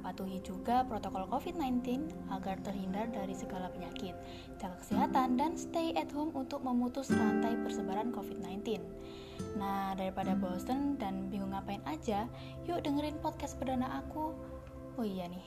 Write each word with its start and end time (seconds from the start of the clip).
patuhi 0.00 0.40
juga 0.42 0.82
protokol 0.88 1.28
COVID-19 1.28 2.08
agar 2.32 2.56
terhindar 2.64 3.08
dari 3.12 3.36
segala 3.36 3.70
penyakit. 3.70 4.16
Jaga 4.58 4.76
kesehatan 4.80 5.36
dan 5.38 5.54
stay 5.54 5.92
at 5.96 6.10
home 6.10 6.32
untuk 6.34 6.64
memutus 6.64 7.12
rantai 7.12 7.56
persebaran 7.60 8.10
COVID-19. 8.10 8.80
Nah, 9.56 9.96
daripada 9.96 10.36
bosen 10.36 11.00
dan 11.00 11.32
bingung 11.32 11.52
ngapain 11.56 11.80
aja, 11.88 12.28
yuk 12.68 12.84
dengerin 12.84 13.16
podcast 13.20 13.56
perdana 13.56 14.04
aku. 14.04 14.36
Oh 14.98 15.06
iya 15.06 15.30
nih, 15.32 15.46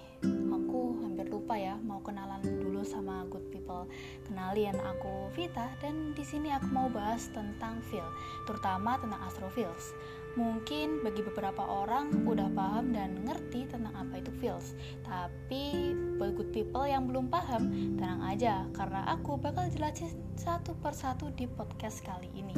aku 0.49 0.97
hampir 1.05 1.29
lupa 1.29 1.53
ya 1.53 1.77
mau 1.85 2.01
kenalan 2.01 2.41
dulu 2.41 2.81
sama 2.81 3.21
good 3.29 3.45
people. 3.53 3.85
Kenalin 4.25 4.73
aku 4.81 5.29
Vita 5.37 5.69
dan 5.77 6.15
di 6.17 6.25
sini 6.25 6.49
aku 6.49 6.73
mau 6.73 6.87
bahas 6.89 7.29
tentang 7.29 7.77
feel, 7.85 8.07
terutama 8.49 8.97
tentang 8.97 9.21
astrophils. 9.29 9.93
Mungkin 10.33 11.05
bagi 11.05 11.21
beberapa 11.21 11.61
orang 11.61 12.25
udah 12.25 12.49
paham 12.57 12.89
dan 12.89 13.21
ngerti 13.21 13.69
tentang 13.69 13.93
apa 13.93 14.17
itu 14.17 14.33
feels. 14.41 14.73
Tapi 15.05 15.93
good 16.33 16.49
people 16.55 16.87
yang 16.87 17.05
belum 17.05 17.27
paham, 17.29 17.69
tenang 17.99 18.23
aja 18.23 18.65
karena 18.73 19.05
aku 19.11 19.35
bakal 19.37 19.67
jelasin 19.69 20.09
satu 20.39 20.73
persatu 20.79 21.29
di 21.35 21.45
podcast 21.45 22.01
kali 22.01 22.31
ini. 22.33 22.55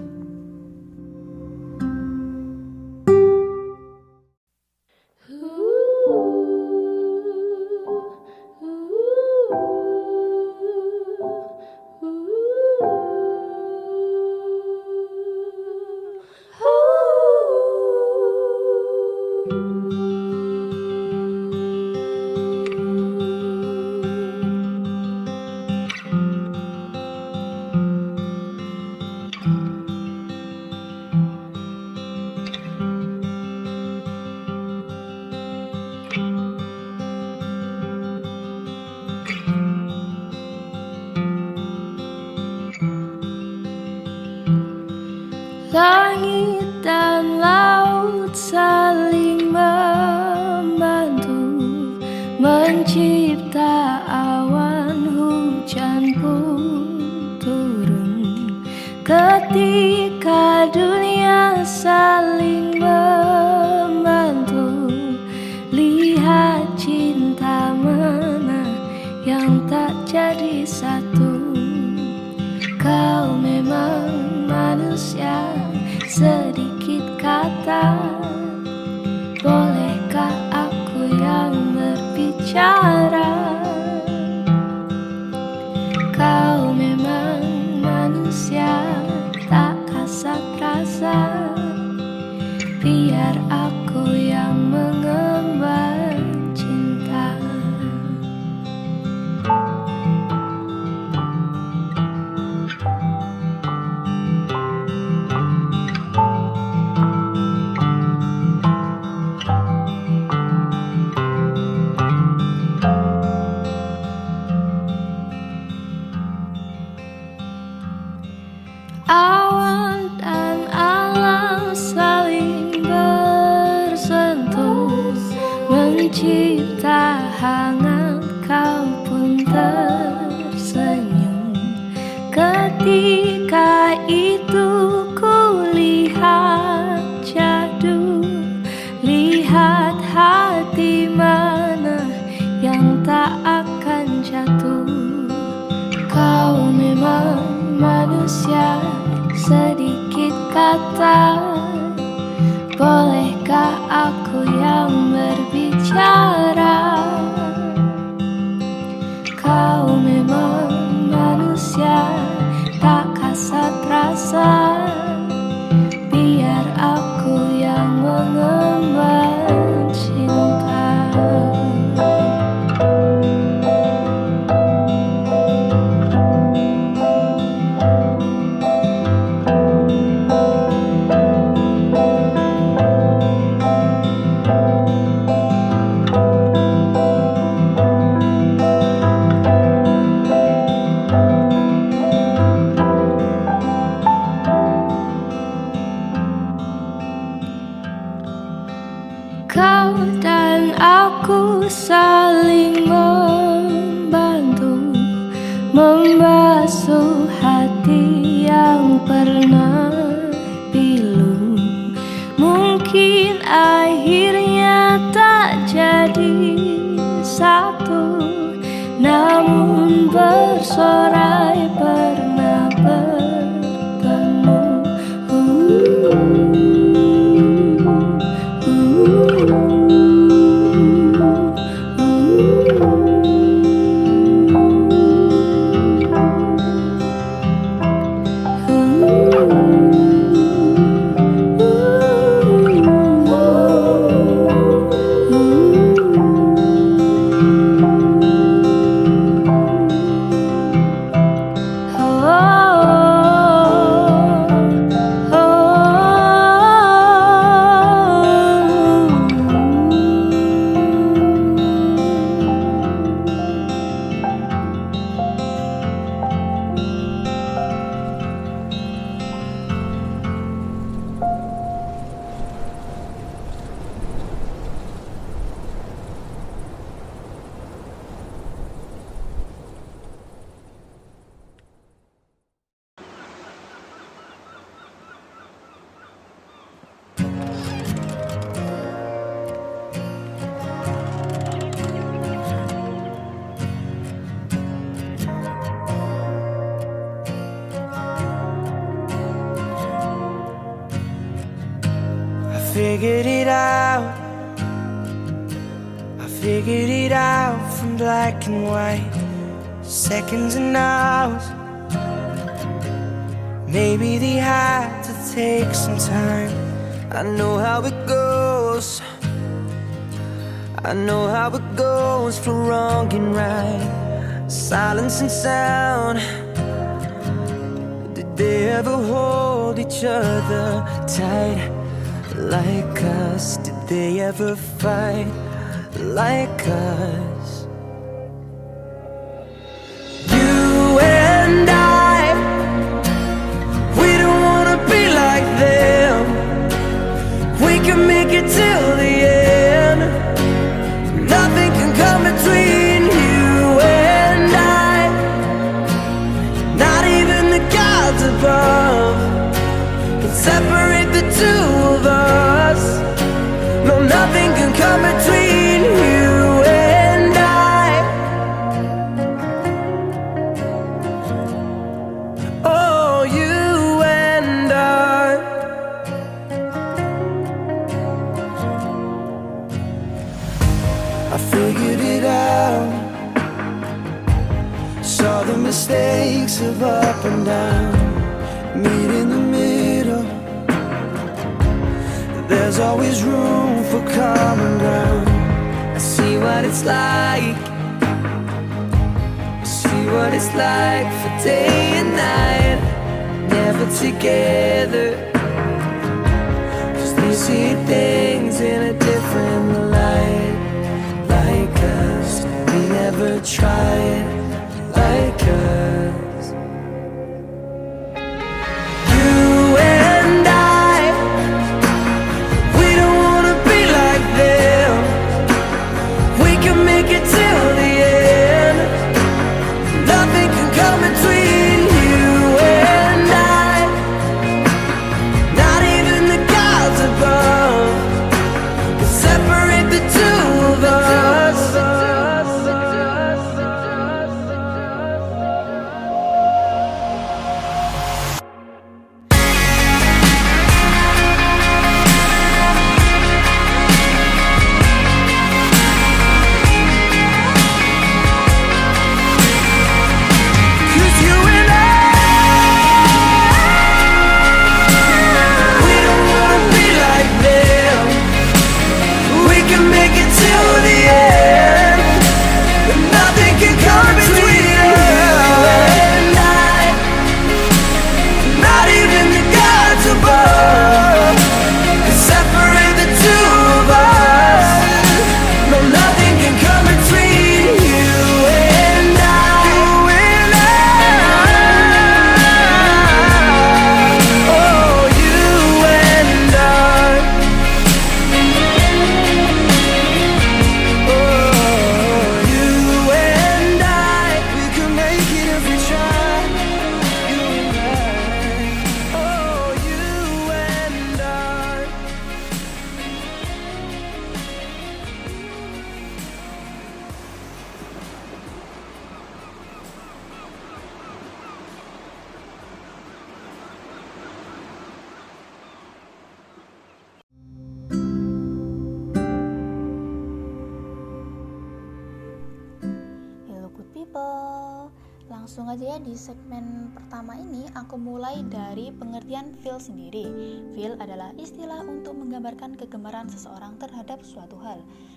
basuh 206.55 207.27
hati 207.43 208.47
yang 208.47 209.03
pernah 209.03 209.44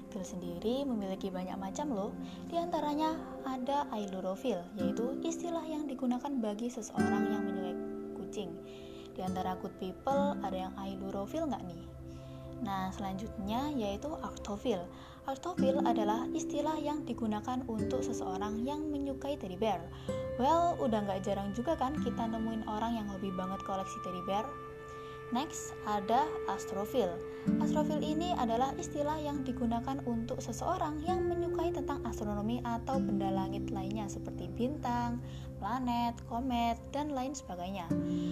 Pil 0.09 0.25
sendiri 0.25 0.89
memiliki 0.89 1.29
banyak 1.29 1.61
macam 1.61 1.93
loh, 1.93 2.13
di 2.49 2.57
antaranya 2.57 3.13
ada 3.45 3.85
ailurofil, 3.93 4.57
yaitu 4.81 5.21
istilah 5.21 5.63
yang 5.69 5.85
digunakan 5.85 6.33
bagi 6.41 6.73
seseorang 6.73 7.29
yang 7.29 7.45
menyukai 7.45 7.77
kucing. 8.17 8.51
Di 9.13 9.21
antara 9.21 9.59
good 9.61 9.75
people 9.77 10.33
ada 10.41 10.69
yang 10.69 10.73
ailurofil 10.81 11.45
nggak 11.45 11.65
nih? 11.69 11.85
Nah, 12.65 12.91
selanjutnya 12.91 13.71
yaitu 13.77 14.11
artofil. 14.25 14.83
Artofil 15.29 15.85
adalah 15.85 16.25
istilah 16.33 16.81
yang 16.81 17.05
digunakan 17.05 17.61
untuk 17.69 18.01
seseorang 18.01 18.65
yang 18.65 18.81
menyukai 18.89 19.37
teddy 19.37 19.61
bear. 19.61 19.85
Well, 20.41 20.75
udah 20.81 21.05
nggak 21.05 21.29
jarang 21.29 21.53
juga 21.53 21.77
kan 21.77 22.01
kita 22.01 22.33
nemuin 22.33 22.65
orang 22.65 22.97
yang 22.97 23.07
hobi 23.13 23.29
banget 23.37 23.61
koleksi 23.69 23.99
teddy 24.03 24.25
bear. 24.25 24.49
Next, 25.29 25.77
ada 25.85 26.25
astrofil. 26.49 27.13
Astrofil 27.61 28.01
ini 28.01 28.33
adalah 28.37 28.73
istilah 28.81 29.21
yang 29.21 29.45
digunakan 29.45 30.01
untuk 30.09 30.41
seseorang 30.41 31.05
yang 31.05 31.29
menyukai 31.29 31.69
tentang 31.69 32.01
astronomi 32.09 32.65
atau 32.65 32.97
benda 32.97 33.29
langit 33.29 33.69
lainnya 33.69 34.09
seperti 34.09 34.49
bintang, 34.57 35.21
planet, 35.61 36.17
komet, 36.33 36.81
dan 36.97 37.13
lain 37.13 37.37
sebagainya. 37.37 37.89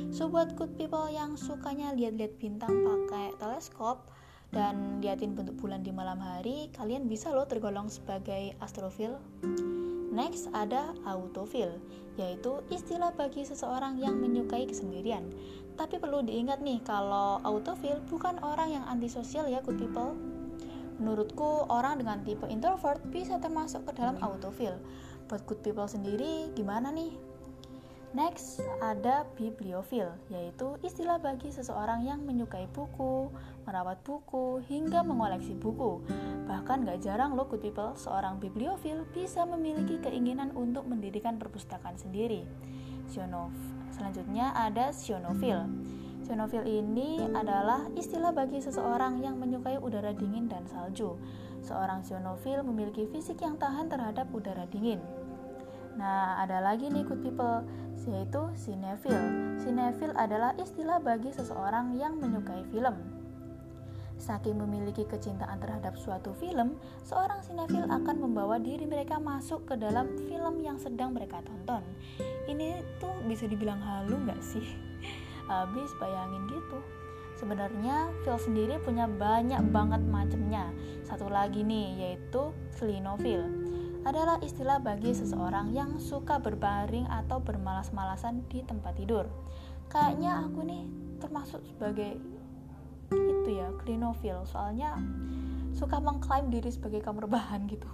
So 0.08 0.32
buat 0.32 0.56
good 0.56 0.72
people 0.80 1.04
yang 1.12 1.36
sukanya 1.36 1.92
lihat-lihat 1.92 2.40
bintang 2.40 2.72
pakai 2.72 3.36
teleskop 3.36 4.08
dan 4.56 5.04
liatin 5.04 5.36
bentuk 5.36 5.60
bulan 5.60 5.84
di 5.84 5.92
malam 5.92 6.16
hari, 6.16 6.72
kalian 6.72 7.12
bisa 7.12 7.28
loh 7.28 7.44
tergolong 7.44 7.92
sebagai 7.92 8.56
astrofil. 8.64 9.20
Next 10.16 10.48
ada 10.56 10.96
autofil, 11.04 11.76
yaitu 12.16 12.64
istilah 12.72 13.12
bagi 13.12 13.44
seseorang 13.44 14.00
yang 14.00 14.16
menyukai 14.16 14.64
kesendirian. 14.64 15.28
Tapi 15.76 16.00
perlu 16.00 16.24
diingat 16.24 16.64
nih 16.64 16.80
kalau 16.80 17.36
autofil 17.44 18.00
bukan 18.08 18.40
orang 18.40 18.80
yang 18.80 18.84
antisosial 18.88 19.44
ya 19.44 19.60
good 19.60 19.76
people. 19.76 20.16
Menurutku 20.96 21.68
orang 21.68 22.00
dengan 22.00 22.24
tipe 22.24 22.48
introvert 22.48 23.04
bisa 23.12 23.36
termasuk 23.36 23.84
ke 23.84 23.92
dalam 24.00 24.16
autofil. 24.24 24.80
Buat 25.28 25.44
good 25.44 25.60
people 25.60 25.84
sendiri 25.84 26.48
gimana 26.56 26.88
nih? 26.88 27.12
Next, 28.16 28.64
ada 28.80 29.28
bibliofil, 29.36 30.08
yaitu 30.32 30.80
istilah 30.80 31.20
bagi 31.20 31.52
seseorang 31.52 32.00
yang 32.00 32.24
menyukai 32.24 32.64
buku, 32.72 33.28
merawat 33.68 34.00
buku, 34.08 34.64
hingga 34.64 35.04
mengoleksi 35.04 35.52
buku. 35.52 36.00
Bahkan 36.48 36.88
gak 36.88 37.04
jarang 37.04 37.36
loh 37.36 37.44
good 37.44 37.60
people, 37.60 37.92
seorang 37.92 38.40
bibliofil 38.40 39.04
bisa 39.12 39.44
memiliki 39.44 40.00
keinginan 40.00 40.48
untuk 40.56 40.88
mendirikan 40.88 41.36
perpustakaan 41.36 42.00
sendiri. 42.00 42.48
Sionov. 43.04 43.75
Selanjutnya 43.96 44.52
ada 44.52 44.92
sionofil. 44.92 45.64
Sionofil 46.20 46.68
ini 46.68 47.24
adalah 47.32 47.88
istilah 47.96 48.28
bagi 48.28 48.60
seseorang 48.60 49.24
yang 49.24 49.40
menyukai 49.40 49.80
udara 49.80 50.12
dingin 50.12 50.52
dan 50.52 50.68
salju. 50.68 51.16
Seorang 51.64 52.04
sionofil 52.04 52.60
memiliki 52.60 53.08
fisik 53.08 53.40
yang 53.40 53.56
tahan 53.56 53.88
terhadap 53.88 54.28
udara 54.36 54.68
dingin. 54.68 55.00
Nah, 55.96 56.36
ada 56.44 56.60
lagi 56.60 56.92
nih 56.92 57.08
good 57.08 57.24
people, 57.24 57.64
yaitu 58.04 58.42
sinefil. 58.52 59.16
Sinefil 59.64 60.12
adalah 60.12 60.52
istilah 60.60 61.00
bagi 61.00 61.32
seseorang 61.32 61.96
yang 61.96 62.20
menyukai 62.20 62.68
film. 62.68 63.00
Saking 64.20 64.60
memiliki 64.60 65.08
kecintaan 65.08 65.56
terhadap 65.56 65.96
suatu 65.96 66.36
film, 66.36 66.76
seorang 67.04 67.40
sinefil 67.44 67.88
akan 67.88 68.16
membawa 68.28 68.60
diri 68.60 68.84
mereka 68.84 69.16
masuk 69.16 69.64
ke 69.68 69.74
dalam 69.76 70.08
film 70.28 70.60
yang 70.60 70.76
sedang 70.80 71.16
mereka 71.16 71.40
tonton. 71.44 71.84
Ini 72.46 72.82
tuh 73.02 73.14
bisa 73.26 73.50
dibilang 73.50 73.82
halu 73.82 74.16
nggak 74.26 74.40
sih? 74.42 74.64
Habis 75.50 75.90
bayangin 75.98 76.46
gitu. 76.50 76.78
Sebenarnya 77.36 78.08
fil 78.24 78.40
sendiri 78.40 78.80
punya 78.80 79.04
banyak 79.04 79.60
banget 79.68 80.00
macamnya. 80.08 80.72
Satu 81.04 81.28
lagi 81.28 81.60
nih 81.60 82.00
yaitu 82.00 82.54
slinofil 82.72 83.44
adalah 84.06 84.38
istilah 84.38 84.78
bagi 84.78 85.10
seseorang 85.10 85.74
yang 85.74 85.98
suka 85.98 86.38
berbaring 86.38 87.10
atau 87.10 87.42
bermalas-malasan 87.42 88.46
di 88.46 88.62
tempat 88.62 88.94
tidur. 88.94 89.26
Kayaknya 89.90 90.46
aku 90.46 90.62
nih 90.62 90.86
termasuk 91.18 91.60
sebagai 91.66 92.14
itu 93.10 93.50
ya, 93.50 93.70
klinofil, 93.82 94.46
soalnya 94.46 94.94
suka 95.74 95.98
mengklaim 95.98 96.50
diri 96.54 96.70
sebagai 96.70 97.02
kamar 97.02 97.26
bahan 97.26 97.66
gitu. 97.66 97.90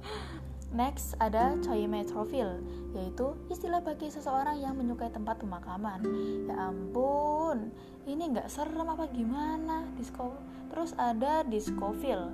Next 0.80 1.12
ada 1.20 1.60
coimetrofil, 1.60 2.64
yaitu 2.94 3.38
istilah 3.52 3.78
bagi 3.82 4.10
seseorang 4.10 4.58
yang 4.58 4.74
menyukai 4.74 5.10
tempat 5.12 5.38
pemakaman. 5.38 6.02
Ya 6.46 6.70
ampun, 6.70 7.70
ini 8.06 8.34
nggak 8.34 8.50
serem 8.50 8.88
apa 8.90 9.06
gimana? 9.10 9.86
Disco. 9.94 10.34
Terus 10.70 10.94
ada 10.98 11.42
discofil, 11.42 12.30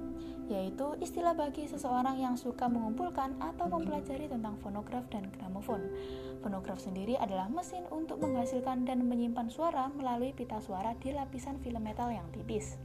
yaitu 0.47 0.95
istilah 1.01 1.33
bagi 1.33 1.67
seseorang 1.67 2.21
yang 2.21 2.37
suka 2.37 2.69
mengumpulkan 2.69 3.35
atau 3.41 3.67
mempelajari 3.67 4.29
tentang 4.29 4.61
fonograf 4.61 5.09
dan 5.09 5.27
gramofon. 5.33 5.83
Fonograf 6.45 6.79
sendiri 6.79 7.19
adalah 7.19 7.51
mesin 7.51 7.89
untuk 7.91 8.23
menghasilkan 8.23 8.87
dan 8.87 9.03
menyimpan 9.09 9.49
suara 9.51 9.91
melalui 9.91 10.31
pita 10.37 10.61
suara 10.63 10.95
di 11.01 11.11
lapisan 11.11 11.59
film 11.65 11.83
metal 11.83 12.13
yang 12.13 12.29
tipis. 12.31 12.79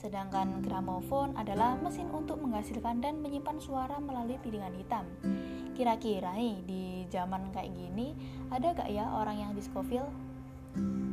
Sedangkan 0.00 0.64
gramofon 0.64 1.36
adalah 1.36 1.76
mesin 1.76 2.08
untuk 2.08 2.40
menghasilkan 2.40 3.04
dan 3.04 3.20
menyimpan 3.20 3.60
suara 3.60 4.00
melalui 4.00 4.40
piringan 4.40 4.72
hitam. 4.72 5.04
Kira-kira 5.76 6.32
nih 6.40 6.56
di 6.64 6.84
zaman 7.12 7.52
kayak 7.52 7.76
gini 7.76 8.16
ada 8.48 8.72
gak 8.72 8.88
ya 8.88 9.04
orang 9.12 9.36
yang 9.36 9.52
diskofil? 9.52 10.08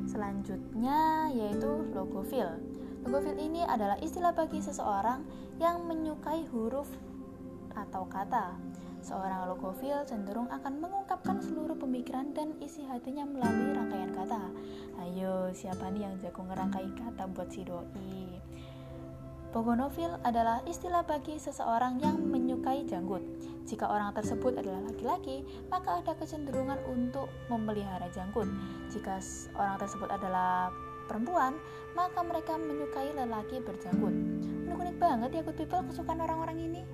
Selanjutnya 0.08 1.28
yaitu 1.36 1.68
logofil. 1.92 2.48
Logofil 3.04 3.36
ini 3.36 3.68
adalah 3.68 4.00
istilah 4.00 4.32
bagi 4.32 4.64
seseorang 4.64 5.28
yang 5.60 5.84
menyukai 5.84 6.48
huruf 6.48 6.88
atau 7.76 8.08
kata. 8.08 8.56
Seorang 9.04 9.52
logofil 9.52 10.08
cenderung 10.08 10.48
akan 10.48 10.80
mengungkapkan 10.80 11.44
seluruh 11.44 11.76
pemikiran 11.76 12.32
dan 12.32 12.56
isi 12.64 12.88
hatinya 12.88 13.28
melalui 13.28 13.76
rangkaian 13.76 14.16
kata. 14.16 14.48
Ayo, 15.04 15.52
siapa 15.52 15.92
nih 15.92 16.08
yang 16.08 16.16
jago 16.24 16.48
ngerangkai 16.48 16.88
kata 16.96 17.24
buat 17.36 17.52
si 17.52 17.68
doi? 17.68 18.47
Pogonofil 19.58 20.22
adalah 20.22 20.62
istilah 20.70 21.02
bagi 21.02 21.42
seseorang 21.42 21.98
yang 21.98 22.14
menyukai 22.30 22.86
janggut. 22.86 23.26
Jika 23.66 23.90
orang 23.90 24.14
tersebut 24.14 24.54
adalah 24.54 24.86
laki-laki, 24.86 25.42
maka 25.74 25.98
ada 25.98 26.14
kecenderungan 26.14 26.78
untuk 26.86 27.26
memelihara 27.50 28.06
janggut. 28.14 28.46
Jika 28.94 29.18
orang 29.58 29.82
tersebut 29.82 30.14
adalah 30.14 30.70
perempuan, 31.10 31.58
maka 31.98 32.22
mereka 32.22 32.54
menyukai 32.54 33.18
lelaki 33.18 33.58
berjanggut. 33.66 34.14
Unik-unik 34.70 34.98
banget 35.02 35.30
ya 35.34 35.42
good 35.42 35.58
people 35.58 35.82
kesukaan 35.90 36.22
orang-orang 36.22 36.62
ini. 36.62 36.86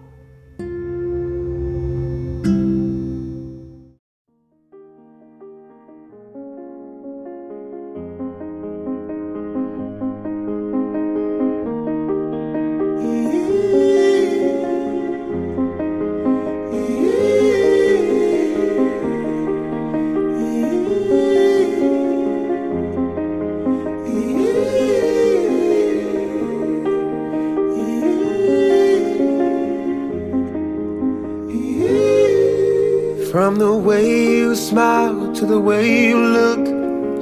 The 35.54 35.60
way 35.60 36.08
you 36.10 36.18
look, 36.18 36.64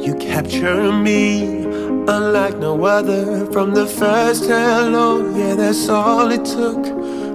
you 0.05 0.15
capture 0.15 0.89
me 0.93 1.65
unlike 2.07 2.57
no 2.59 2.85
other. 2.85 3.45
From 3.51 3.73
the 3.73 3.85
first 3.85 4.45
hello, 4.45 5.07
yeah, 5.35 5.55
that's 5.55 5.89
all 5.89 6.31
it 6.31 6.45
took. 6.45 6.81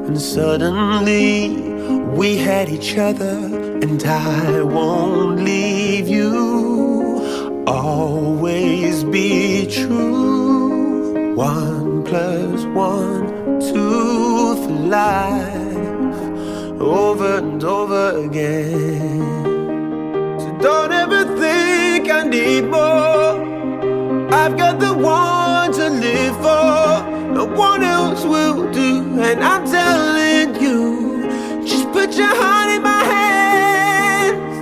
And 0.06 0.18
suddenly 0.18 1.50
we 2.20 2.38
had 2.38 2.70
each 2.70 2.96
other, 2.96 3.36
and 3.84 4.02
I 4.04 4.62
won't 4.62 5.40
leave 5.44 6.08
you. 6.08 6.32
Always 7.66 9.04
be 9.04 9.66
true. 9.66 11.34
One 11.34 12.04
plus 12.04 12.64
one, 12.88 13.60
two 13.60 14.54
for 14.62 14.78
life 14.98 16.20
over 16.80 17.36
and 17.36 17.62
over 17.62 18.04
again. 18.24 19.45
Don't 20.66 20.90
ever 20.90 21.22
think 21.38 22.10
I 22.10 22.24
need 22.24 22.62
more. 22.62 23.38
I've 24.34 24.56
got 24.58 24.80
the 24.80 24.92
one 24.94 25.70
to 25.74 25.88
live 25.88 26.34
for. 26.38 27.06
No 27.38 27.44
one 27.44 27.84
else 27.84 28.24
will 28.24 28.72
do, 28.72 29.20
and 29.20 29.44
I'm 29.44 29.64
telling 29.64 30.60
you, 30.60 31.62
just 31.64 31.86
put 31.92 32.16
your 32.16 32.34
heart 32.42 32.70
in 32.74 32.82
my 32.82 33.04
hands. 33.14 34.56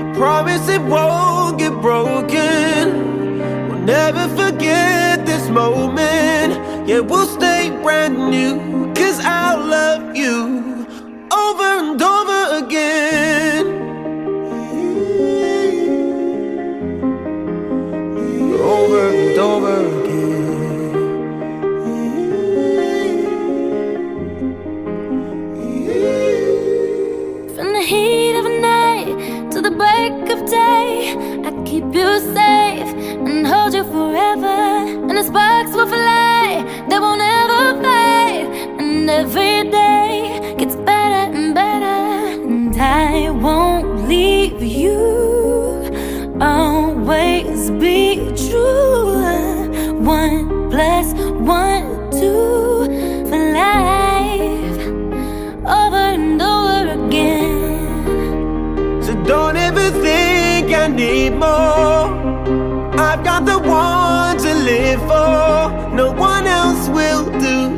I 0.00 0.18
promise 0.18 0.68
it 0.68 0.82
won't 0.82 1.58
get 1.60 1.74
broken. 1.80 3.68
We'll 3.68 3.84
never 3.98 4.26
forget 4.34 5.24
this 5.26 5.48
moment. 5.48 6.88
Yeah, 6.88 7.00
we'll 7.10 7.28
stay 7.28 7.70
brand 7.84 8.18
new, 8.18 8.85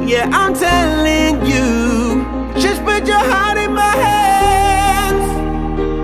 Yeah, 0.08 0.26
I'm 0.32 0.54
telling 0.54 1.44
you. 1.44 2.24
Just 2.58 2.82
put 2.82 3.06
your 3.06 3.18
heart 3.30 3.58
in 3.58 3.74
my 3.74 3.94
hands. 4.06 5.28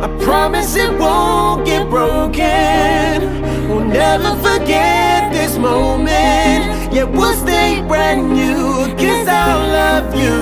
I 0.05 0.09
promise 0.23 0.77
it 0.77 0.93
won't 0.99 1.65
get 1.65 1.89
broken. 1.89 3.67
We'll 3.67 3.87
never 3.87 4.37
forget 4.47 5.33
this 5.33 5.57
moment. 5.57 6.93
Yeah, 6.93 7.05
we'll 7.05 7.35
stay 7.35 7.83
brand 7.89 8.29
new. 8.35 8.95
Cause 8.95 9.27
I 9.27 9.55
love 9.79 10.15
you 10.15 10.37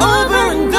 over 0.00 0.42
and 0.56 0.71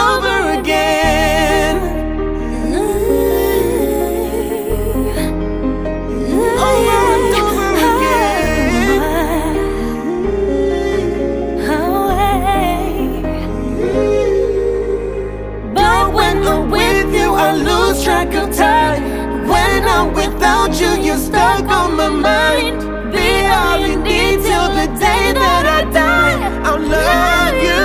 of 18.36 18.56
time. 18.56 19.48
When 19.48 19.84
I'm 19.88 20.13
without 20.13 20.80
you, 20.80 20.91
you're 21.02 21.17
stuck 21.17 21.65
on 21.65 21.96
my 21.96 22.10
mind. 22.10 22.80
Be 23.12 23.46
all 23.48 23.80
you 23.80 23.96
need 23.98 24.41
till 24.41 24.69
the 24.80 24.88
day 25.00 25.34
that 25.34 25.65
I 25.78 25.84
die. 25.91 26.36
I'll 26.67 26.80
love 26.80 27.56
you 27.67 27.84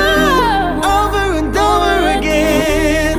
over 0.97 1.25
and 1.41 1.57
over 1.57 1.97
again. 2.19 3.19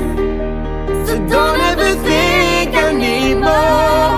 So 1.06 1.14
don't 1.28 1.60
ever 1.72 1.92
think 2.08 2.76
I 2.76 2.92
need 2.94 3.36
more. 3.36 4.14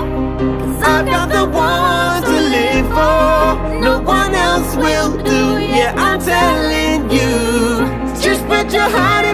Cause 0.60 0.82
I've 0.84 1.06
got 1.06 1.28
the 1.30 1.46
one 1.46 2.22
to 2.24 2.38
live 2.56 2.88
for. 2.96 3.80
No 3.88 4.00
one 4.02 4.34
else 4.34 4.76
will 4.76 5.12
do. 5.24 5.60
Yeah, 5.60 5.94
I'm 5.98 6.20
telling 6.22 7.10
you. 7.12 7.32
Just 8.22 8.46
put 8.48 8.72
your 8.72 8.90
heart 8.98 9.26
in 9.26 9.31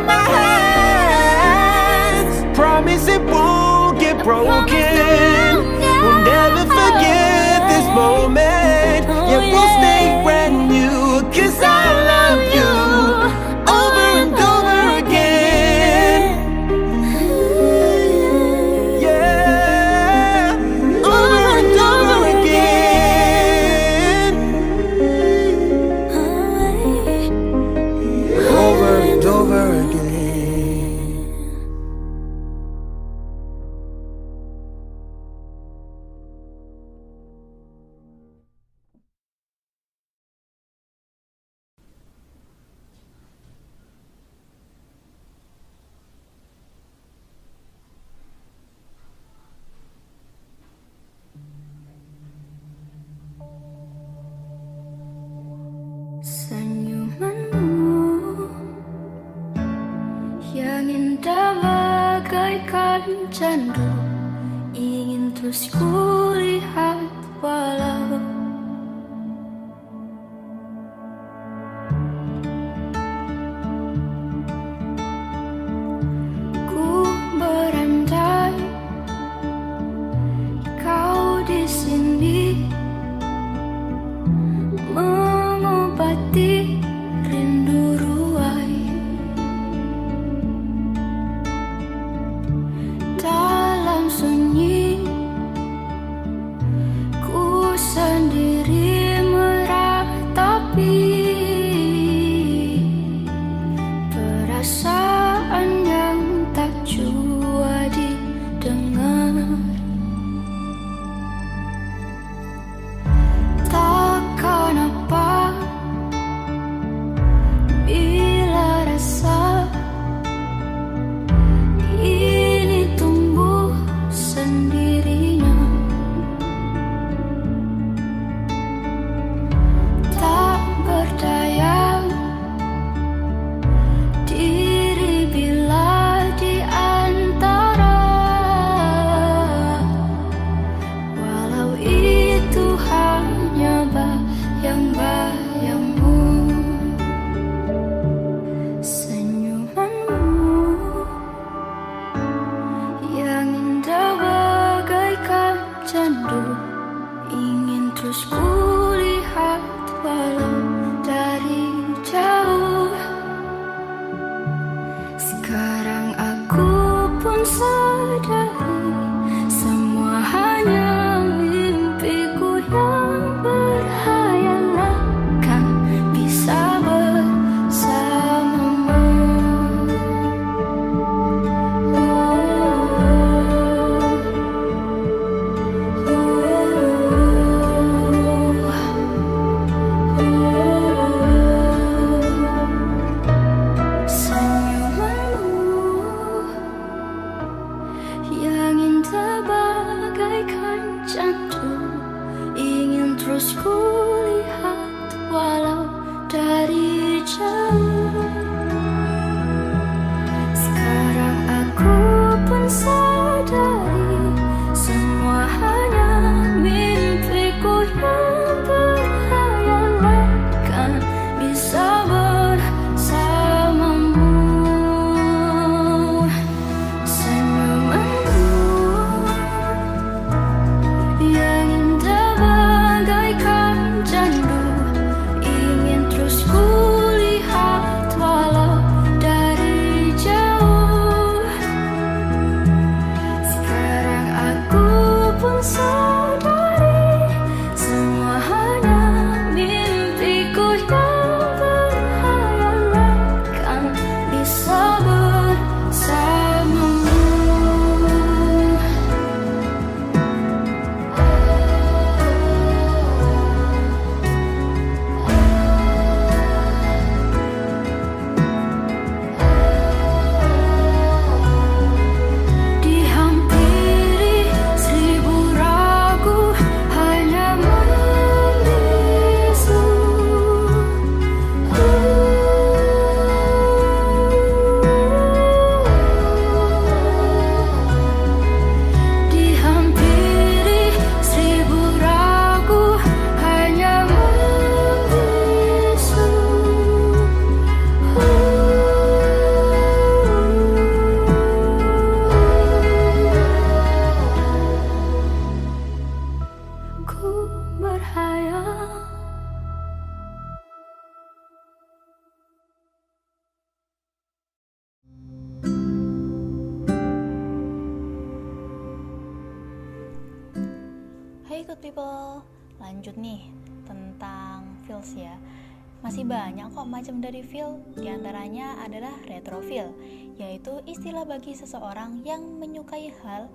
seseorang 331.57 332.21
yang 332.21 332.45
menyukai 332.61 333.09
hal 333.25 333.49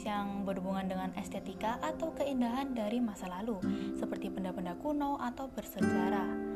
yang 0.00 0.46
berhubungan 0.46 0.86
dengan 0.86 1.10
estetika 1.18 1.76
atau 1.82 2.14
keindahan 2.14 2.72
dari 2.72 3.02
masa 3.02 3.28
lalu, 3.28 3.60
seperti 3.98 4.30
benda-benda 4.30 4.78
kuno 4.78 5.18
atau 5.20 5.50
bersejarah. 5.52 6.50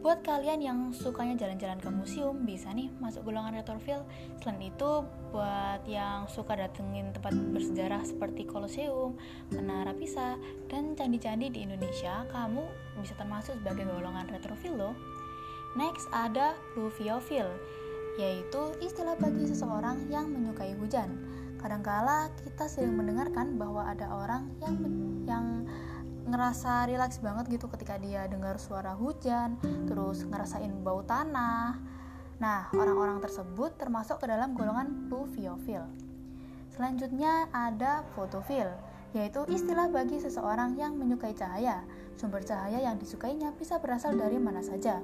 Buat 0.00 0.24
kalian 0.24 0.64
yang 0.64 0.78
sukanya 0.96 1.36
jalan-jalan 1.36 1.76
ke 1.76 1.92
museum, 1.92 2.48
bisa 2.48 2.72
nih 2.72 2.88
masuk 3.04 3.20
golongan 3.20 3.60
retrofil. 3.60 4.00
Selain 4.40 4.72
itu, 4.72 5.04
buat 5.28 5.84
yang 5.84 6.24
suka 6.24 6.56
datengin 6.56 7.12
tempat 7.12 7.36
bersejarah 7.36 8.00
seperti 8.08 8.48
Kolosium, 8.48 9.20
Menara 9.52 9.92
Pisa, 9.92 10.40
dan 10.72 10.96
candi-candi 10.96 11.52
di 11.52 11.68
Indonesia, 11.68 12.24
kamu 12.32 12.64
bisa 12.96 13.12
termasuk 13.20 13.60
sebagai 13.60 13.84
golongan 13.84 14.24
retrofil 14.32 14.72
loh. 14.72 14.96
Next 15.76 16.08
ada 16.16 16.56
pluviophile, 16.72 17.60
yaitu 18.20 18.76
istilah 18.84 19.16
bagi 19.16 19.48
seseorang 19.48 20.12
yang 20.12 20.28
menyukai 20.28 20.76
hujan. 20.76 21.08
Kadangkala 21.56 22.28
kita 22.44 22.68
sering 22.68 22.92
mendengarkan 22.92 23.56
bahwa 23.56 23.88
ada 23.88 24.12
orang 24.12 24.52
yang 24.60 24.76
yang 25.24 25.46
ngerasa 26.28 26.84
rileks 26.86 27.24
banget 27.24 27.48
gitu 27.48 27.66
ketika 27.72 27.96
dia 27.96 28.28
dengar 28.28 28.60
suara 28.60 28.92
hujan, 28.92 29.56
terus 29.88 30.22
ngerasain 30.28 30.70
bau 30.84 31.00
tanah. 31.00 31.80
Nah, 32.40 32.68
orang-orang 32.72 33.20
tersebut 33.20 33.76
termasuk 33.76 34.20
ke 34.20 34.28
dalam 34.28 34.52
golongan 34.52 35.08
pluviophile. 35.08 35.88
Selanjutnya 36.72 37.48
ada 37.52 38.04
photofil, 38.16 38.68
yaitu 39.12 39.44
istilah 39.50 39.92
bagi 39.92 40.22
seseorang 40.22 40.78
yang 40.78 40.96
menyukai 40.96 41.36
cahaya. 41.36 41.84
Sumber 42.16 42.40
cahaya 42.44 42.80
yang 42.80 42.96
disukainya 42.96 43.52
bisa 43.56 43.76
berasal 43.80 44.16
dari 44.16 44.40
mana 44.40 44.64
saja. 44.64 45.00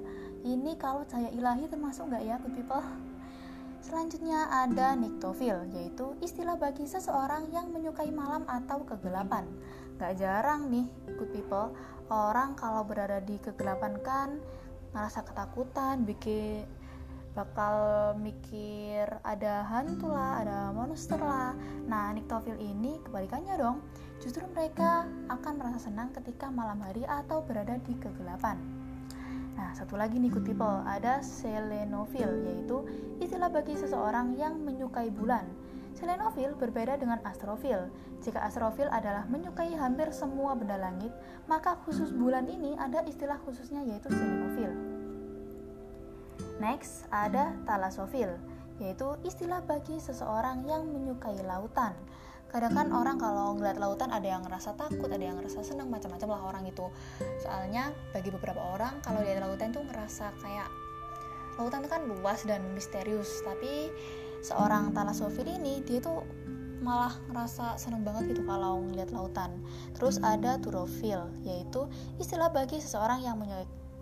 Ini 0.46 0.78
kalau 0.80 1.04
cahaya 1.04 1.28
ilahi 1.34 1.68
termasuk 1.68 2.08
nggak 2.08 2.24
ya, 2.24 2.36
good 2.40 2.54
people? 2.56 2.84
Selanjutnya 3.86 4.50
ada 4.50 4.98
niktofil, 4.98 5.62
yaitu 5.70 6.18
istilah 6.18 6.58
bagi 6.58 6.90
seseorang 6.90 7.54
yang 7.54 7.70
menyukai 7.70 8.10
malam 8.10 8.42
atau 8.50 8.82
kegelapan. 8.82 9.46
Gak 9.94 10.18
jarang 10.18 10.66
nih, 10.74 10.90
good 11.14 11.30
people, 11.30 11.70
orang 12.10 12.58
kalau 12.58 12.82
berada 12.82 13.22
di 13.22 13.38
kegelapan 13.38 13.94
kan 14.02 14.42
ngerasa 14.90 15.22
ketakutan, 15.22 16.02
bikin 16.02 16.66
bakal 17.38 17.78
mikir 18.18 19.06
ada 19.22 19.62
hantu 19.62 20.10
lah, 20.10 20.42
ada 20.42 20.74
monster 20.74 21.22
lah. 21.22 21.54
Nah, 21.86 22.10
niktofil 22.10 22.58
ini 22.58 22.98
kebalikannya 23.06 23.54
dong. 23.54 23.86
Justru 24.18 24.42
mereka 24.50 25.06
akan 25.30 25.62
merasa 25.62 25.86
senang 25.86 26.10
ketika 26.10 26.50
malam 26.50 26.82
hari 26.82 27.06
atau 27.06 27.38
berada 27.46 27.78
di 27.86 27.94
kegelapan. 28.02 28.85
Nah, 29.56 29.72
satu 29.72 29.96
lagi 29.96 30.20
nih 30.20 30.28
good 30.28 30.44
people, 30.44 30.84
ada 30.84 31.24
selenofil, 31.24 32.28
yaitu 32.44 32.84
istilah 33.24 33.48
bagi 33.48 33.72
seseorang 33.72 34.36
yang 34.36 34.60
menyukai 34.60 35.08
bulan. 35.08 35.48
Selenofil 35.96 36.52
berbeda 36.60 37.00
dengan 37.00 37.24
astrofil. 37.24 37.88
Jika 38.20 38.44
astrofil 38.44 38.84
adalah 38.92 39.24
menyukai 39.32 39.72
hampir 39.72 40.12
semua 40.12 40.52
benda 40.52 40.76
langit, 40.76 41.08
maka 41.48 41.80
khusus 41.88 42.12
bulan 42.12 42.44
ini 42.52 42.76
ada 42.76 43.00
istilah 43.08 43.40
khususnya 43.48 43.80
yaitu 43.80 44.12
selenofil. 44.12 44.76
Next, 46.60 47.08
ada 47.08 47.56
talasofil, 47.64 48.36
yaitu 48.76 49.08
istilah 49.24 49.64
bagi 49.64 49.96
seseorang 49.96 50.68
yang 50.68 50.84
menyukai 50.84 51.40
lautan. 51.48 51.96
Kadang 52.56 52.72
kan 52.72 52.88
orang 52.88 53.20
kalau 53.20 53.52
ngeliat 53.52 53.76
lautan 53.76 54.08
ada 54.08 54.24
yang 54.24 54.40
ngerasa 54.40 54.80
takut, 54.80 55.12
ada 55.12 55.20
yang 55.20 55.36
ngerasa 55.36 55.60
senang, 55.60 55.92
macam-macam 55.92 56.24
lah 56.32 56.42
orang 56.48 56.64
itu. 56.64 56.88
Soalnya 57.44 57.92
bagi 58.16 58.32
beberapa 58.32 58.56
orang 58.72 58.96
kalau 59.04 59.20
lihat 59.20 59.44
lautan 59.44 59.76
tuh 59.76 59.84
ngerasa 59.84 60.32
kayak 60.40 60.64
lautan 61.60 61.84
itu 61.84 61.92
kan 61.92 62.08
luas 62.08 62.48
dan 62.48 62.64
misterius, 62.72 63.44
tapi 63.44 63.92
seorang 64.40 64.96
talasofil 64.96 65.44
ini 65.44 65.84
dia 65.84 66.00
tuh 66.00 66.24
malah 66.80 67.12
ngerasa 67.28 67.76
seneng 67.76 68.08
banget 68.08 68.32
gitu 68.32 68.48
kalau 68.48 68.80
ngeliat 68.88 69.12
lautan. 69.12 69.60
Terus 69.92 70.16
ada 70.24 70.56
turofil, 70.56 71.28
yaitu 71.44 71.84
istilah 72.16 72.48
bagi 72.48 72.80
seseorang 72.80 73.20
yang 73.20 73.36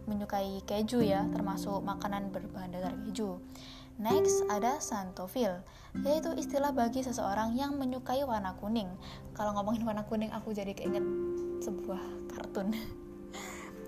menyukai 0.07 0.62
keju 0.62 1.03
ya, 1.03 1.27
termasuk 1.35 1.83
makanan 1.83 2.31
berbahan 2.31 2.71
dasar 2.71 2.95
keju. 3.03 3.35
Next 3.99 4.47
ada 4.47 4.79
santofil, 4.79 5.59
yaitu 6.03 6.35
istilah 6.35 6.75
bagi 6.75 7.07
seseorang 7.07 7.55
yang 7.55 7.79
menyukai 7.79 8.27
warna 8.27 8.59
kuning. 8.59 8.91
Kalau 9.39 9.55
ngomongin 9.55 9.87
warna 9.87 10.03
kuning, 10.03 10.35
aku 10.35 10.51
jadi 10.51 10.75
keinget 10.75 11.07
sebuah 11.63 12.03
kartun. 12.35 12.75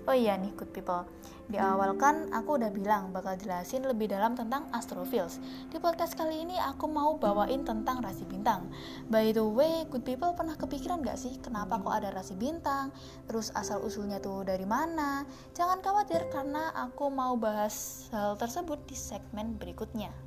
Oh 0.07 0.15
iya 0.15 0.39
nih 0.39 0.55
good 0.55 0.71
people. 0.71 1.03
Di 1.51 1.59
awal 1.59 1.99
kan 1.99 2.31
aku 2.31 2.55
udah 2.55 2.71
bilang 2.71 3.11
bakal 3.11 3.35
jelasin 3.35 3.83
lebih 3.83 4.07
dalam 4.07 4.39
tentang 4.39 4.71
astrophils 4.71 5.35
Di 5.67 5.83
podcast 5.83 6.15
kali 6.15 6.47
ini 6.47 6.55
aku 6.55 6.87
mau 6.87 7.19
bawain 7.19 7.67
tentang 7.67 7.99
rasi 7.99 8.23
bintang. 8.23 8.71
By 9.11 9.35
the 9.35 9.43
way 9.43 9.83
good 9.91 10.07
people 10.07 10.31
pernah 10.31 10.55
kepikiran 10.55 11.03
gak 11.03 11.19
sih 11.19 11.35
kenapa 11.43 11.83
kok 11.83 11.91
ada 11.91 12.15
rasi 12.15 12.39
bintang? 12.39 12.95
Terus 13.27 13.51
asal 13.51 13.83
usulnya 13.83 14.23
tuh 14.23 14.47
dari 14.47 14.63
mana? 14.63 15.27
Jangan 15.51 15.83
khawatir 15.83 16.31
karena 16.31 16.71
aku 16.71 17.11
mau 17.11 17.35
bahas 17.35 18.07
hal 18.15 18.39
tersebut 18.39 18.79
di 18.87 18.95
segmen 18.95 19.59
berikutnya 19.59 20.26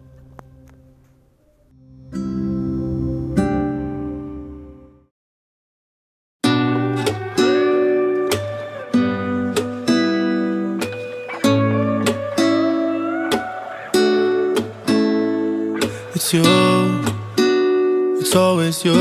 It's 16.33 16.47
you, 16.47 18.21
it's 18.21 18.37
always 18.37 18.85
you. 18.85 18.95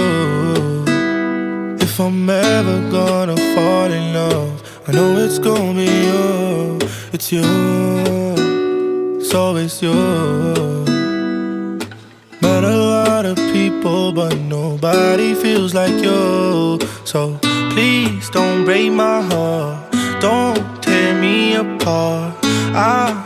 If 1.79 1.99
I'm 1.99 2.27
ever 2.27 2.89
gonna 2.89 3.37
fall 3.53 3.91
in 3.91 4.15
love, 4.15 4.63
I 4.87 4.93
know 4.93 5.15
it's 5.15 5.37
gonna 5.37 5.75
be 5.75 5.85
you. 5.85 6.79
It's 7.13 7.31
you, 7.31 7.43
it's 9.19 9.31
always 9.35 9.79
you. 9.79 9.93
Met 12.41 12.63
a 12.63 12.75
lot 12.75 13.27
of 13.27 13.37
people, 13.53 14.11
but 14.11 14.35
nobody 14.35 15.35
feels 15.35 15.75
like 15.75 16.01
you. 16.01 16.79
So 17.05 17.37
please 17.73 18.27
don't 18.31 18.65
break 18.65 18.91
my 18.91 19.21
heart, 19.21 19.91
don't 20.19 20.81
tear 20.81 21.13
me 21.21 21.53
apart. 21.53 22.33
I 22.73 23.18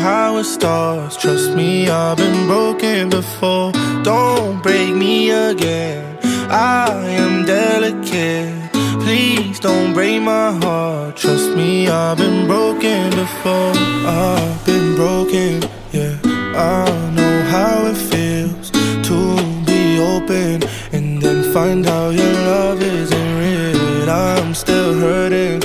how 0.00 0.38
it 0.38 0.44
starts. 0.44 1.16
Trust 1.16 1.54
me, 1.54 1.88
I've 1.88 2.16
been 2.16 2.46
broken 2.46 3.10
before. 3.10 3.72
Don't 4.02 4.62
break 4.62 4.94
me 4.94 5.30
again. 5.30 6.18
I 6.50 6.88
am 7.22 7.44
delicate. 7.44 8.72
Please 9.04 9.60
don't 9.60 9.92
break 9.92 10.22
my 10.22 10.52
heart. 10.62 11.16
Trust 11.16 11.50
me, 11.56 11.88
I've 11.88 12.18
been 12.18 12.46
broken 12.46 13.10
before. 13.10 13.72
I've 14.06 14.64
been 14.64 14.94
broken, 14.96 15.62
yeah. 15.92 16.16
I 16.56 17.10
know 17.16 17.42
how 17.54 17.86
it 17.86 17.98
feels 18.10 18.70
to 19.08 19.16
be 19.66 19.98
open 19.98 20.62
and 20.92 21.20
then 21.22 21.52
find 21.52 21.86
out 21.86 22.14
your 22.14 22.32
love 22.52 22.82
isn't 22.82 23.30
real. 23.38 24.10
I'm 24.10 24.54
still 24.54 24.94
hurting, 24.94 25.62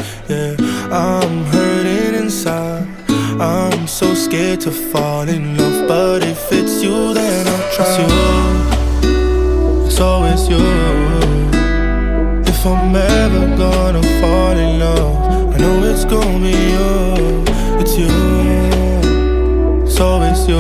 so 3.96 4.14
scared 4.14 4.60
to 4.60 4.72
fall 4.72 5.22
in 5.22 5.56
love, 5.58 5.88
but 5.88 6.22
if 6.22 6.52
it's 6.52 6.84
you, 6.84 7.14
then 7.14 7.48
I'll 7.48 7.72
try. 7.72 7.86
It's 7.86 7.98
you, 8.02 9.86
it's 9.86 10.00
always 10.02 10.50
you. 10.50 10.66
If 12.46 12.66
I'm 12.66 12.94
ever 12.94 13.56
gonna 13.56 14.04
fall 14.20 14.58
in 14.58 14.80
love, 14.80 15.54
I 15.54 15.58
know 15.60 15.84
it's 15.86 16.04
gonna 16.04 16.40
be 16.40 16.58
you. 16.76 17.46
It's 17.80 17.96
you, 17.98 18.12
it's 19.86 19.98
always 20.02 20.46
you. 20.46 20.60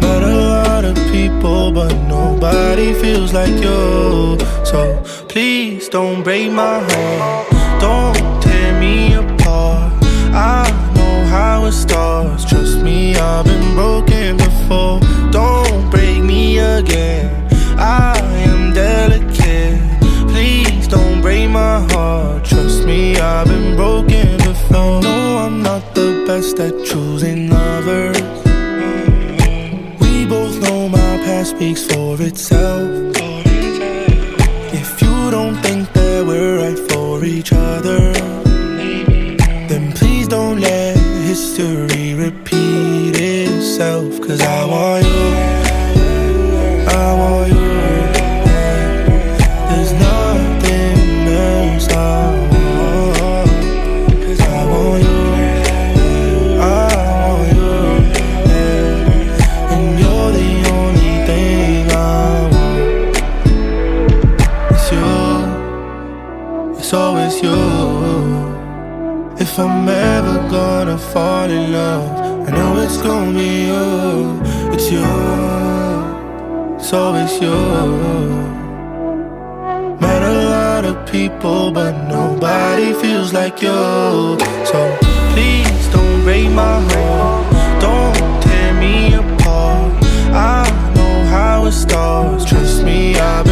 Met 0.00 0.22
a 0.22 0.36
lot 0.54 0.86
of 0.86 0.96
people, 1.12 1.70
but 1.70 1.92
nobody 2.08 2.94
feels 2.94 3.34
like 3.34 3.56
you. 3.60 4.38
So 4.64 5.02
please 5.28 5.90
don't 5.90 6.22
break 6.22 6.50
my 6.50 6.80
heart, 6.80 7.50
don't 7.78 8.17
it 11.68 11.72
starts. 11.72 12.44
Trust 12.44 12.78
me, 12.78 13.14
I've 13.14 13.44
been 13.44 13.74
broken 13.74 14.36
before. 14.38 15.00
Don't 15.30 15.90
break 15.90 16.22
me 16.22 16.58
again. 16.58 17.28
I 17.78 18.18
am 18.48 18.72
delicate. 18.72 19.78
Please 20.32 20.88
don't 20.88 21.20
break 21.20 21.50
my 21.50 21.80
heart. 21.92 22.44
Trust 22.44 22.84
me, 22.84 23.16
I've 23.16 23.46
been 23.46 23.76
broken 23.76 24.36
before. 24.38 25.02
No, 25.02 25.38
I'm 25.44 25.62
not 25.62 25.94
the 25.94 26.24
best 26.26 26.58
at 26.58 26.74
choosing 26.84 27.50
lovers. 27.50 28.18
We 30.00 30.26
both 30.26 30.60
know 30.62 30.88
my 30.88 31.12
past 31.24 31.50
speaks 31.50 31.84
for 31.84 32.20
itself. 32.22 33.18
it's 72.88 73.02
gonna 73.02 73.32
be 73.32 73.66
you. 73.70 74.40
It's 74.74 74.90
you. 74.90 75.04
It's 76.78 76.92
always 76.92 77.32
you. 77.44 77.58
Met 80.00 80.22
a 80.22 80.36
lot 80.56 80.84
of 80.86 80.96
people, 81.06 81.70
but 81.70 81.92
nobody 82.08 82.94
feels 82.94 83.32
like 83.34 83.60
you. 83.60 83.80
So 84.70 84.78
please 85.32 85.84
don't 85.94 86.22
break 86.22 86.48
my 86.50 86.80
heart. 86.90 87.46
Don't 87.82 88.42
tear 88.42 88.72
me 88.84 89.14
apart. 89.22 89.92
I 90.32 90.64
know 90.94 91.16
how 91.36 91.66
it 91.66 91.72
starts. 91.72 92.46
Trust 92.46 92.84
me, 92.84 93.16
I've 93.16 93.47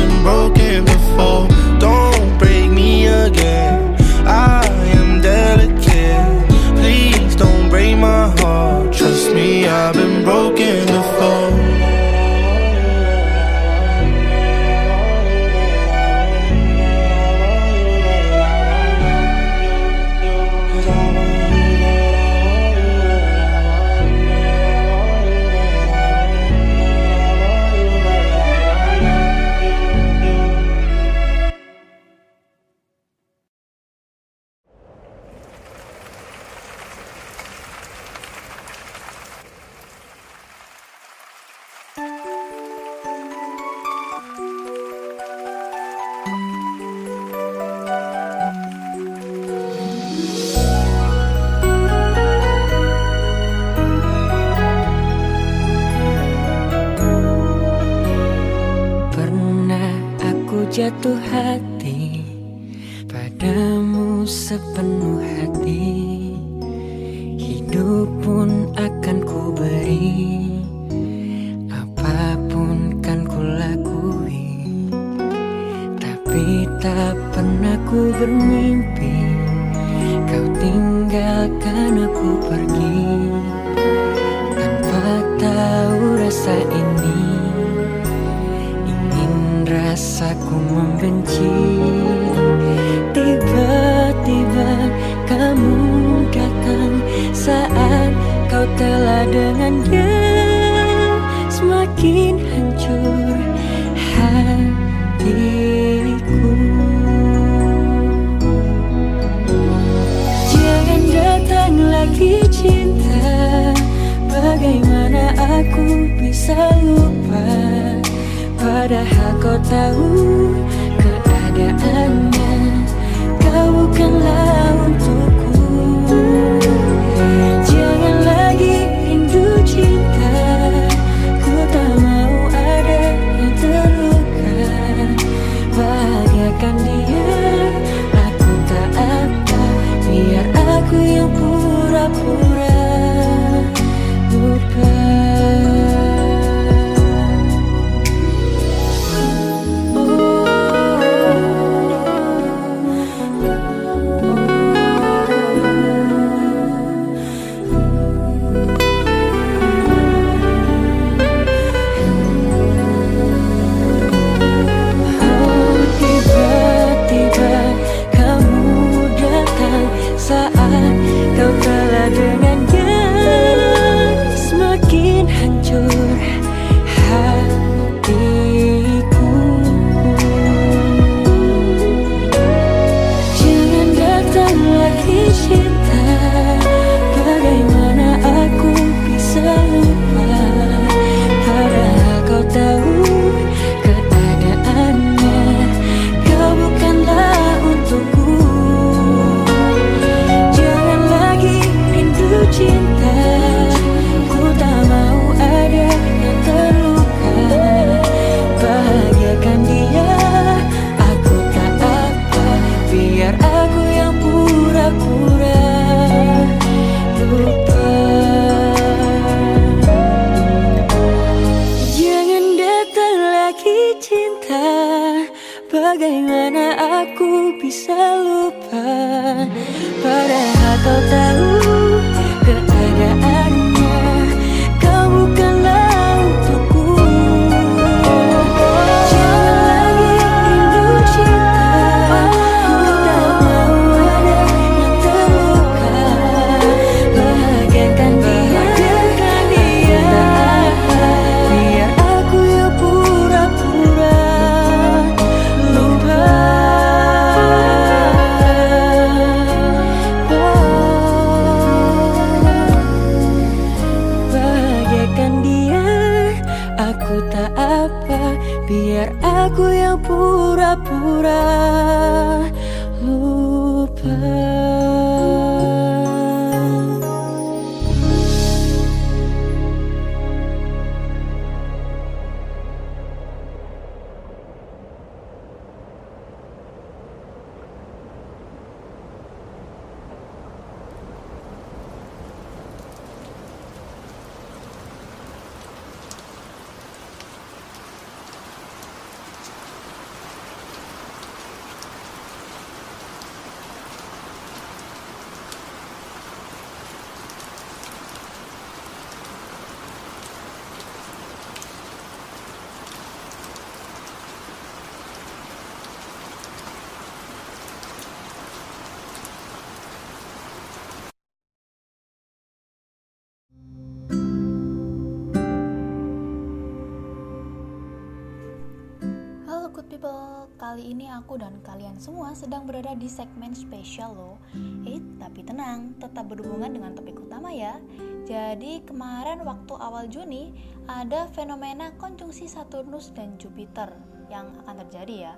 Juni 340.06 340.54
ada 340.86 341.26
fenomena 341.34 341.94
konjungsi 341.98 342.46
Saturnus 342.46 343.10
dan 343.14 343.38
Jupiter 343.38 343.90
yang 344.30 344.50
akan 344.64 344.82
terjadi 344.86 345.16
ya. 345.30 345.34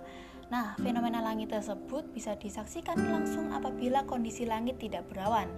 Nah, 0.48 0.72
fenomena 0.80 1.20
langit 1.20 1.52
tersebut 1.52 2.08
bisa 2.16 2.32
disaksikan 2.40 2.96
langsung 2.96 3.52
apabila 3.52 4.08
kondisi 4.08 4.48
langit 4.48 4.80
tidak 4.80 5.04
berawan. 5.12 5.48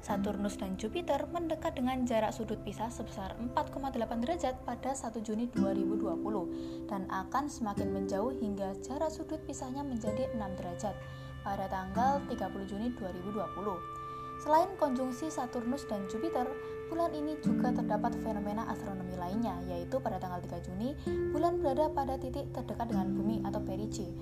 Saturnus 0.00 0.56
dan 0.56 0.78
Jupiter 0.78 1.26
mendekat 1.34 1.74
dengan 1.74 2.06
jarak 2.06 2.30
sudut 2.30 2.56
pisah 2.62 2.88
sebesar 2.88 3.34
4,8 3.36 3.98
derajat 4.24 4.54
pada 4.62 4.94
1 4.94 5.20
Juni 5.26 5.50
2020 5.52 6.86
dan 6.86 7.04
akan 7.10 7.50
semakin 7.50 7.92
menjauh 7.92 8.30
hingga 8.38 8.78
jarak 8.80 9.10
sudut 9.10 9.42
pisahnya 9.44 9.82
menjadi 9.82 10.30
6 10.32 10.38
derajat 10.54 10.94
pada 11.42 11.66
tanggal 11.66 12.22
30 12.30 12.70
Juni 12.70 12.88
2020. 12.94 13.97
Selain 14.38 14.70
konjungsi 14.78 15.28
Saturnus 15.28 15.84
dan 15.90 16.06
Jupiter, 16.06 16.46
bulan 16.88 17.10
ini 17.12 17.36
juga 17.42 17.74
terdapat 17.74 18.14
fenomena 18.22 18.64
astronomi 18.70 19.18
lainnya, 19.18 19.58
yaitu 19.66 19.98
pada 19.98 20.22
tanggal 20.22 20.38
3 20.40 20.62
Juni, 20.62 20.94
bulan 21.34 21.58
berada 21.58 21.90
pada 21.90 22.14
titik 22.16 22.48
terdekat 22.54 22.88
dengan 22.88 23.12
bumi 23.12 23.42
atau 23.42 23.60
perigee 23.60 24.14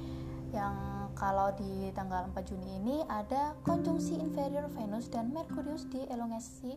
yang 0.55 1.09
kalau 1.17 1.53
di 1.57 1.91
tanggal 1.97 2.29
4 2.33 2.49
Juni 2.49 2.81
ini 2.81 2.97
ada 3.09 3.57
konjungsi 3.64 4.21
inferior 4.21 4.69
Venus 4.73 5.09
dan 5.09 5.33
Merkurius 5.33 5.89
di 5.89 6.05
elongasi 6.09 6.77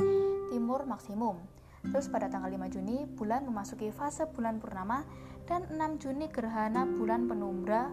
timur 0.49 0.87
maksimum. 0.87 1.39
Terus 1.79 2.11
pada 2.11 2.27
tanggal 2.27 2.51
5 2.51 2.75
Juni 2.75 3.07
bulan 3.07 3.47
memasuki 3.47 3.91
fase 3.91 4.27
bulan 4.31 4.59
purnama 4.59 5.07
dan 5.47 5.67
6 5.71 6.03
Juni 6.03 6.27
gerhana 6.27 6.83
bulan 6.83 7.27
penumbra 7.27 7.91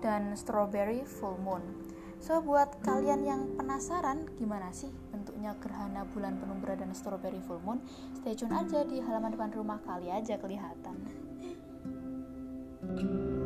dan 0.00 0.32
strawberry 0.32 1.04
full 1.04 1.36
moon. 1.40 1.87
So 2.18 2.42
buat 2.44 2.82
kalian 2.84 3.24
yang 3.24 3.42
penasaran 3.56 4.26
gimana 4.36 4.68
sih 4.74 4.90
bentuknya 5.14 5.54
gerhana 5.62 6.04
bulan 6.12 6.36
penumbra 6.36 6.74
dan 6.74 6.92
strawberry 6.92 7.40
full 7.46 7.62
moon, 7.62 7.80
stay 8.18 8.34
tune 8.34 8.52
aja 8.52 8.84
di 8.84 9.00
halaman 9.00 9.32
depan 9.32 9.54
rumah 9.54 9.78
kali 9.86 10.10
aja 10.10 10.36
kelihatan. 10.36 10.96
Remember 12.82 13.37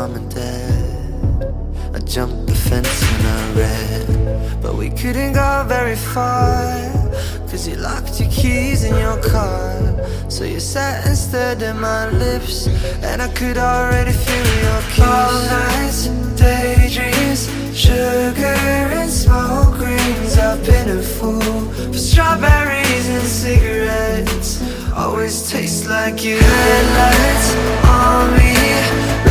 mom 0.00 0.16
and 0.16 0.34
dad. 0.34 1.54
I 1.94 1.98
jumped 1.98 2.46
the 2.46 2.54
fence 2.54 3.02
when 3.10 3.24
I 3.38 3.42
ran. 3.60 4.62
But 4.62 4.74
we 4.76 4.88
couldn't 4.88 5.34
go 5.34 5.64
very 5.68 5.96
far. 6.14 6.64
Cause 7.50 7.68
you 7.68 7.76
locked 7.76 8.18
your 8.18 8.30
keys 8.30 8.84
in 8.84 8.94
your 8.96 9.20
car. 9.20 9.74
So 10.30 10.44
you 10.44 10.58
sat 10.58 11.06
and 11.06 11.16
stared 11.18 11.62
at 11.62 11.76
my 11.76 12.08
lips. 12.24 12.66
And 13.08 13.20
I 13.20 13.28
could 13.38 13.58
already 13.58 14.12
feel 14.12 14.48
your 14.66 14.82
kiss. 14.92 15.10
All 15.12 15.34
nights, 15.58 16.00
daydreams, 16.40 17.42
sugar 17.76 18.56
and 19.00 19.10
smoke 19.10 19.78
rings. 19.80 20.38
I've 20.38 20.64
been 20.64 20.88
a 20.98 21.02
fool 21.02 21.60
for 21.92 22.00
strawberries 22.08 23.06
and 23.16 23.26
cigarettes. 23.42 24.50
Always 24.96 25.50
taste 25.50 25.88
like 25.88 26.24
you. 26.24 26.38
Headlights 26.38 27.48
on 27.84 28.24
me, 28.38 28.54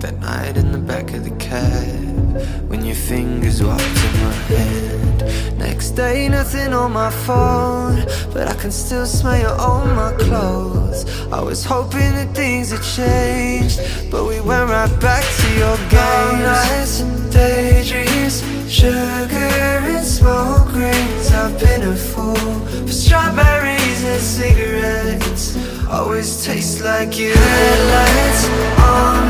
That 0.00 0.18
night 0.18 0.56
in 0.56 0.72
the 0.72 0.78
back 0.78 1.12
of 1.12 1.24
the 1.24 1.36
cab 1.36 2.70
when 2.70 2.86
your 2.86 2.94
fingers 2.94 3.62
walked 3.62 3.82
in 3.82 4.14
my 4.24 4.32
hand. 4.48 5.58
Next 5.58 5.90
day, 5.90 6.26
nothing 6.26 6.72
on 6.72 6.92
my 6.92 7.10
phone, 7.10 8.06
but 8.32 8.48
I 8.48 8.54
can 8.54 8.70
still 8.70 9.04
smell 9.04 9.38
you 9.38 9.48
on 9.48 9.94
my 9.94 10.12
clothes. 10.12 11.04
I 11.30 11.42
was 11.42 11.66
hoping 11.66 12.12
that 12.14 12.34
things 12.34 12.70
had 12.70 12.82
changed, 12.82 13.78
but 14.10 14.24
we 14.24 14.40
went 14.40 14.70
right 14.70 15.00
back 15.00 15.22
to 15.22 15.48
your 15.62 15.76
games. 15.90 16.42
nights 16.48 17.00
and 17.00 17.32
daydreams, 17.32 18.42
sugar 18.72 19.50
and 19.94 20.06
smoke 20.06 20.72
rings. 20.72 21.30
I've 21.30 21.60
been 21.60 21.82
a 21.82 21.94
fool 21.94 22.54
for 22.86 22.92
strawberries 22.92 24.02
and 24.04 24.22
cigarettes. 24.22 25.58
Always 25.90 26.42
taste 26.42 26.80
like 26.80 27.18
you. 27.18 27.34
Headlights 27.34 28.48
on 28.80 29.29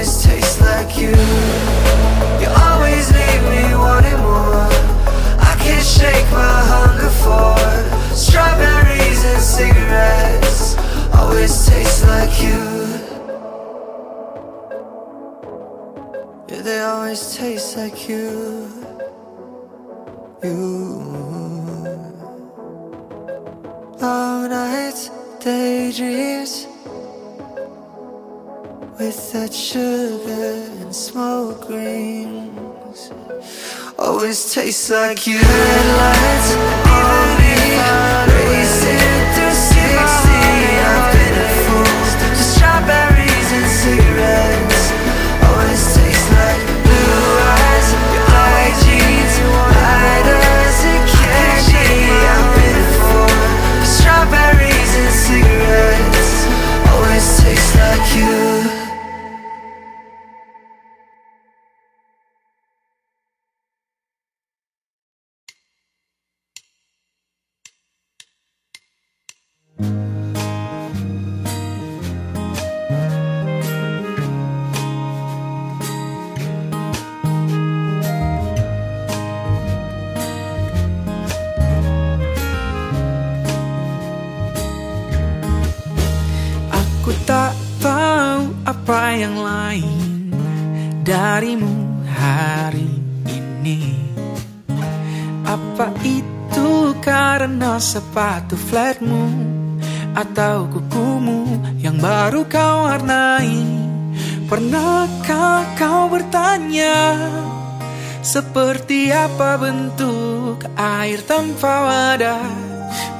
Always 0.00 0.22
taste 0.24 0.60
like 0.62 0.96
you. 0.96 1.14
You 2.40 2.48
always 2.56 3.12
leave 3.12 3.42
me 3.52 3.74
wanting 3.76 4.16
more. 4.16 4.64
I 5.50 5.54
can't 5.60 5.84
shake 5.84 6.24
my 6.32 6.56
hunger 6.72 7.12
for 7.20 8.16
strawberries 8.16 9.22
and 9.26 9.42
cigarettes. 9.42 10.78
Always 11.14 11.52
taste 11.66 12.06
like 12.06 12.32
you. 12.40 12.62
Yeah, 16.48 16.62
they 16.62 16.80
always 16.80 17.36
taste 17.36 17.76
like 17.76 18.08
you. 18.08 18.70
You. 20.42 20.56
Long 24.00 24.48
nights, 24.48 25.10
daydreams 25.40 26.70
with 29.00 29.32
that 29.32 29.54
sugar 29.54 30.62
and 30.82 30.94
smoke 30.94 31.70
rings. 31.70 33.10
Always 33.98 34.52
tastes 34.52 34.90
like 34.90 35.26
you. 35.26 35.38
Headlights 35.38 36.54
on 36.86 37.39
sepatu 98.50 98.66
flatmu 98.66 99.24
Atau 100.10 100.66
kukumu 100.74 101.46
yang 101.78 102.02
baru 102.02 102.42
kau 102.50 102.90
warnai. 102.90 103.62
Pernahkah 104.50 105.78
kau 105.78 106.10
bertanya 106.10 107.14
Seperti 108.26 109.14
apa 109.14 109.54
bentuk 109.54 110.66
air 110.74 111.22
tanpa 111.22 111.72
wadah? 111.86 112.50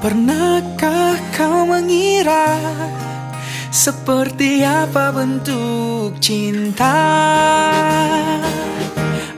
Pernahkah 0.02 1.14
kau 1.36 1.68
mengira 1.68 2.56
seperti 3.70 4.66
apa 4.66 5.14
bentuk 5.14 6.18
cinta? 6.18 6.98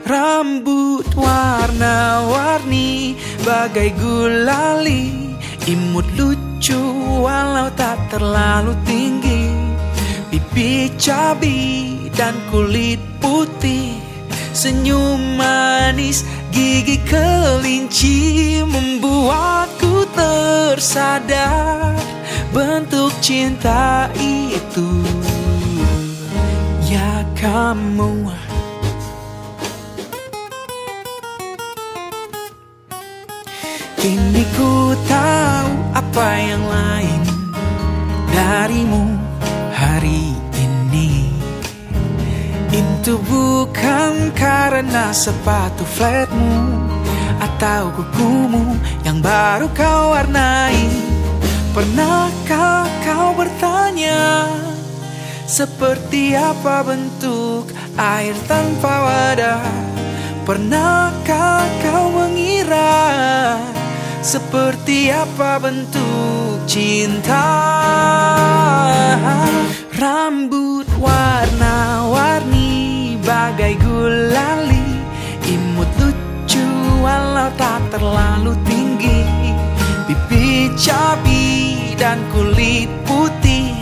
Rambut 0.09 1.05
warna-warni 1.13 3.13
bagai 3.45 3.93
gulali 3.93 5.22
Imut 5.63 6.03
lucu 6.19 6.75
walau 7.23 7.71
tak 7.71 7.95
terlalu 8.11 8.75
tinggi. 8.83 9.47
Pipi 10.27 10.91
cabi 10.99 11.95
dan 12.11 12.35
kulit 12.51 12.99
putih. 13.23 13.95
Senyum 14.51 15.39
manis 15.39 16.27
gigi 16.51 16.99
kelinci 17.07 18.59
Membuatku 18.67 20.03
tersadar. 20.11 21.95
Bentuk 22.51 23.15
cinta 23.23 24.11
itu 24.19 24.99
Ya 26.91 27.23
kamu. 27.39 28.23
Tahu 34.03 34.42
apa 36.13 36.37
yang 36.37 36.61
lain 36.69 37.21
darimu 38.29 39.17
hari 39.73 40.37
ini? 40.53 41.25
Itu 42.69 43.17
bukan 43.17 44.29
karena 44.37 45.09
sepatu 45.09 45.81
flatmu 45.81 46.85
Atau 47.41 47.97
kukumu 47.97 48.77
yang 49.01 49.25
baru 49.25 49.73
kau 49.73 50.13
warnai. 50.13 50.85
Pernahkah 51.73 52.85
kau 53.01 53.33
bertanya 53.33 54.53
Seperti 55.49 56.37
apa 56.37 56.85
bentuk 56.85 57.73
air 57.97 58.37
tanpa 58.45 58.93
wadah? 59.01 59.65
Pernahkah 60.45 61.65
kau 61.81 62.05
mengira 62.13 63.01
Seperti 64.23 65.11
apa 65.11 65.59
bentuk 65.59 66.63
cinta? 66.63 67.43
Rambut 69.99 70.87
warna-warni 70.95 72.71
bagai 73.19 73.75
gulali. 73.83 75.03
Imut 75.43 75.91
lucu 75.99 76.63
walau 77.03 77.51
tak 77.59 77.83
terlalu 77.91 78.55
tinggi. 78.63 79.27
Pipi 80.07 80.71
cabi 80.79 81.91
dan 81.99 82.23
kulit 82.31 82.87
putih. 83.03 83.75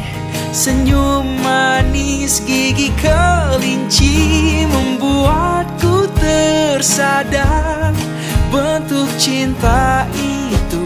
Senyum 0.50 1.38
manis 1.46 2.42
gigi 2.44 2.90
kelinci 2.98 4.66
Membuatku 4.66 6.10
tersadar 6.18 7.94
Bentuk 8.52 9.08
cinta 9.16 10.04
itu 10.12 10.84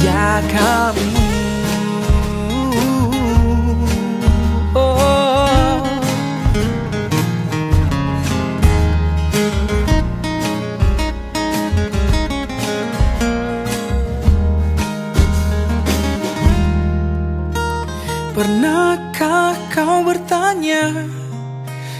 Ya 0.00 0.40
kamu. 0.48 1.12
Oh. 4.72 5.84
Pernahkah 18.32 19.52
kau 19.68 20.00
bertanya 20.08 20.96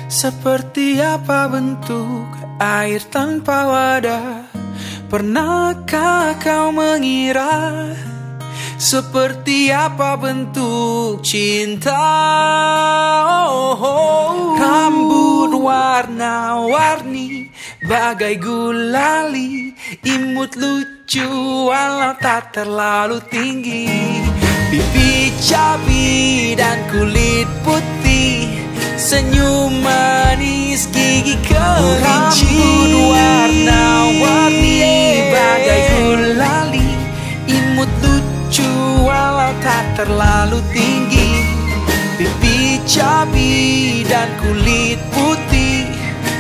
Seperti 0.09 0.97
apa 1.05 1.53
bentuk 1.53 2.38
air 2.59 3.03
tanpa 3.07 3.71
wadah 3.71 4.51
Pernahkah 5.09 6.37
kau 6.43 6.75
mengira 6.75 7.95
Seperti 8.79 9.73
apa 9.73 10.19
bentuk 10.19 11.25
cinta 11.25 11.99
oh, 13.49 13.79
oh. 13.79 14.59
Rambut 14.59 15.55
warna-warni 15.55 17.49
Bagai 17.87 18.37
gulali 18.37 19.73
Imut 20.05 20.59
lucu 20.59 21.31
walau 21.71 22.15
tak 22.21 22.53
terlalu 22.53 23.23
tinggi 23.33 23.89
Pipi 24.69 25.33
cabi 25.41 26.53
dan 26.53 26.77
kulit 26.93 27.49
putih 27.65 27.98
Senyum 29.09 29.73
manis 29.81 30.85
gigi 30.93 31.41
kelinci 31.41 32.45
Rambut 32.61 32.93
warna-warni 33.09 34.85
bagai 35.33 35.81
gulali 35.97 36.93
Imut 37.49 37.89
lucu 38.05 38.69
walau 39.09 39.57
tak 39.65 39.97
terlalu 39.97 40.61
tinggi. 40.77 41.41
Pipi 42.21 42.85
cabi 42.85 44.05
dan 44.05 44.29
kulit 44.45 45.01
putih. 45.09 45.89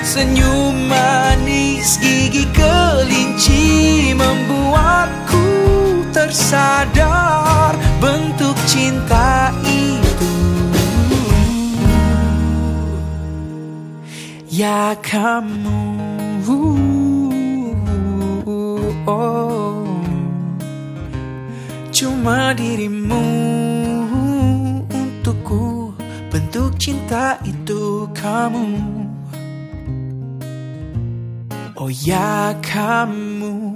Senyum 0.04 0.92
manis 0.92 1.96
gigi 1.96 2.44
kelinci 2.52 4.12
Membuatku 4.12 5.48
tersadar. 6.12 7.72
Bentuk 7.96 8.60
cinta 8.68 9.56
itu 9.64 9.67
Ya 14.58 14.98
kamu. 14.98 15.78
Oh. 19.06 19.86
Cuma 21.94 22.58
dirimu 22.58 23.22
untukku. 24.90 25.94
Bentuk 26.34 26.74
cinta 26.74 27.38
itu 27.46 28.10
kamu. 28.10 28.82
Oh 31.78 31.86
ya 31.86 32.50
kamu 32.58 33.67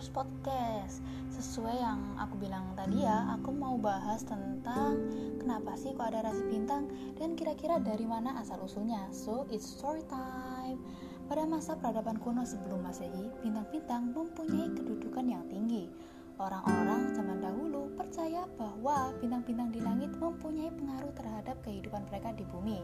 first 0.00 0.16
podcast. 0.16 1.04
Sesuai 1.28 1.76
yang 1.76 2.00
aku 2.16 2.40
bilang 2.40 2.72
tadi 2.72 3.04
ya, 3.04 3.36
aku 3.36 3.52
mau 3.52 3.76
bahas 3.76 4.24
tentang 4.24 4.96
kenapa 5.36 5.76
sih 5.76 5.92
kok 5.92 6.08
ada 6.08 6.24
rasi 6.24 6.40
bintang 6.48 6.88
dan 7.20 7.36
kira-kira 7.36 7.76
dari 7.76 8.08
mana 8.08 8.32
asal 8.40 8.64
usulnya. 8.64 9.04
So 9.12 9.44
it's 9.52 9.68
story 9.68 10.00
time. 10.08 10.80
Pada 11.28 11.44
masa 11.44 11.76
peradaban 11.76 12.16
kuno 12.16 12.48
sebelum 12.48 12.80
masehi, 12.80 13.28
bintang-bintang 13.44 14.16
mempunyai 14.16 14.72
kedudukan 14.72 15.28
yang 15.28 15.44
tinggi. 15.52 15.92
Orang-orang 16.40 17.12
zaman 17.12 17.44
dahulu 17.44 17.92
percaya 17.92 18.48
bahwa 18.56 19.12
bintang-bintang 19.20 19.68
di 19.68 19.84
langit 19.84 20.16
mempunyai 20.16 20.72
pengaruh 20.80 21.12
terhadap 21.12 21.60
kehidupan 21.60 22.08
mereka 22.08 22.32
di 22.32 22.48
bumi. 22.48 22.80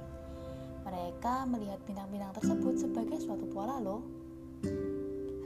Mereka 0.85 1.49
melihat 1.49 1.81
bintang-bintang 1.89 2.37
tersebut 2.37 2.77
sebagai 2.77 3.17
suatu 3.25 3.49
pola 3.49 3.81
loh 3.81 4.05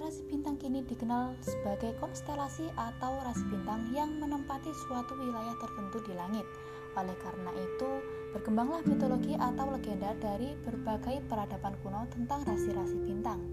Rasi 0.01 0.25
bintang 0.33 0.57
kini 0.57 0.81
dikenal 0.81 1.37
sebagai 1.45 1.93
konstelasi 2.01 2.73
atau 2.73 3.21
rasi 3.21 3.45
bintang 3.53 3.85
yang 3.93 4.09
menempati 4.17 4.73
suatu 4.73 5.13
wilayah 5.13 5.53
tertentu 5.61 6.01
di 6.09 6.17
langit. 6.17 6.49
Oleh 6.97 7.13
karena 7.21 7.53
itu, 7.53 8.01
berkembanglah 8.33 8.81
mitologi 8.89 9.37
atau 9.37 9.69
legenda 9.69 10.17
dari 10.17 10.57
berbagai 10.65 11.21
peradaban 11.29 11.77
kuno 11.85 12.09
tentang 12.17 12.49
rasi-rasi 12.49 12.97
bintang. 13.05 13.45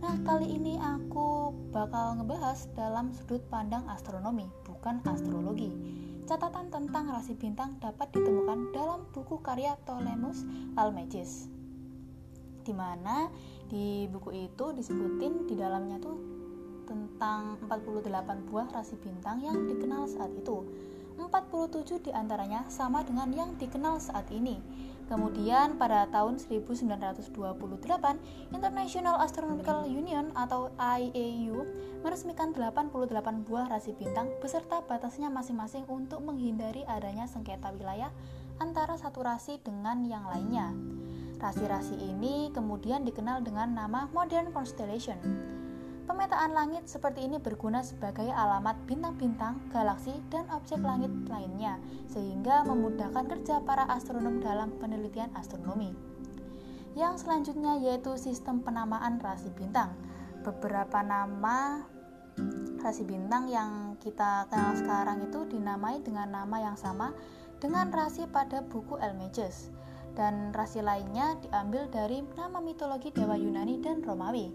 Nah, 0.00 0.16
kali 0.24 0.48
ini 0.48 0.80
aku 0.80 1.52
bakal 1.76 2.24
ngebahas 2.24 2.72
dalam 2.72 3.12
sudut 3.12 3.44
pandang 3.52 3.84
astronomi, 3.92 4.48
bukan 4.64 5.04
astrologi. 5.04 5.68
catatan 6.26 6.72
tentang 6.74 7.06
rasi 7.06 7.38
bintang 7.38 7.78
dapat 7.78 8.10
ditemukan 8.10 8.74
dalam 8.74 9.06
buku 9.14 9.38
karya 9.44 9.78
Ptolemus 9.84 10.42
Almagest. 10.74 11.46
Di 12.66 12.74
mana 12.74 13.30
di 13.66 14.06
buku 14.10 14.50
itu 14.50 14.72
disebutin 14.72 15.46
di 15.50 15.54
dalamnya 15.58 15.98
tuh 15.98 16.18
tentang 16.86 17.58
48 17.66 18.48
buah 18.48 18.70
rasi 18.70 18.94
bintang 19.02 19.42
yang 19.42 19.66
dikenal 19.66 20.06
saat 20.06 20.30
itu. 20.32 20.62
47 21.16 22.04
di 22.04 22.12
antaranya 22.12 22.68
sama 22.68 23.00
dengan 23.00 23.32
yang 23.32 23.50
dikenal 23.56 23.96
saat 23.98 24.28
ini. 24.28 24.60
Kemudian 25.06 25.78
pada 25.78 26.10
tahun 26.10 26.42
1928, 26.42 27.30
International 28.50 29.16
Astronomical 29.22 29.86
Union 29.86 30.34
atau 30.34 30.74
IAU 30.76 31.62
meresmikan 32.02 32.50
88 32.50 33.46
buah 33.46 33.70
rasi 33.70 33.94
bintang 33.94 34.28
beserta 34.42 34.82
batasnya 34.82 35.30
masing-masing 35.30 35.86
untuk 35.86 36.20
menghindari 36.26 36.82
adanya 36.90 37.30
sengketa 37.30 37.70
wilayah 37.70 38.10
antara 38.58 38.98
satu 38.98 39.22
rasi 39.22 39.62
dengan 39.62 40.02
yang 40.10 40.26
lainnya. 40.26 40.74
Rasi-rasi 41.36 42.00
ini 42.00 42.48
kemudian 42.48 43.04
dikenal 43.04 43.44
dengan 43.44 43.76
nama 43.76 44.08
Modern 44.16 44.56
Constellation. 44.56 45.20
Pemetaan 46.08 46.56
langit 46.56 46.88
seperti 46.88 47.28
ini 47.28 47.36
berguna 47.36 47.84
sebagai 47.84 48.30
alamat 48.30 48.78
bintang-bintang, 48.88 49.60
galaksi, 49.68 50.16
dan 50.32 50.48
objek 50.54 50.80
langit 50.80 51.12
lainnya, 51.28 51.76
sehingga 52.08 52.64
memudahkan 52.64 53.26
kerja 53.28 53.60
para 53.68 53.84
astronom 53.90 54.40
dalam 54.40 54.72
penelitian 54.80 55.28
astronomi. 55.36 55.92
Yang 56.96 57.28
selanjutnya 57.28 57.76
yaitu 57.84 58.16
sistem 58.16 58.64
penamaan 58.64 59.20
rasi 59.20 59.52
bintang. 59.52 59.92
Beberapa 60.40 61.04
nama 61.04 61.84
rasi 62.80 63.04
bintang 63.04 63.52
yang 63.52 64.00
kita 64.00 64.48
kenal 64.48 64.72
sekarang 64.72 65.20
itu 65.26 65.44
dinamai 65.52 66.00
dengan 66.00 66.32
nama 66.32 66.56
yang 66.64 66.78
sama 66.80 67.12
dengan 67.60 67.92
rasi 67.92 68.24
pada 68.30 68.64
buku 68.64 68.96
Almagest 68.96 69.75
dan 70.16 70.50
rasi 70.56 70.80
lainnya 70.80 71.36
diambil 71.44 71.86
dari 71.92 72.24
nama 72.34 72.58
mitologi 72.58 73.12
dewa 73.12 73.36
Yunani 73.36 73.78
dan 73.84 74.00
Romawi. 74.00 74.48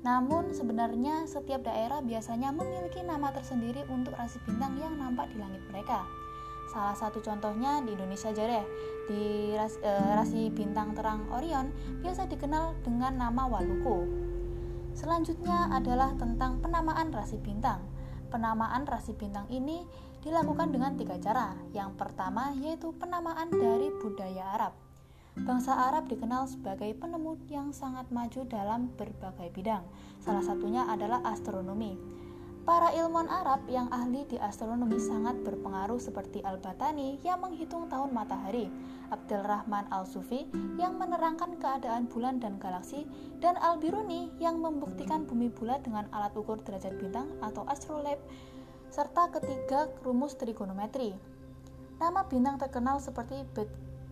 Namun 0.00 0.56
sebenarnya 0.56 1.28
setiap 1.28 1.66
daerah 1.66 2.00
biasanya 2.00 2.54
memiliki 2.54 3.04
nama 3.04 3.28
tersendiri 3.36 3.84
untuk 3.92 4.16
rasi 4.16 4.40
bintang 4.48 4.78
yang 4.80 4.96
nampak 4.96 5.28
di 5.28 5.36
langit 5.36 5.60
mereka. 5.68 6.08
Salah 6.70 6.94
satu 6.94 7.18
contohnya 7.20 7.82
di 7.82 7.92
Indonesia 7.98 8.30
aja 8.30 8.46
deh. 8.46 8.64
Di 9.10 9.24
rasi, 9.58 9.76
eh, 9.82 10.10
rasi 10.14 10.42
bintang 10.54 10.94
terang 10.94 11.26
Orion 11.34 11.74
biasa 12.00 12.30
dikenal 12.30 12.78
dengan 12.86 13.18
nama 13.18 13.44
Waluku. 13.50 14.06
Selanjutnya 14.94 15.68
adalah 15.74 16.14
tentang 16.14 16.62
penamaan 16.62 17.10
rasi 17.10 17.36
bintang. 17.42 17.82
Penamaan 18.30 18.86
rasi 18.86 19.12
bintang 19.18 19.50
ini 19.50 19.82
dilakukan 20.22 20.70
dengan 20.70 20.94
tiga 20.94 21.18
cara. 21.18 21.58
Yang 21.74 21.98
pertama 21.98 22.54
yaitu 22.54 22.94
penamaan 22.94 23.50
dari 23.50 23.90
budaya 23.98 24.54
Arab. 24.54 24.89
Bangsa 25.38 25.78
Arab 25.78 26.10
dikenal 26.10 26.50
sebagai 26.50 26.90
penemu 26.98 27.38
yang 27.46 27.70
sangat 27.70 28.10
maju 28.10 28.42
dalam 28.50 28.90
berbagai 28.98 29.54
bidang. 29.54 29.86
Salah 30.18 30.42
satunya 30.42 30.82
adalah 30.90 31.22
astronomi. 31.22 31.94
Para 32.60 32.92
ilmuwan 32.92 33.30
Arab 33.30 33.64
yang 33.72 33.88
ahli 33.88 34.26
di 34.28 34.36
astronomi 34.36 35.00
sangat 35.00 35.38
berpengaruh 35.46 35.96
seperti 35.96 36.44
Al-Batani 36.44 37.16
yang 37.24 37.40
menghitung 37.40 37.88
tahun 37.88 38.12
matahari, 38.12 38.68
Abdul 39.08 39.42
Rahman 39.46 39.88
Al-Sufi 39.88 40.44
yang 40.76 41.00
menerangkan 41.00 41.56
keadaan 41.56 42.10
bulan 42.10 42.36
dan 42.36 42.60
galaksi, 42.60 43.08
dan 43.40 43.56
Al-Biruni 43.58 44.28
yang 44.42 44.60
membuktikan 44.60 45.24
bumi 45.24 45.48
bulat 45.48 45.80
dengan 45.86 46.04
alat 46.12 46.36
ukur 46.36 46.60
derajat 46.60 47.00
bintang 47.00 47.32
atau 47.40 47.64
astrolabe, 47.64 48.20
serta 48.92 49.32
ketiga 49.32 49.88
rumus 50.04 50.36
trigonometri. 50.36 51.16
Nama 51.96 52.28
bintang 52.28 52.60
terkenal 52.60 53.00
seperti 53.00 53.40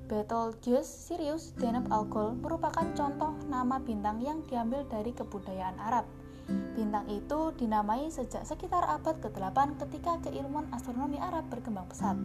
Betelgeuse, 0.09 0.89
Sirius, 0.89 1.53
Deneb 1.61 1.93
Algol 1.93 2.33
merupakan 2.41 2.89
contoh 2.97 3.37
nama 3.45 3.77
bintang 3.77 4.25
yang 4.25 4.41
diambil 4.49 4.89
dari 4.89 5.13
kebudayaan 5.13 5.77
Arab. 5.77 6.09
Bintang 6.49 7.05
itu 7.13 7.53
dinamai 7.61 8.09
sejak 8.09 8.41
sekitar 8.49 8.89
abad 8.89 9.21
ke-8 9.21 9.77
ketika 9.85 10.17
keilmuan 10.25 10.65
astronomi 10.73 11.21
Arab 11.21 11.45
berkembang 11.53 11.85
pesat. 11.93 12.17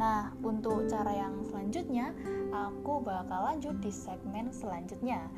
Nah, 0.00 0.32
untuk 0.40 0.88
cara 0.88 1.12
yang 1.12 1.44
selanjutnya, 1.44 2.16
aku 2.56 3.04
bakal 3.04 3.52
lanjut 3.52 3.76
di 3.84 3.92
segmen 3.92 4.48
selanjutnya. 4.48 5.28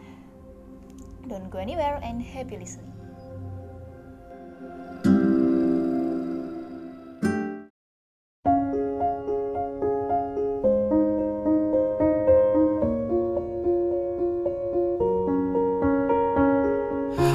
Don't 1.26 1.50
go 1.50 1.58
anywhere 1.58 1.98
and 1.98 2.22
happy 2.22 2.62
listening. 2.62 2.89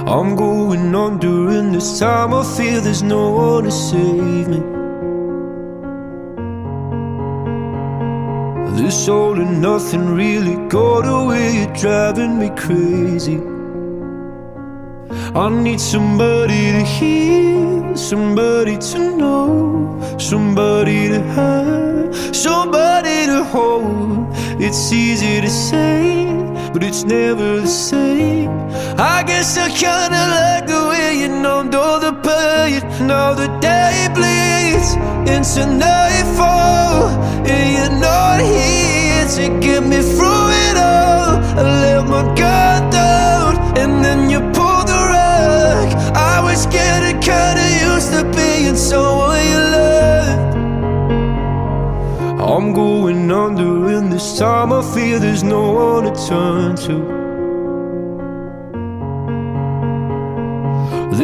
I'm 0.08 0.36
going 0.36 0.93
on 0.93 1.18
during 1.18 1.72
this 1.72 1.97
time. 1.97 2.32
I 2.32 2.43
feel 2.43 2.80
there's 2.80 3.01
no 3.01 3.32
one 3.32 3.64
to 3.64 3.72
save 3.72 4.47
me. 4.47 4.60
This 8.80 9.10
all 9.10 9.34
and 9.34 9.64
nothing 9.64 10.14
really 10.14 10.58
got 10.70 11.08
away. 11.08 11.58
You're 11.58 11.74
driving 11.74 12.38
me 12.38 12.49
crazy. 12.56 13.39
I 15.34 15.49
need 15.49 15.82
somebody 15.82 16.72
to 16.74 16.84
hear, 16.84 17.97
somebody 17.97 18.78
to 18.78 19.18
know, 19.18 20.18
somebody 20.20 21.10
to 21.10 21.20
have, 21.34 22.36
somebody 22.36 23.26
to 23.26 23.43
hold. 23.43 24.28
It's 24.62 24.91
easy 24.93 25.41
to 25.41 25.49
say, 25.49 26.28
but 26.72 26.84
it's 26.84 27.03
never 27.03 27.62
the 27.62 27.68
same. 27.68 28.64
I 28.97 29.23
guess 29.23 29.57
I 29.57 29.67
kinda 29.69 30.23
like 30.37 30.67
the 30.67 30.87
way 30.87 31.19
you 31.19 31.27
numbed 31.27 31.75
all 31.75 31.99
the 31.99 32.13
pain. 32.13 32.81
Now 33.05 33.33
the 33.33 33.47
day 33.59 34.07
bleeds 34.15 34.95
into 35.29 35.65
nightfall, 35.65 37.09
and 37.45 37.65
you're 37.75 37.99
not 37.99 38.39
here 38.39 39.27
to 39.35 39.59
get 39.59 39.83
me 39.83 39.97
through 39.97 40.47
it 40.67 40.77
all. 40.77 41.43
I 41.59 41.63
let 41.83 42.07
my 42.07 42.23
guard 42.35 42.89
down, 42.89 43.57
and 43.77 44.03
then 44.03 44.29
you 44.29 44.39
pulled 44.55 44.87
the 44.87 45.01
rug. 45.11 45.87
I 46.15 46.39
was 46.41 46.65
getting 46.67 47.19
kinda 47.19 47.67
used 47.91 48.13
to 48.13 48.23
being 48.37 48.77
someone 48.77 49.41
you 49.51 49.61
loved. 49.75 50.55
I'm 52.39 52.71
going 52.71 53.29
under, 53.29 53.87
and 53.97 54.09
this 54.09 54.37
time 54.39 54.71
I 54.71 54.81
feel 54.81 55.19
there's 55.19 55.43
no 55.43 55.63
one 55.71 56.03
to 56.05 56.13
turn 56.27 56.75
to. 56.87 57.14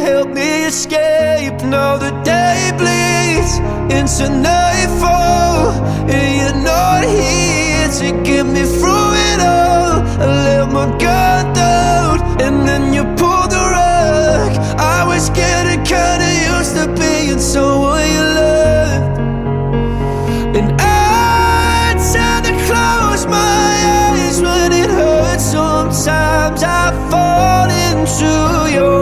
help 0.00 0.28
me 0.28 0.64
escape. 0.64 1.60
Now 1.64 1.96
the 1.96 2.12
day 2.22 2.72
bleeds 2.78 3.52
into 3.96 4.24
nightfall, 4.30 5.70
and 6.16 6.28
you're 6.38 6.60
not 6.72 7.04
here 7.04 7.88
to 8.00 8.08
get 8.28 8.44
me 8.46 8.64
through 8.78 9.10
it 9.30 9.40
all. 9.40 10.02
I 10.22 10.26
let 10.46 10.66
my 10.72 10.86
guard 10.98 11.46
down, 11.54 12.20
and 12.44 12.66
then 12.68 12.92
you 12.94 13.04
pulled 13.20 13.50
the 13.56 13.64
rug. 13.76 14.52
I 14.78 15.04
was 15.06 15.30
getting 15.30 15.82
kinda 15.84 16.30
used 16.54 16.74
to 16.76 16.86
being 17.00 17.40
someone 17.40 18.06
you 18.16 18.24
loved, 18.38 19.18
and 20.58 20.68
I 20.80 21.94
tend 22.12 22.42
to 22.46 22.54
close 22.68 23.26
my 23.26 23.72
eyes 24.00 24.36
when 24.40 24.72
it 24.72 24.90
hurts. 24.90 25.44
Sometimes 25.44 26.62
I 26.62 26.84
fall 27.10 27.68
into 27.88 28.32
your 28.76 29.01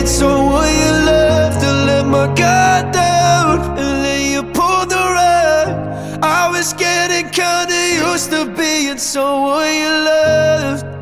being 0.00 0.06
someone 0.06 0.72
you 0.82 0.92
loved. 1.04 1.60
To 1.60 1.72
let 1.86 2.06
my 2.06 2.26
guard 2.34 2.92
down, 2.92 3.78
and 3.78 4.04
then 4.04 4.32
you 4.32 4.42
pulled 4.42 4.88
the 4.88 4.96
rug. 4.96 5.68
I 6.22 6.48
was 6.50 6.72
getting 6.72 7.28
kinda 7.28 7.80
used 8.08 8.30
to 8.30 8.46
being 8.46 8.98
someone 8.98 9.74
you 9.82 9.92
loved. 10.08 10.99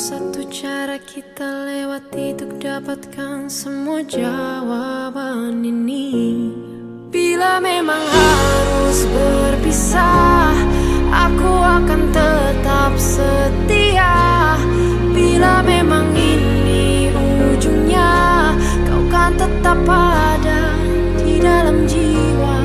Satu 0.00 0.48
cara 0.48 0.96
kita 0.96 1.68
lewati 1.68 2.32
untuk 2.32 2.56
dapatkan 2.56 3.52
semua 3.52 4.00
jawaban 4.00 5.60
ini. 5.60 6.48
Bila 7.12 7.60
memang 7.60 8.00
harus 8.00 9.04
berpisah 9.12 10.56
Aku 11.12 11.52
akan 11.52 12.16
tetap 12.16 12.96
setia. 12.96 14.56
Bila 15.12 15.60
memang 15.68 16.16
ini 16.16 17.12
ujungnya 17.52 18.56
Kau 18.88 19.04
kan 19.12 19.36
tetap 19.36 19.84
ada 19.84 20.80
di 21.20 21.44
dalam 21.44 21.84
jiwa. 21.84 22.56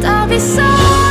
Tak 0.00 0.32
bisa 0.32 1.03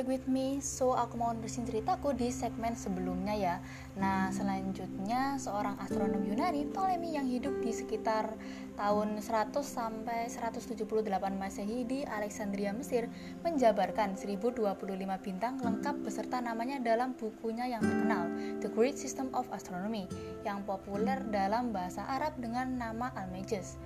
back 0.00 0.08
with 0.08 0.32
me. 0.32 0.64
So, 0.64 0.96
aku 0.96 1.20
mau 1.20 1.28
nerusin 1.36 1.68
ceritaku 1.68 2.16
di 2.16 2.32
segmen 2.32 2.72
sebelumnya 2.72 3.36
ya. 3.36 3.56
Nah, 4.00 4.32
selanjutnya 4.32 5.36
seorang 5.36 5.76
astronom 5.76 6.24
Yunani, 6.24 6.64
Ptolemy 6.72 7.20
yang 7.20 7.28
hidup 7.28 7.60
di 7.60 7.68
sekitar 7.68 8.32
tahun 8.80 9.20
100 9.20 9.60
sampai 9.60 10.32
178 10.32 10.88
Masehi 11.36 11.84
di 11.84 12.00
Alexandria, 12.08 12.72
Mesir, 12.72 13.12
menjabarkan 13.44 14.16
1025 14.16 14.72
bintang 15.20 15.60
lengkap 15.60 16.00
beserta 16.00 16.40
namanya 16.40 16.80
dalam 16.80 17.12
bukunya 17.12 17.68
yang 17.68 17.84
terkenal, 17.84 18.24
The 18.64 18.72
Great 18.72 18.96
System 18.96 19.28
of 19.36 19.52
Astronomy, 19.52 20.08
yang 20.48 20.64
populer 20.64 21.20
dalam 21.28 21.76
bahasa 21.76 22.08
Arab 22.08 22.40
dengan 22.40 22.72
nama 22.80 23.12
Almagest. 23.20 23.76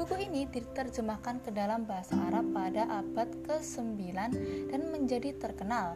Buku 0.00 0.16
ini 0.16 0.48
diterjemahkan 0.48 1.44
ke 1.44 1.52
dalam 1.52 1.84
bahasa 1.84 2.16
Arab 2.32 2.56
pada 2.56 2.88
abad 2.88 3.28
ke-9 3.44 4.00
dan 4.72 4.88
menjadi 4.88 5.36
terkenal. 5.36 5.92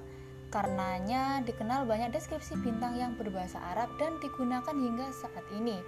Karenanya 0.52 1.40
dikenal 1.40 1.88
banyak 1.88 2.12
deskripsi 2.12 2.60
bintang 2.60 3.00
yang 3.00 3.16
berbahasa 3.16 3.56
Arab 3.72 3.88
dan 3.96 4.20
digunakan 4.20 4.76
hingga 4.76 5.08
saat 5.08 5.48
ini. 5.56 5.80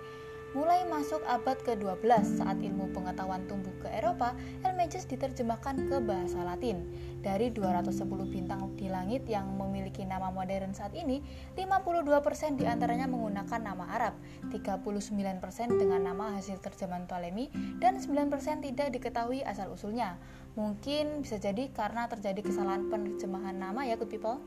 Mulai 0.54 0.86
masuk 0.86 1.26
abad 1.26 1.58
ke-12 1.66 2.38
saat 2.38 2.62
ilmu 2.62 2.94
pengetahuan 2.94 3.42
tumbuh 3.50 3.74
ke 3.82 3.90
Eropa, 3.90 4.30
Almagest 4.62 5.10
diterjemahkan 5.10 5.90
ke 5.90 5.96
bahasa 5.98 6.38
Latin. 6.46 6.86
Dari 7.18 7.50
210 7.50 8.06
bintang 8.30 8.70
di 8.78 8.86
langit 8.86 9.26
yang 9.26 9.50
memiliki 9.58 10.06
nama 10.06 10.30
modern 10.30 10.70
saat 10.70 10.94
ini, 10.94 11.18
52% 11.58 12.62
di 12.62 12.64
antaranya 12.68 13.10
menggunakan 13.10 13.58
nama 13.58 13.84
Arab, 13.90 14.14
39% 14.54 15.42
dengan 15.74 16.06
nama 16.06 16.38
hasil 16.38 16.62
terjemahan 16.62 17.10
Ptolemy, 17.10 17.50
dan 17.82 17.98
9% 17.98 18.62
tidak 18.62 18.94
diketahui 18.94 19.42
asal-usulnya. 19.42 20.14
Mungkin 20.54 21.26
bisa 21.26 21.42
jadi 21.42 21.74
karena 21.74 22.06
terjadi 22.06 22.46
kesalahan 22.46 22.86
penerjemahan 22.86 23.58
nama 23.58 23.82
ya 23.82 23.98
good 23.98 24.08
people. 24.08 24.38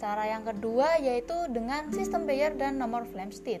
Cara 0.00 0.28
yang 0.28 0.48
kedua 0.48 0.96
yaitu 0.96 1.36
dengan 1.52 1.92
sistem 1.92 2.24
Bayer 2.24 2.56
dan 2.56 2.80
nomor 2.80 3.04
Flamsteed. 3.04 3.60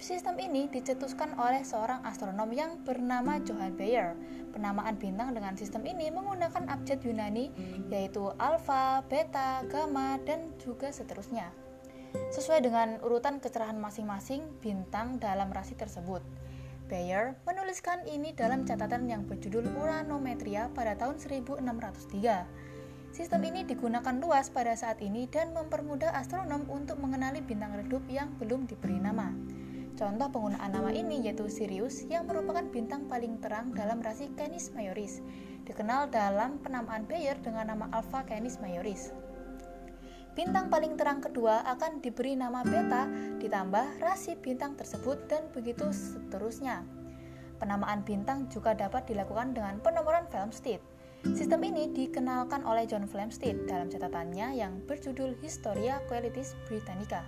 Sistem 0.00 0.40
ini 0.40 0.64
dicetuskan 0.64 1.36
oleh 1.36 1.60
seorang 1.60 2.00
astronom 2.08 2.48
yang 2.56 2.80
bernama 2.88 3.36
Johann 3.44 3.76
Bayer. 3.76 4.16
Penamaan 4.48 4.96
bintang 4.96 5.36
dengan 5.36 5.52
sistem 5.60 5.84
ini 5.84 6.08
menggunakan 6.08 6.72
abjad 6.72 7.04
Yunani 7.04 7.52
yaitu 7.92 8.32
alfa, 8.40 9.04
beta, 9.12 9.60
gamma, 9.68 10.16
dan 10.24 10.56
juga 10.56 10.88
seterusnya. 10.88 11.52
Sesuai 12.32 12.64
dengan 12.64 12.96
urutan 13.04 13.44
kecerahan 13.44 13.76
masing-masing 13.76 14.40
bintang 14.64 15.20
dalam 15.20 15.52
rasi 15.52 15.76
tersebut. 15.76 16.24
Bayer 16.88 17.36
menuliskan 17.44 18.00
ini 18.08 18.32
dalam 18.32 18.64
catatan 18.64 19.04
yang 19.04 19.28
berjudul 19.28 19.68
Uranometria 19.76 20.72
pada 20.72 20.96
tahun 20.96 21.20
1603. 21.20 23.12
Sistem 23.12 23.40
ini 23.44 23.68
digunakan 23.68 24.16
luas 24.16 24.48
pada 24.48 24.72
saat 24.72 25.04
ini 25.04 25.28
dan 25.28 25.52
mempermudah 25.52 26.16
astronom 26.16 26.64
untuk 26.72 26.96
mengenali 26.96 27.44
bintang 27.44 27.76
redup 27.76 28.00
yang 28.08 28.32
belum 28.40 28.64
diberi 28.64 28.96
nama. 28.96 29.59
Contoh 30.00 30.32
penggunaan 30.32 30.72
nama 30.72 30.88
ini 30.96 31.20
yaitu 31.28 31.44
Sirius 31.52 32.08
yang 32.08 32.24
merupakan 32.24 32.64
bintang 32.64 33.04
paling 33.04 33.36
terang 33.36 33.76
dalam 33.76 34.00
rasi 34.00 34.32
Canis 34.32 34.72
Majoris, 34.72 35.20
dikenal 35.68 36.08
dalam 36.08 36.56
penamaan 36.64 37.04
Bayer 37.04 37.36
dengan 37.44 37.68
nama 37.68 37.84
Alpha 37.92 38.24
Canis 38.24 38.56
Majoris. 38.64 39.12
Bintang 40.32 40.72
paling 40.72 40.96
terang 40.96 41.20
kedua 41.20 41.60
akan 41.68 42.00
diberi 42.00 42.32
nama 42.32 42.64
beta 42.64 43.12
ditambah 43.44 44.00
rasi 44.00 44.40
bintang 44.40 44.72
tersebut 44.72 45.20
dan 45.28 45.52
begitu 45.52 45.92
seterusnya. 45.92 46.80
Penamaan 47.60 48.00
bintang 48.00 48.48
juga 48.48 48.72
dapat 48.72 49.04
dilakukan 49.04 49.52
dengan 49.52 49.84
penomoran 49.84 50.24
Flamsteed. 50.32 50.80
Sistem 51.36 51.60
ini 51.60 51.92
dikenalkan 51.92 52.64
oleh 52.64 52.88
John 52.88 53.04
Flamsteed 53.04 53.68
dalam 53.68 53.92
catatannya 53.92 54.56
yang 54.56 54.80
berjudul 54.88 55.36
Historia 55.44 56.00
Qualities 56.08 56.56
Britannica. 56.64 57.20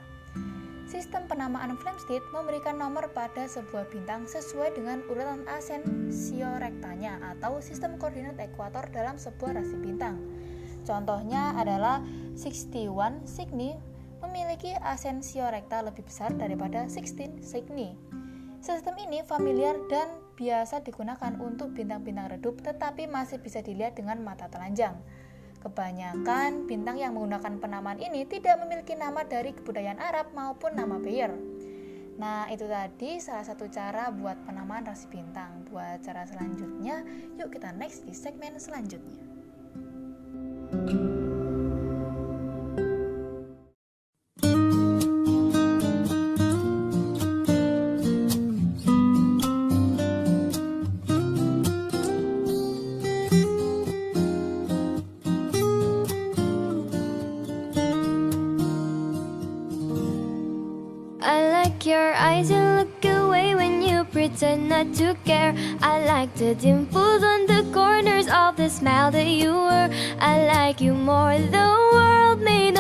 Sistem 0.92 1.24
penamaan 1.24 1.72
Flamsteed 1.80 2.20
memberikan 2.36 2.76
nomor 2.76 3.08
pada 3.16 3.48
sebuah 3.48 3.88
bintang 3.88 4.28
sesuai 4.28 4.76
dengan 4.76 5.00
urutan 5.08 5.40
asensiorektanya 5.48 7.16
atau 7.32 7.64
sistem 7.64 7.96
koordinat 7.96 8.36
ekuator 8.36 8.92
dalam 8.92 9.16
sebuah 9.16 9.56
rasi 9.56 9.72
bintang. 9.80 10.20
Contohnya 10.84 11.56
adalah 11.56 12.04
61 12.36 13.24
Cygni 13.24 13.72
memiliki 14.20 14.76
asensiorekta 14.84 15.80
lebih 15.80 16.04
besar 16.04 16.28
daripada 16.36 16.84
16 16.84 17.40
Cygni. 17.40 17.96
Sistem 18.60 18.92
ini 19.00 19.24
familiar 19.24 19.80
dan 19.88 20.20
biasa 20.36 20.84
digunakan 20.84 21.40
untuk 21.40 21.72
bintang-bintang 21.72 22.36
redup 22.36 22.60
tetapi 22.60 23.08
masih 23.08 23.40
bisa 23.40 23.64
dilihat 23.64 23.96
dengan 23.96 24.20
mata 24.20 24.44
telanjang. 24.52 25.00
Kebanyakan 25.62 26.66
bintang 26.66 26.98
yang 26.98 27.14
menggunakan 27.14 27.62
penamaan 27.62 28.02
ini 28.02 28.26
tidak 28.26 28.58
memiliki 28.66 28.98
nama 28.98 29.22
dari 29.22 29.54
kebudayaan 29.54 30.02
Arab 30.02 30.34
maupun 30.34 30.74
nama 30.74 30.98
Bayer. 30.98 31.30
Nah, 32.18 32.50
itu 32.50 32.66
tadi 32.66 33.22
salah 33.22 33.46
satu 33.46 33.70
cara 33.70 34.10
buat 34.10 34.42
penamaan 34.42 34.82
rasi 34.82 35.06
bintang. 35.06 35.62
Buat 35.70 36.02
cara 36.02 36.26
selanjutnya, 36.26 37.06
yuk 37.38 37.54
kita 37.54 37.70
next 37.78 38.02
di 38.02 38.12
segmen 38.12 38.58
selanjutnya. 38.58 39.22
I 40.72 41.21
eyes, 62.42 62.50
you 62.50 62.58
look 62.58 63.04
away 63.04 63.54
when 63.54 63.82
you 63.82 64.04
pretend 64.04 64.68
not 64.68 64.92
to 64.94 65.14
care. 65.24 65.54
I 65.80 66.04
like 66.04 66.34
the 66.34 66.54
dimples 66.54 67.22
on 67.22 67.46
the 67.46 67.64
corners 67.72 68.26
of 68.28 68.56
the 68.56 68.68
smile 68.68 69.10
that 69.10 69.26
you 69.26 69.52
were. 69.52 69.90
I 70.18 70.46
like 70.46 70.80
you 70.80 70.94
more, 70.94 71.38
the 71.38 71.68
world 71.92 72.40
may 72.40 72.71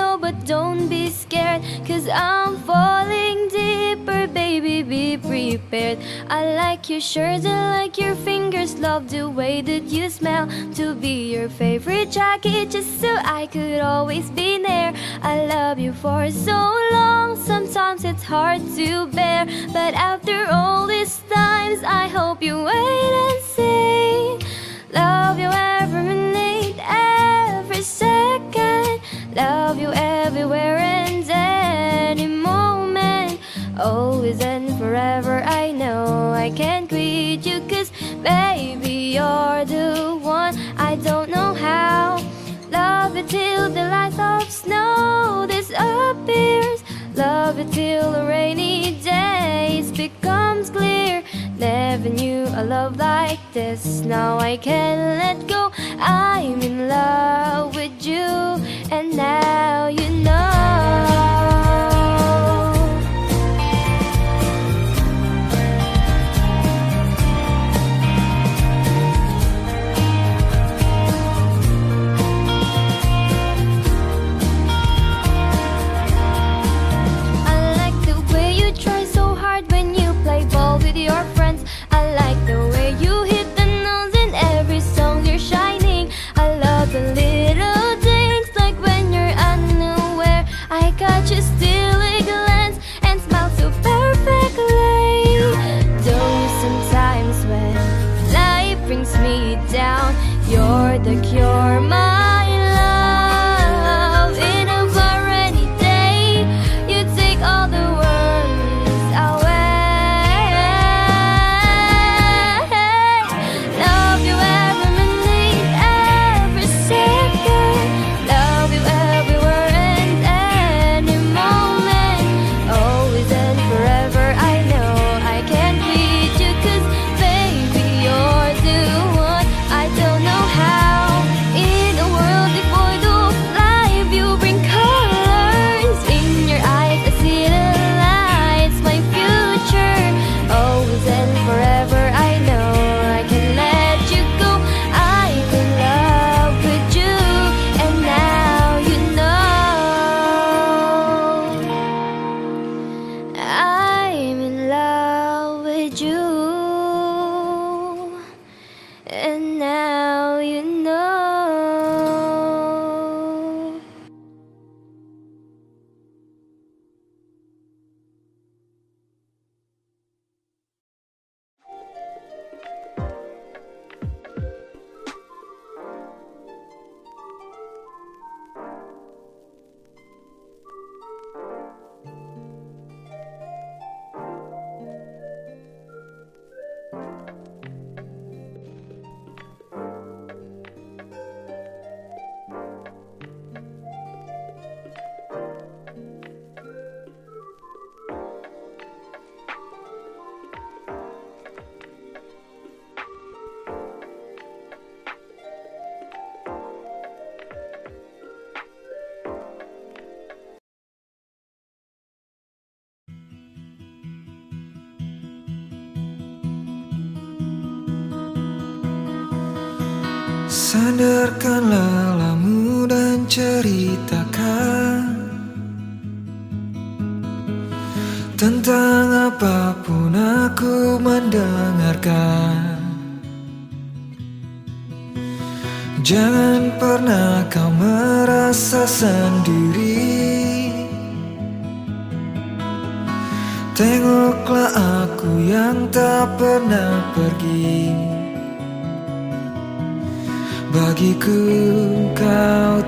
don't 0.42 0.88
be 0.88 1.10
scared. 1.10 1.62
Cause 1.86 2.08
I'm 2.08 2.56
falling 2.58 3.48
deeper, 3.48 4.26
baby, 4.26 4.82
be 4.82 5.16
prepared. 5.16 5.98
I 6.28 6.54
like 6.54 6.88
your 6.88 7.00
shirt, 7.00 7.44
I 7.44 7.78
like 7.78 7.98
your 7.98 8.14
fingers, 8.16 8.76
love 8.78 9.08
the 9.10 9.28
way 9.28 9.62
that 9.62 9.84
you 9.84 10.10
smell. 10.10 10.48
To 10.74 10.94
be 10.94 11.32
your 11.32 11.48
favorite 11.48 12.10
jacket, 12.10 12.70
just 12.70 13.00
so 13.00 13.14
I 13.24 13.46
could 13.46 13.80
always 13.80 14.30
be 14.30 14.62
there. 14.62 14.92
I 15.22 15.46
love 15.46 15.78
you 15.78 15.92
for 15.92 16.30
so 16.30 16.58
long, 16.92 17.36
sometimes 17.36 18.04
it's 18.04 18.22
hard 18.22 18.62
to 18.76 19.06
bear. 19.08 19.46
But 19.72 19.94
after 19.94 20.46
all 20.50 20.86
these 20.86 21.20
times, 21.32 21.82
I 21.84 22.08
hope 22.08 22.42
you 22.42 22.64
wait 22.64 23.12
and 23.26 23.42
see. 23.44 24.38
Love 24.92 25.38
you 25.38 25.50
every 25.50 26.02
minute. 26.02 26.41
Love 29.34 29.78
you 29.78 29.90
everywhere 29.94 30.76
and 30.76 31.24
any 31.30 32.26
moment. 32.26 33.40
Always 33.80 34.40
and 34.42 34.78
forever, 34.78 35.42
I 35.44 35.72
know 35.72 36.32
I 36.32 36.50
can't 36.50 36.86
quit 36.86 37.46
you, 37.46 37.60
cause 37.62 37.90
baby, 38.22 39.14
you're 39.14 39.64
the 39.64 40.18
one. 40.20 40.58
I 40.76 40.96
don't 40.96 41.30
know 41.30 41.54
how. 41.54 42.22
Love 42.70 43.16
it 43.16 43.28
till 43.28 43.70
the 43.70 43.88
light 43.88 44.18
of 44.18 44.50
snow 44.50 45.46
disappears. 45.48 46.84
Love 47.14 47.58
it 47.58 47.72
till 47.72 48.12
the 48.12 48.26
rainy 48.26 49.00
days 49.00 49.90
becomes 49.92 50.68
clear. 50.68 51.22
Never 51.62 52.08
knew 52.08 52.42
a 52.56 52.64
love 52.64 52.96
like 52.96 53.38
this. 53.52 54.00
Now 54.00 54.36
I 54.36 54.56
can't 54.56 55.20
let 55.22 55.46
go. 55.46 55.70
I'm 56.00 56.60
in 56.60 56.88
love 56.88 57.76
with 57.76 58.04
you, 58.04 58.26
and 58.90 59.16
now 59.16 59.86
you 59.86 60.10
know. 60.10 61.51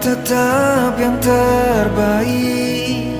Tetap 0.01 0.99
yang 0.99 1.17
terbaik. 1.23 3.11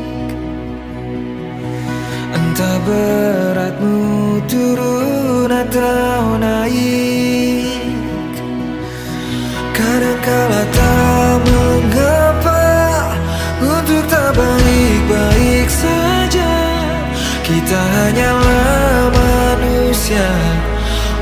Entah 2.35 2.79
beratmu 2.87 4.41
turun 4.47 5.51
atau 5.51 6.39
naik. 6.39 7.83
Kadangkala 9.75 10.63
tak 10.71 11.35
mengapa 11.47 12.67
Untuk 13.59 14.07
tak 14.07 14.31
baik-baik 14.35 15.69
saja. 15.71 16.55
Kita 17.43 17.79
hanyalah 17.79 19.11
manusia. 19.13 20.31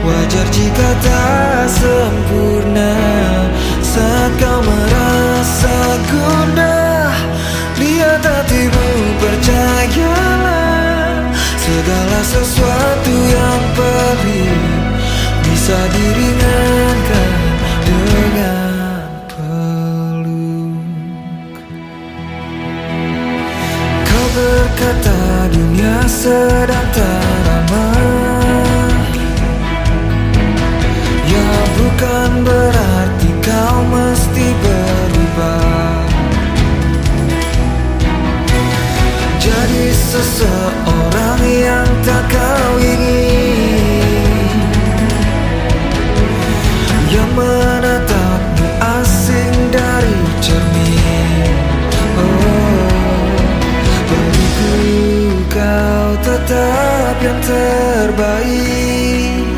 Wajar 0.02 0.46
jika 0.50 0.88
tak 0.98 1.70
sempurna 1.70 2.94
Saat 3.92 4.32
kau 4.40 4.60
merasa 4.64 5.76
gundah 6.08 7.12
Lihat 7.76 8.24
hatimu 8.24 8.88
percayalah. 9.20 11.28
Segala 11.60 12.20
sesuatu 12.24 13.12
yang 13.12 13.60
perih 13.76 14.64
Bisa 15.44 15.76
diringankan 15.92 17.32
dengan 17.84 19.12
peluk. 19.28 20.88
Kau 24.08 24.26
berkata 24.32 25.20
dunia 25.52 26.00
sedang 26.08 26.88
tak 26.96 27.28
ramah. 27.44 28.88
Ya 31.28 31.48
bukan 31.76 32.30
berarti 32.40 32.81
seseorang 40.12 41.40
yang 41.40 41.88
tak 42.04 42.20
kau 42.28 42.72
ingin. 42.84 44.60
Yang 47.08 47.30
menatapmu 47.32 48.68
asing 49.00 49.56
dari 49.72 50.20
cermin. 50.44 51.56
Oh, 52.20 53.32
bagiku 54.04 54.76
kau 55.48 56.08
tetap 56.20 57.16
yang 57.24 57.40
terbaik. 57.40 59.48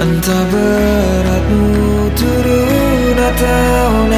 Entah 0.00 0.44
beratmu 0.48 2.08
turun 2.16 3.16
atau 3.20 4.08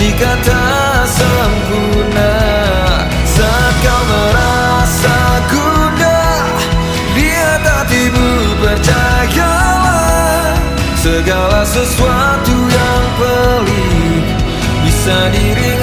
jika 0.00 0.32
tak 0.40 1.04
sempurna 1.12 2.32
Saat 3.28 3.74
kau 3.84 4.02
merasa 4.08 5.16
gundah 5.52 6.40
Lihat 7.16 7.60
hatimu 7.60 8.28
percayalah 8.64 10.56
Segala 10.96 11.60
sesuatu 11.68 12.56
yang 12.56 13.04
pelik 13.20 14.24
Bisa 14.88 15.16
diringankan 15.36 15.79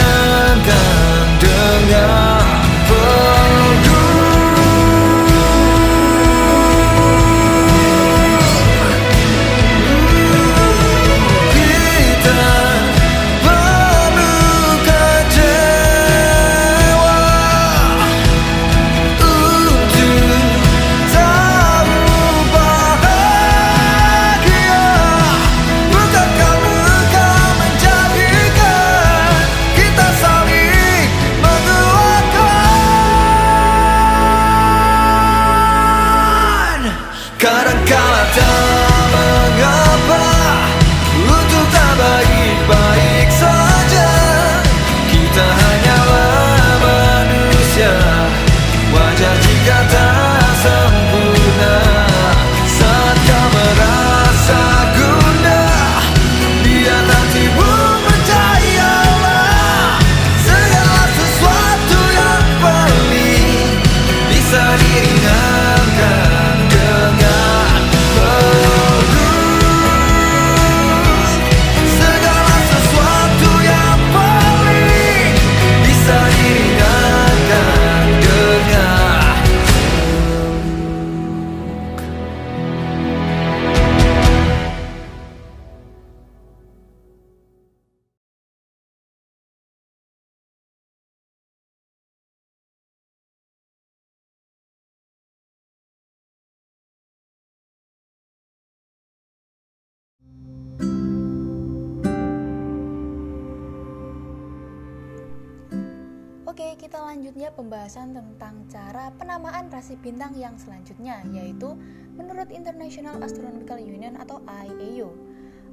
Oke, 106.57 106.89
kita 106.89 106.97
lanjutnya 106.97 107.53
pembahasan 107.53 108.17
tentang 108.17 108.65
cara 108.65 109.13
penamaan 109.13 109.69
rasi 109.69 109.93
bintang 109.93 110.33
yang 110.33 110.57
selanjutnya, 110.57 111.21
yaitu 111.29 111.77
menurut 112.17 112.49
International 112.49 113.13
Astronomical 113.21 113.77
Union 113.77 114.17
atau 114.17 114.41
IAU. 114.49 115.05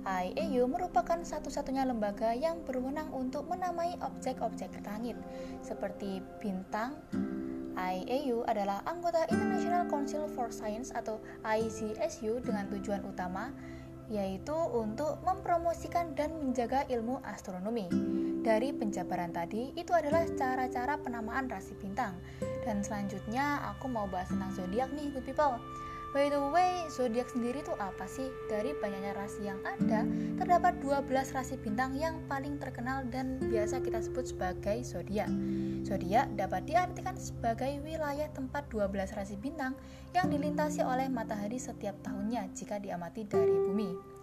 IAU 0.05 0.68
merupakan 0.68 1.16
satu-satunya 1.24 1.89
lembaga 1.89 2.37
yang 2.37 2.61
berwenang 2.68 3.09
untuk 3.16 3.49
menamai 3.49 3.97
objek-objek 4.05 4.76
langit, 4.85 5.16
seperti 5.64 6.20
bintang. 6.45 7.01
IAU 7.80 8.45
adalah 8.45 8.85
anggota 8.85 9.24
International 9.32 9.89
Council 9.89 10.28
for 10.37 10.53
Science 10.53 10.93
atau 10.93 11.16
ICSU 11.49 12.45
dengan 12.45 12.68
tujuan 12.68 13.09
utama 13.09 13.57
yaitu 14.12 14.53
untuk 14.53 15.16
mempromosikan 15.24 16.12
dan 16.12 16.28
menjaga 16.37 16.85
ilmu 16.93 17.24
astronomi. 17.24 17.89
Dari 18.45 18.76
penjabaran 18.76 19.32
tadi, 19.32 19.72
itu 19.72 19.97
adalah 19.97 20.28
cara-cara 20.36 21.01
penamaan 21.01 21.49
rasi 21.49 21.72
bintang. 21.80 22.12
Dan 22.61 22.84
selanjutnya 22.84 23.64
aku 23.72 23.88
mau 23.88 24.05
bahas 24.05 24.28
tentang 24.28 24.53
zodiak 24.53 24.92
nih, 24.92 25.09
good 25.16 25.24
people. 25.24 25.57
By 26.12 26.30
the 26.30 26.38
way, 26.53 26.84
zodiak 26.92 27.26
sendiri 27.32 27.64
itu 27.64 27.72
apa 27.80 28.05
sih? 28.05 28.28
Dari 28.47 28.76
banyaknya 28.78 29.16
rasi 29.16 29.49
yang 29.49 29.59
ada, 29.66 30.05
terdapat 30.38 30.78
12 30.78 31.09
rasi 31.34 31.57
bintang 31.59 31.97
yang 31.97 32.20
paling 32.30 32.61
terkenal 32.61 33.03
dan 33.09 33.40
biasa 33.40 33.80
kita 33.80 33.99
sebut 33.99 34.28
sebagai 34.28 34.84
zodiak. 34.86 35.32
Zodiak 35.82 36.30
dapat 36.38 36.70
diartikan 36.70 37.16
sebagai 37.16 37.80
wilayah 37.80 38.30
tempat 38.30 38.68
12 38.70 39.16
rasi 39.16 39.34
bintang 39.40 39.74
yang 40.14 40.30
dilintasi 40.30 40.84
oleh 40.84 41.11
matahari 41.11 41.59
setiap 41.59 41.97
tahunnya 42.07 42.47
jika 42.55 42.78
diamati 42.78 43.26
dari 43.26 43.51
bumi. 43.51 44.13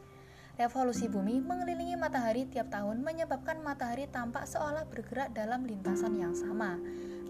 Revolusi 0.62 1.10
bumi 1.10 1.42
mengelilingi 1.42 1.98
matahari 1.98 2.46
tiap 2.46 2.70
tahun 2.70 3.02
menyebabkan 3.02 3.66
matahari 3.66 4.06
tampak 4.06 4.46
seolah 4.46 4.86
bergerak 4.94 5.34
dalam 5.34 5.66
lintasan 5.66 6.14
yang 6.14 6.38
sama. 6.38 6.78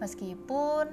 Meskipun 0.03 0.91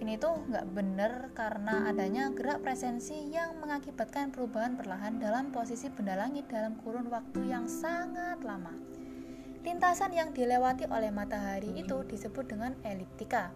ini 0.00 0.16
tuh 0.16 0.32
nggak 0.48 0.64
bener 0.72 1.28
karena 1.36 1.84
adanya 1.92 2.32
gerak 2.32 2.64
presensi 2.64 3.28
yang 3.28 3.60
mengakibatkan 3.60 4.32
perubahan 4.32 4.80
perlahan 4.80 5.20
dalam 5.20 5.52
posisi 5.52 5.92
benda 5.92 6.16
langit 6.16 6.48
dalam 6.48 6.80
kurun 6.80 7.12
waktu 7.12 7.52
yang 7.52 7.68
sangat 7.68 8.40
lama. 8.40 8.72
Lintasan 9.60 10.16
yang 10.16 10.32
dilewati 10.32 10.88
oleh 10.88 11.12
matahari 11.12 11.68
itu 11.76 12.00
disebut 12.08 12.48
dengan 12.48 12.72
eliptika. 12.80 13.52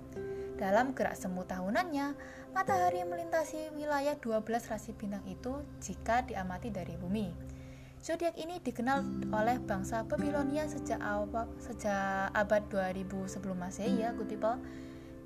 Dalam 0.60 0.92
gerak 0.92 1.16
semu 1.16 1.48
tahunannya, 1.48 2.12
matahari 2.52 3.08
melintasi 3.08 3.72
wilayah 3.72 4.20
12 4.20 4.44
rasi 4.68 4.92
bintang 4.92 5.24
itu 5.24 5.64
jika 5.80 6.28
diamati 6.28 6.68
dari 6.68 6.92
bumi. 7.00 7.56
Zodiak 7.98 8.38
ini 8.38 8.62
dikenal 8.62 9.02
oleh 9.34 9.58
bangsa 9.58 10.06
Babilonia 10.06 10.70
sejak 10.70 11.02
awal, 11.02 11.50
sejak 11.58 12.30
abad 12.30 12.62
2000 12.70 13.04
sebelum 13.26 13.58
Masehi 13.58 14.06
ya, 14.06 14.14
good. 14.14 14.30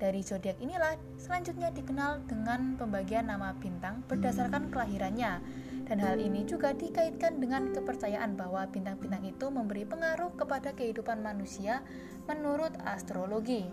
Dari 0.01 0.19
zodiak 0.19 0.59
inilah 0.59 0.99
selanjutnya 1.15 1.71
dikenal 1.71 2.27
dengan 2.27 2.75
pembagian 2.75 3.29
nama 3.29 3.55
bintang 3.55 4.03
berdasarkan 4.09 4.67
kelahirannya. 4.67 5.39
Dan 5.87 6.01
hal 6.01 6.19
ini 6.19 6.43
juga 6.43 6.75
dikaitkan 6.75 7.39
dengan 7.39 7.71
kepercayaan 7.71 8.35
bahwa 8.35 8.67
bintang-bintang 8.67 9.23
itu 9.23 9.47
memberi 9.47 9.87
pengaruh 9.87 10.33
kepada 10.35 10.75
kehidupan 10.75 11.23
manusia 11.23 11.85
menurut 12.27 12.73
astrologi. 12.83 13.69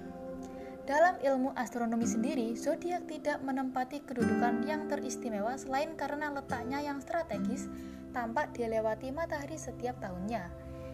Dalam 0.86 1.18
ilmu 1.22 1.50
astronomi 1.58 2.06
sendiri, 2.06 2.54
zodiak 2.54 3.10
tidak 3.10 3.42
menempati 3.42 4.02
kedudukan 4.06 4.62
yang 4.66 4.86
teristimewa 4.86 5.58
selain 5.58 5.98
karena 5.98 6.30
letaknya 6.30 6.82
yang 6.82 7.02
strategis 7.02 7.66
tampak 8.10 8.54
dilewati 8.54 9.10
matahari 9.14 9.56
setiap 9.56 9.98
tahunnya. 10.02 10.50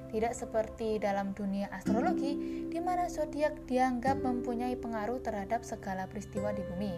Tidak 0.07 0.33
seperti 0.33 1.03
dalam 1.03 1.35
dunia 1.35 1.67
astrologi, 1.75 2.67
di 2.71 2.79
mana 2.79 3.11
zodiak 3.11 3.67
dianggap 3.67 4.23
mempunyai 4.23 4.79
pengaruh 4.79 5.19
terhadap 5.19 5.67
segala 5.67 6.07
peristiwa 6.07 6.55
di 6.55 6.63
bumi. 6.63 6.95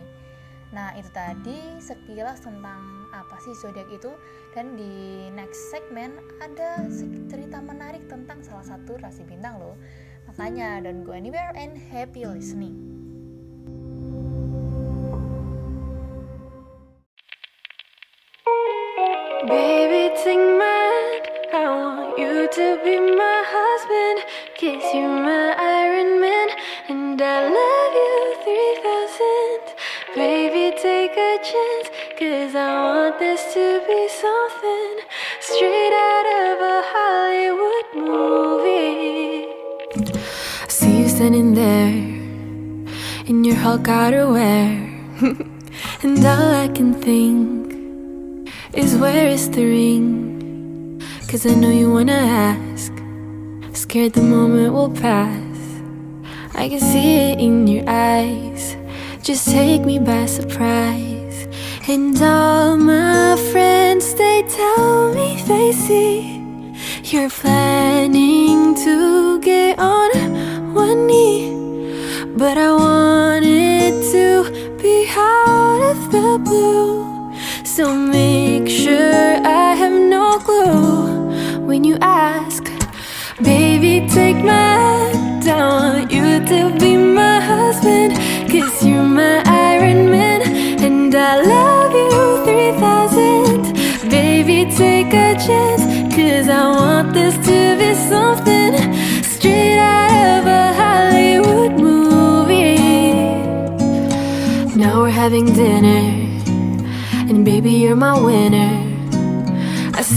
Nah, 0.69 0.93
itu 1.01 1.09
tadi 1.17 1.81
sekilas 1.81 2.45
tentang 2.45 3.09
apa 3.09 3.41
sih 3.41 3.57
zodiak 3.57 3.89
itu 3.89 4.13
dan 4.53 4.77
di 4.77 5.27
next 5.33 5.73
segment 5.73 6.13
ada 6.45 6.85
cerita 7.33 7.65
menarik 7.65 8.05
tentang 8.05 8.45
salah 8.45 8.77
satu 8.77 9.01
rasi 9.01 9.25
bintang 9.25 9.57
loh. 9.57 9.81
Makanya 10.29 10.85
don't 10.85 11.09
go 11.09 11.17
anywhere 11.17 11.57
and 11.57 11.73
happy 11.89 12.29
listening. 12.29 12.77
Baby, 19.47 20.13
take 20.25 20.37
my 20.37 20.67
hand. 20.67 21.29
I 21.55 21.71
want 21.71 22.19
you 22.19 22.49
to 22.59 22.67
be 22.83 22.99
my 22.99 23.45
husband. 23.47 24.27
Kiss 24.57 24.83
you, 24.93 25.07
my 25.07 25.55
Iron 25.57 26.21
Man. 26.21 26.49
And 26.89 27.23
I 27.23 27.47
love 27.47 27.95
you 28.03 28.35
3000. 28.43 30.17
Baby, 30.17 30.77
take 30.83 31.13
a 31.13 31.39
chance. 31.39 31.89
Cause 32.19 32.57
I 32.57 32.67
want 32.83 33.21
this 33.21 33.55
to 33.55 33.81
be 33.87 34.09
something 34.09 35.07
straight 35.39 35.95
out 35.95 36.27
of 36.43 36.59
a 36.75 36.79
Hollywood 36.93 37.89
movie. 37.95 39.47
I 40.65 40.69
see 40.69 41.03
you 41.03 41.09
standing 41.09 41.55
there 41.55 41.95
in 43.29 43.45
your 43.45 43.55
Hulk 43.55 43.83
outerwear. 43.83 44.67
and 46.03 46.27
all 46.27 46.55
I 46.57 46.67
can 46.75 46.93
think 46.93 47.68
is 48.73 48.97
where 48.97 49.29
is 49.29 49.51
the 49.51 49.65
ring? 49.65 51.03
Cause 51.29 51.47
I 51.47 51.55
know 51.55 51.71
you 51.71 51.91
wanna 51.91 52.13
ask. 52.13 52.93
Scared 53.73 54.13
the 54.13 54.23
moment 54.23 54.73
will 54.73 54.91
pass. 54.91 55.59
I 56.55 56.69
can 56.69 56.81
see 56.81 57.17
it 57.31 57.39
in 57.39 57.67
your 57.67 57.85
eyes. 57.89 58.77
Just 59.23 59.49
take 59.49 59.83
me 59.83 59.99
by 59.99 60.27
surprise. 60.27 61.49
And 61.89 62.21
all 62.21 62.77
my 62.77 63.37
friends, 63.53 64.15
they 64.15 64.43
tell 64.43 65.15
me 65.15 65.43
they 65.47 65.73
see 65.73 66.39
you're 67.05 67.31
planning 67.31 68.75
to 68.75 69.41
get 69.41 69.79
on 69.79 70.75
one 70.75 71.07
knee. 71.07 71.55
But 72.37 72.59
I 72.59 72.73
want 72.73 73.45
it 73.47 74.13
to 74.13 74.77
be 74.77 75.07
out 75.09 75.81
of 75.91 76.13
the 76.13 76.39
blue. 76.45 77.18
So 77.79 77.95
make 77.95 78.69
sure 78.69 79.37
I 79.47 79.73
have 79.77 79.93
no 79.93 80.41
clue 80.41 81.61
when 81.65 81.85
you 81.85 81.97
ask. 82.01 82.65
Baby, 83.41 84.05
take 84.09 84.35
my 84.39 84.73
hand. 84.83 85.47
I 85.47 85.69
want 85.69 86.11
you 86.11 86.45
to 86.45 86.77
be 86.81 86.97
my 86.97 87.39
husband. 87.39 88.15
Cause 88.51 88.85
you're 88.85 89.05
my 89.05 89.45
Iron 89.47 90.11
Man. 90.11 90.43
And 90.83 91.15
I 91.15 91.41
love 91.41 91.93
you 91.95 92.45
3000. 92.45 94.11
Baby, 94.11 94.75
take 94.75 95.15
a 95.15 95.39
chance. 95.47 95.85
Cause 96.17 96.49
I 96.49 96.65
want 96.73 97.15
this 97.15 97.37
to 97.47 97.68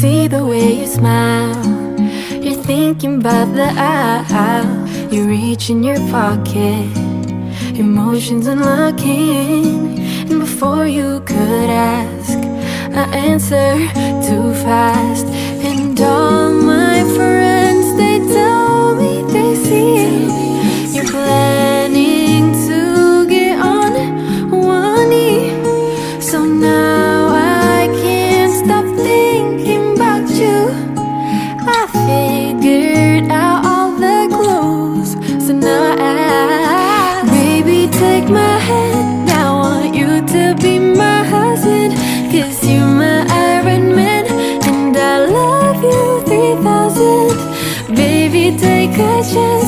see 0.01 0.25
the 0.27 0.43
way 0.43 0.79
you 0.79 0.87
smile. 0.87 1.63
You're 2.43 2.63
thinking 2.63 3.19
about 3.19 3.53
the 3.53 3.69
aisle. 3.77 5.13
You 5.13 5.27
reach 5.27 5.69
in 5.69 5.83
your 5.83 5.99
pocket, 6.09 6.89
emotions 7.77 8.47
unlocking. 8.47 9.99
And 10.29 10.39
before 10.39 10.87
you 10.87 11.19
could 11.19 11.69
ask, 11.69 12.35
I 13.01 13.03
answer 13.29 13.73
too 14.27 14.47
fast. 14.65 15.27
And 15.69 16.01
all 16.01 16.51
my 16.51 17.03
friends, 17.15 17.85
they 18.01 18.17
tell 18.33 18.95
me 18.95 19.21
they 19.31 19.53
see 19.65 20.95
you're 20.95 21.05
planning 21.11 21.70
changes 49.33 49.60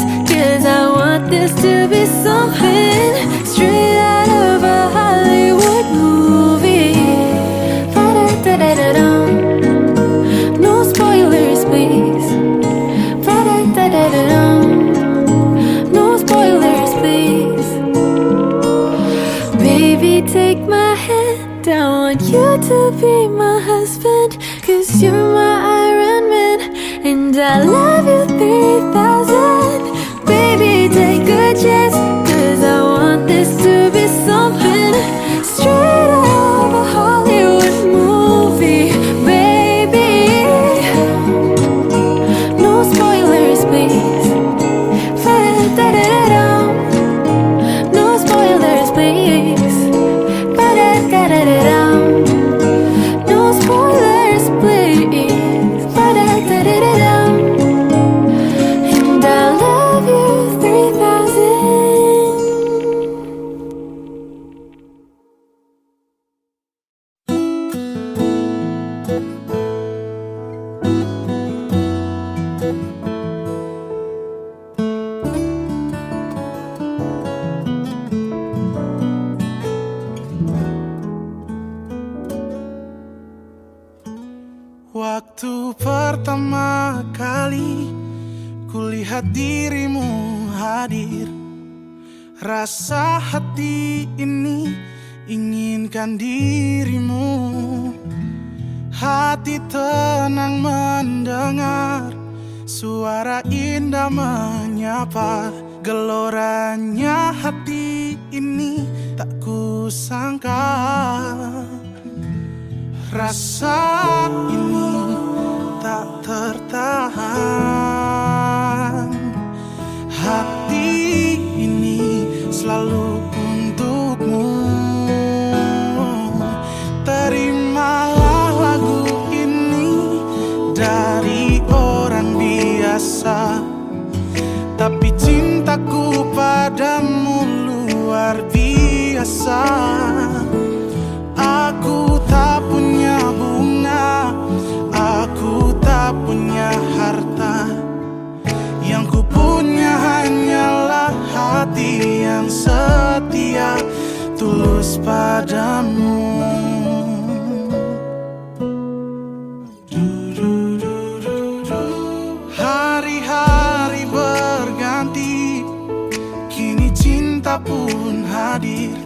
Pun 167.62 168.26
hadir. 168.26 168.98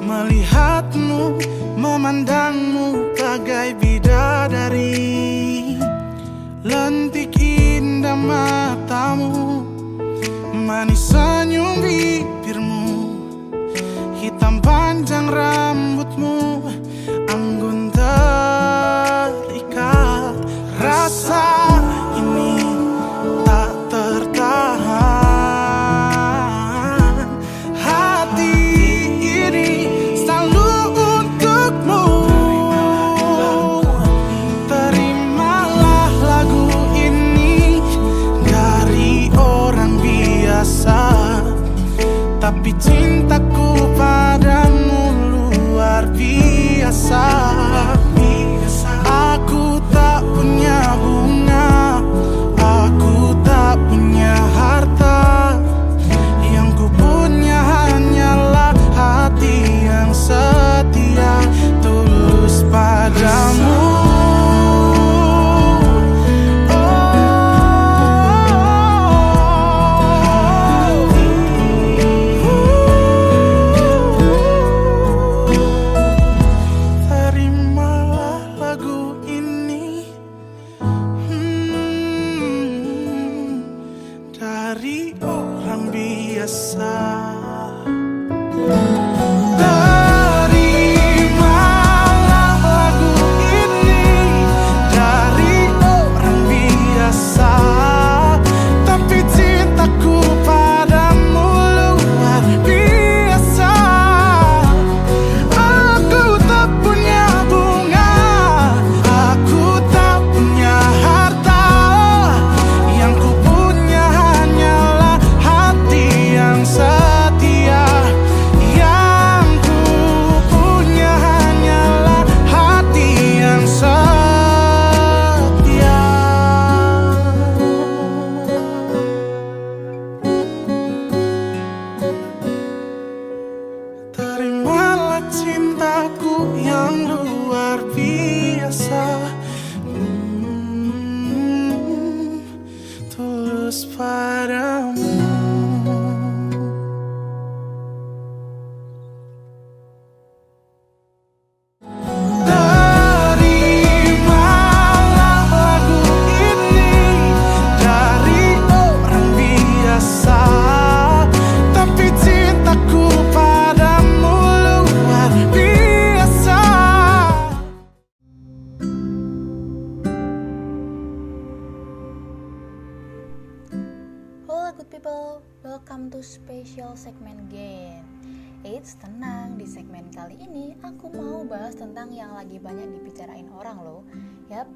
Melihatmu, 0.00 1.36
memandangmu 1.76 3.12
bagai 3.12 3.76
bidadari. 3.76 5.12
Lentik 6.64 7.36
indah 7.36 8.16
matamu 8.16 9.66
Manis 10.56 11.12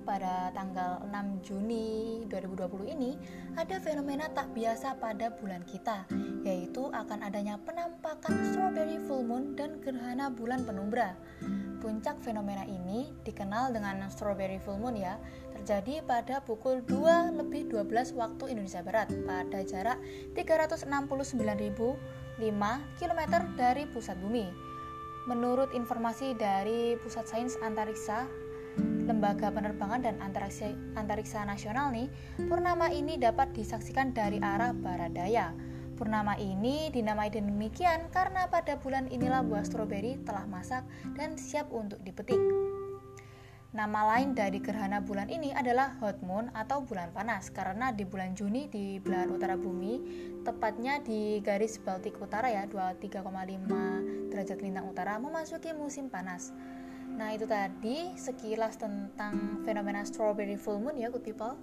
pada 0.05 0.53
tanggal 0.53 1.03
6 1.09 1.47
Juni 1.47 2.23
2020 2.29 2.95
ini 2.95 3.17
ada 3.55 3.79
fenomena 3.81 4.29
tak 4.31 4.53
biasa 4.53 4.99
pada 4.99 5.33
bulan 5.35 5.65
kita, 5.65 6.07
yaitu 6.43 6.87
akan 6.91 7.23
adanya 7.25 7.57
penampakan 7.63 8.35
strawberry 8.51 9.01
full 9.05 9.23
moon 9.23 9.55
dan 9.55 9.81
gerhana 9.81 10.29
bulan 10.29 10.63
penumbra. 10.67 11.15
Puncak 11.83 12.19
fenomena 12.21 12.67
ini 12.67 13.15
dikenal 13.23 13.71
dengan 13.71 14.03
strawberry 14.11 14.59
full 14.61 14.79
moon 14.79 14.99
ya, 14.99 15.19
terjadi 15.57 16.03
pada 16.05 16.43
pukul 16.43 16.83
2 16.85 17.39
lebih 17.39 17.71
12 17.71 18.15
waktu 18.15 18.53
Indonesia 18.53 18.83
Barat 18.87 19.11
pada 19.27 19.61
jarak 19.67 19.99
369.005 20.35 21.97
km 22.99 23.21
dari 23.57 23.85
pusat 23.91 24.17
bumi. 24.21 24.47
Menurut 25.27 25.75
informasi 25.75 26.39
dari 26.39 26.95
Pusat 27.03 27.27
Sains 27.27 27.55
Antariksa 27.59 28.31
Lembaga 28.79 29.55
Penerbangan 29.55 30.03
dan 30.03 30.17
Antariksa, 30.19 30.75
Antariksa 30.99 31.47
Nasional 31.47 31.95
nih, 31.95 32.11
purnama 32.51 32.91
ini 32.91 33.17
dapat 33.17 33.55
disaksikan 33.55 34.13
dari 34.13 34.43
arah 34.43 34.75
barat 34.75 35.15
daya. 35.15 35.55
Purnama 35.97 36.37
ini 36.37 36.93
dinamai 36.93 37.33
demikian 37.33 38.13
karena 38.13 38.45
pada 38.53 38.77
bulan 38.77 39.09
inilah 39.09 39.41
buah 39.41 39.65
stroberi 39.65 40.21
telah 40.29 40.45
masak 40.45 40.85
dan 41.17 41.41
siap 41.41 41.73
untuk 41.73 41.97
dipetik. 42.05 42.37
Nama 43.77 44.17
lain 44.17 44.33
dari 44.33 44.57
gerhana 44.57 45.05
bulan 45.05 45.29
ini 45.29 45.53
adalah 45.53 46.01
hot 46.01 46.25
moon 46.25 46.49
atau 46.57 46.81
bulan 46.81 47.13
panas 47.13 47.53
karena 47.53 47.93
di 47.93 48.09
bulan 48.09 48.33
Juni 48.33 48.73
di 48.73 48.97
belahan 48.97 49.29
utara 49.29 49.53
bumi, 49.53 50.01
tepatnya 50.49 50.97
di 51.05 51.45
garis 51.45 51.77
Baltik 51.77 52.17
Utara 52.17 52.49
ya 52.49 52.65
23,5 52.65 54.33
derajat 54.33 54.59
lintang 54.65 54.89
utara 54.89 55.21
memasuki 55.21 55.77
musim 55.77 56.09
panas. 56.09 56.57
Nah, 57.17 57.33
itu 57.33 57.49
tadi 57.49 58.13
sekilas 58.13 58.77
tentang 58.77 59.65
fenomena 59.65 60.05
strawberry 60.05 60.61
full 60.61 60.85
moon 60.85 61.01
ya, 61.01 61.09
good 61.09 61.25
people. 61.25 61.57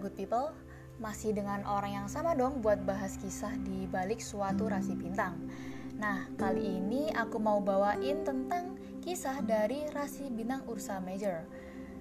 Good 0.00 0.16
people, 0.16 0.50
masih 1.00 1.36
dengan 1.36 1.64
orang 1.68 2.04
yang 2.04 2.08
sama 2.08 2.32
dong 2.36 2.64
buat 2.64 2.80
bahas 2.88 3.20
kisah 3.20 3.52
di 3.60 3.84
balik 3.88 4.20
suatu 4.20 4.68
rasi 4.68 4.96
bintang. 4.96 5.36
Nah, 6.00 6.28
kali 6.40 6.80
ini 6.80 7.12
aku 7.12 7.36
mau 7.36 7.60
bawain 7.60 8.24
tentang 8.24 8.80
kisah 9.04 9.44
dari 9.44 9.84
rasi 9.92 10.32
bintang 10.32 10.64
Ursa 10.64 10.96
Major. 11.00 11.44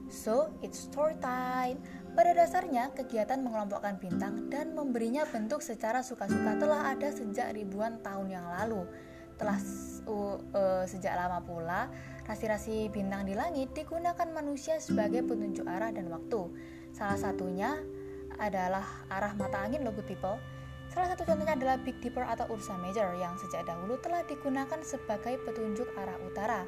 So, 0.10 0.50
it's 0.66 0.90
story 0.90 1.20
time. 1.22 1.78
Pada 2.18 2.34
dasarnya, 2.34 2.90
kegiatan 2.98 3.40
mengelompokkan 3.44 4.02
bintang 4.02 4.50
dan 4.50 4.74
memberinya 4.74 5.28
bentuk 5.30 5.62
secara 5.62 6.02
suka-suka 6.02 6.58
telah 6.58 6.96
ada 6.96 7.14
sejak 7.14 7.54
ribuan 7.54 8.02
tahun 8.02 8.34
yang 8.34 8.48
lalu. 8.50 8.90
Telah 9.38 9.60
uh, 10.10 10.38
uh, 10.52 10.84
sejak 10.90 11.14
lama 11.16 11.40
pula, 11.46 11.88
rasi-rasi 12.26 12.90
bintang 12.90 13.30
di 13.30 13.38
langit 13.38 13.72
digunakan 13.72 14.28
manusia 14.34 14.82
sebagai 14.82 15.24
petunjuk 15.24 15.64
arah 15.70 15.94
dan 15.94 16.10
waktu. 16.10 16.50
Salah 16.94 17.18
satunya 17.20 17.80
adalah 18.40 18.86
arah 19.12 19.36
mata 19.36 19.60
angin 19.62 19.84
loh 19.84 19.92
good 19.94 20.08
people. 20.08 20.40
Salah 20.90 21.14
satu 21.14 21.22
contohnya 21.22 21.54
adalah 21.54 21.78
Big 21.78 22.02
Dipper 22.02 22.26
atau 22.26 22.50
Ursa 22.50 22.74
Major 22.82 23.14
yang 23.14 23.38
sejak 23.38 23.70
dahulu 23.70 24.02
telah 24.02 24.26
digunakan 24.26 24.82
sebagai 24.82 25.38
petunjuk 25.46 25.86
arah 25.94 26.18
utara. 26.26 26.66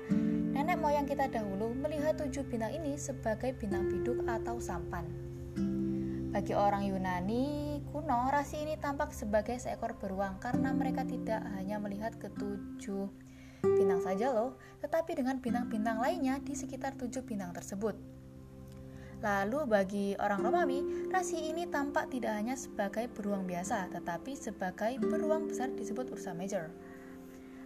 Nenek 0.54 0.78
moyang 0.78 1.10
kita 1.10 1.26
dahulu 1.26 1.74
melihat 1.74 2.22
tujuh 2.22 2.46
bintang 2.46 2.70
ini 2.70 3.02
sebagai 3.02 3.58
bintang 3.58 3.90
biduk 3.90 4.22
atau 4.30 4.62
sampan. 4.62 5.10
Bagi 6.32 6.54
orang 6.54 6.86
Yunani 6.86 7.82
kuno, 7.90 8.30
rasi 8.30 8.62
ini 8.62 8.78
tampak 8.78 9.10
sebagai 9.12 9.58
seekor 9.58 9.98
beruang 9.98 10.38
karena 10.38 10.70
mereka 10.72 11.02
tidak 11.04 11.42
hanya 11.58 11.82
melihat 11.82 12.14
ketujuh 12.22 13.10
bintang 13.62 14.00
saja 14.06 14.32
loh, 14.32 14.56
tetapi 14.86 15.18
dengan 15.18 15.42
bintang-bintang 15.42 15.98
lainnya 15.98 16.38
di 16.40 16.54
sekitar 16.54 16.94
tujuh 16.94 17.26
bintang 17.26 17.52
tersebut. 17.52 18.21
Lalu 19.22 19.70
bagi 19.70 20.08
orang 20.18 20.42
Romawi, 20.42 20.82
rasi 21.14 21.54
ini 21.54 21.70
tampak 21.70 22.10
tidak 22.10 22.34
hanya 22.42 22.58
sebagai 22.58 23.06
beruang 23.14 23.46
biasa, 23.46 23.94
tetapi 23.94 24.34
sebagai 24.34 24.98
beruang 24.98 25.46
besar 25.46 25.70
disebut 25.78 26.10
Ursa 26.10 26.34
Major. 26.34 26.74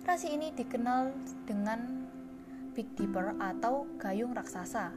Rasi 0.03 0.35
ini 0.35 0.51
dikenal 0.51 1.15
dengan 1.47 2.11
Big 2.75 2.91
Dipper 2.99 3.39
atau 3.39 3.87
gayung 3.95 4.35
raksasa. 4.35 4.91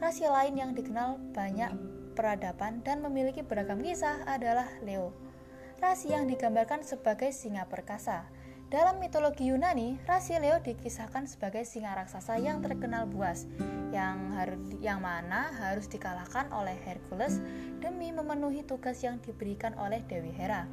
Rasi 0.00 0.24
lain 0.24 0.56
yang 0.56 0.72
dikenal 0.72 1.20
banyak 1.36 1.76
peradaban 2.16 2.80
dan 2.80 3.04
memiliki 3.04 3.44
beragam 3.44 3.76
kisah 3.76 4.24
adalah 4.24 4.64
Leo. 4.80 5.12
Rasi 5.76 6.16
yang 6.16 6.24
digambarkan 6.24 6.88
sebagai 6.88 7.36
singa 7.36 7.68
perkasa. 7.68 8.24
Dalam 8.66 8.98
mitologi 8.98 9.46
Yunani, 9.46 9.94
rasi 10.10 10.34
Leo 10.42 10.58
dikisahkan 10.58 11.30
sebagai 11.30 11.62
singa 11.62 11.94
raksasa 11.94 12.34
yang 12.42 12.58
terkenal 12.58 13.06
buas, 13.06 13.46
yang 13.94 14.34
harus 14.34 14.58
yang 14.82 14.98
mana 14.98 15.54
harus 15.54 15.86
dikalahkan 15.86 16.50
oleh 16.50 16.74
Hercules 16.82 17.38
demi 17.78 18.10
memenuhi 18.10 18.66
tugas 18.66 18.98
yang 19.06 19.22
diberikan 19.22 19.70
oleh 19.78 20.02
Dewi 20.10 20.34
Hera. 20.34 20.66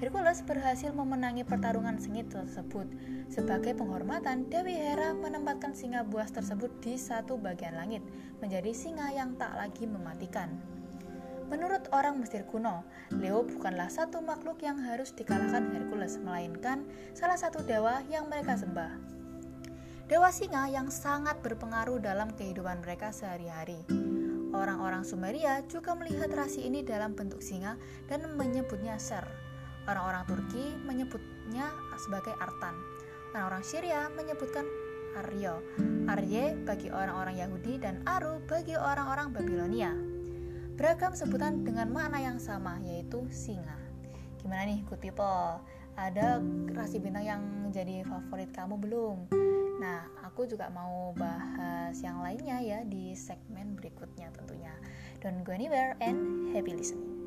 Hercules 0.00 0.40
berhasil 0.48 0.96
memenangi 0.96 1.44
pertarungan 1.44 2.00
sengit 2.00 2.32
tersebut. 2.32 2.88
Sebagai 3.28 3.76
penghormatan, 3.76 4.48
Dewi 4.48 4.72
Hera 4.72 5.12
menempatkan 5.12 5.76
singa 5.76 6.08
buas 6.08 6.32
tersebut 6.32 6.72
di 6.80 6.96
satu 6.96 7.36
bagian 7.36 7.76
langit, 7.76 8.00
menjadi 8.40 8.72
singa 8.72 9.12
yang 9.12 9.36
tak 9.36 9.52
lagi 9.60 9.84
mematikan. 9.84 10.75
Menurut 11.46 11.86
orang 11.94 12.18
Mesir 12.18 12.42
kuno, 12.42 12.82
Leo 13.14 13.46
bukanlah 13.46 13.86
satu 13.86 14.18
makhluk 14.18 14.58
yang 14.66 14.82
harus 14.82 15.14
dikalahkan 15.14 15.70
Hercules, 15.70 16.18
melainkan 16.18 16.82
salah 17.14 17.38
satu 17.38 17.62
dewa 17.62 18.02
yang 18.10 18.26
mereka 18.26 18.58
sembah. 18.58 18.90
Dewa 20.10 20.30
singa 20.34 20.66
yang 20.66 20.90
sangat 20.90 21.38
berpengaruh 21.46 22.02
dalam 22.02 22.34
kehidupan 22.34 22.82
mereka 22.82 23.14
sehari-hari. 23.14 23.78
Orang-orang 24.50 25.06
Sumeria 25.06 25.62
juga 25.70 25.94
melihat 25.94 26.34
rasi 26.34 26.66
ini 26.66 26.82
dalam 26.82 27.14
bentuk 27.14 27.38
singa 27.38 27.78
dan 28.10 28.26
menyebutnya 28.34 28.98
Ser. 28.98 29.26
Orang-orang 29.86 30.26
Turki 30.26 30.74
menyebutnya 30.82 31.70
sebagai 32.02 32.34
Artan. 32.42 32.74
Orang-orang 33.34 33.62
Syria 33.62 34.10
menyebutkan 34.18 34.66
Aryo. 35.14 35.62
Arye 36.10 36.58
bagi 36.66 36.90
orang-orang 36.90 37.38
Yahudi 37.38 37.78
dan 37.78 38.02
Aru 38.02 38.42
bagi 38.50 38.74
orang-orang 38.74 39.30
Babilonia 39.30 40.15
beragam 40.76 41.16
sebutan 41.16 41.64
dengan 41.64 41.88
makna 41.88 42.20
yang 42.20 42.36
sama 42.36 42.76
yaitu 42.84 43.24
singa. 43.32 43.80
Gimana 44.44 44.68
nih 44.68 44.84
good 44.84 45.00
people? 45.00 45.58
Ada 45.96 46.44
rasi 46.76 47.00
bintang 47.00 47.24
yang 47.24 47.42
jadi 47.72 48.04
favorit 48.04 48.52
kamu 48.52 48.76
belum? 48.76 49.32
Nah, 49.80 50.04
aku 50.20 50.44
juga 50.44 50.68
mau 50.68 51.16
bahas 51.16 51.96
yang 52.04 52.20
lainnya 52.20 52.60
ya 52.60 52.84
di 52.84 53.16
segmen 53.16 53.72
berikutnya 53.80 54.28
tentunya. 54.36 54.76
Don't 55.24 55.40
go 55.40 55.56
anywhere 55.56 55.96
and 56.04 56.52
happy 56.52 56.76
listening. 56.76 57.25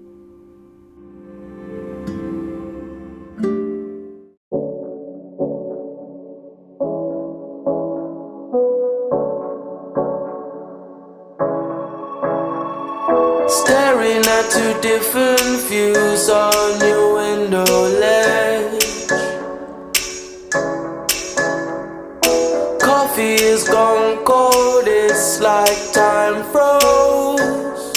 Staring 14.00 14.26
at 14.28 14.50
two 14.50 14.80
different 14.80 15.60
views 15.68 16.30
on 16.30 16.80
your 16.80 17.16
window 17.16 17.66
ledge. 18.00 19.08
Coffee 22.80 23.34
is 23.34 23.68
gone 23.68 24.24
cold, 24.24 24.86
it's 24.88 25.42
like 25.42 25.92
time 25.92 26.44
froze. 26.54 27.92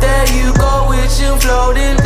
There 0.00 0.28
you 0.38 0.54
go, 0.54 0.86
wishing, 0.90 1.36
floating 1.40 2.03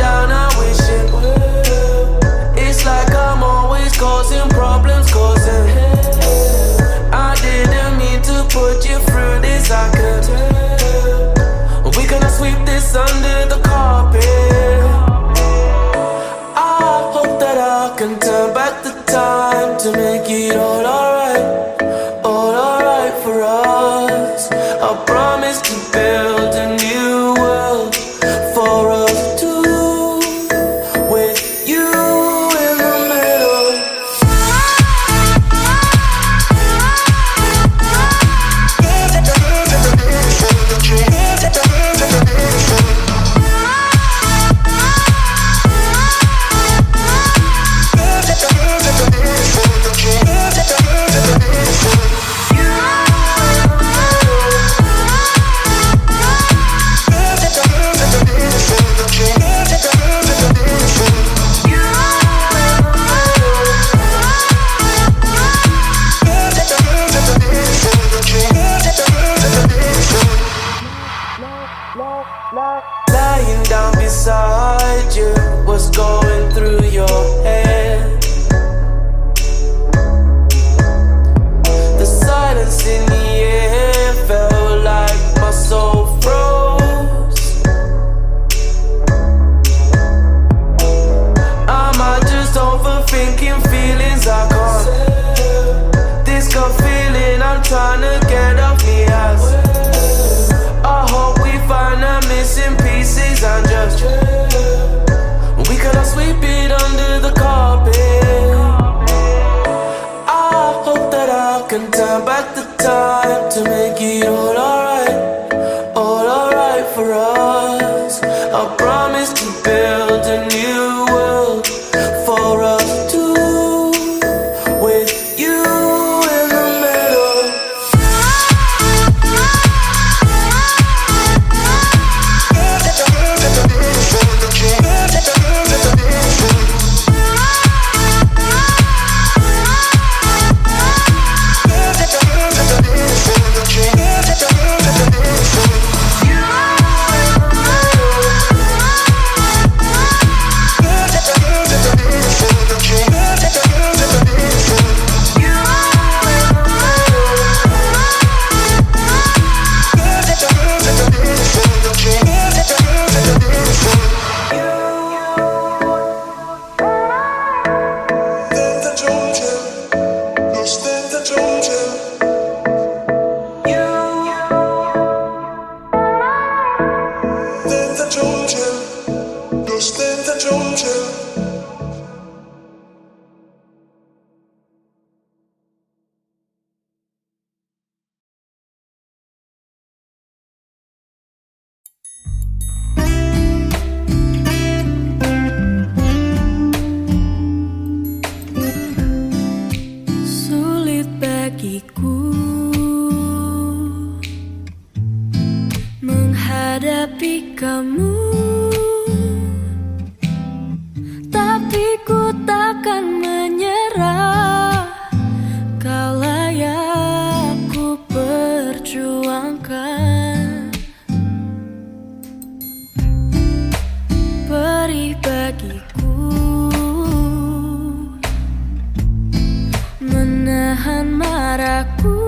marahku 231.59 232.18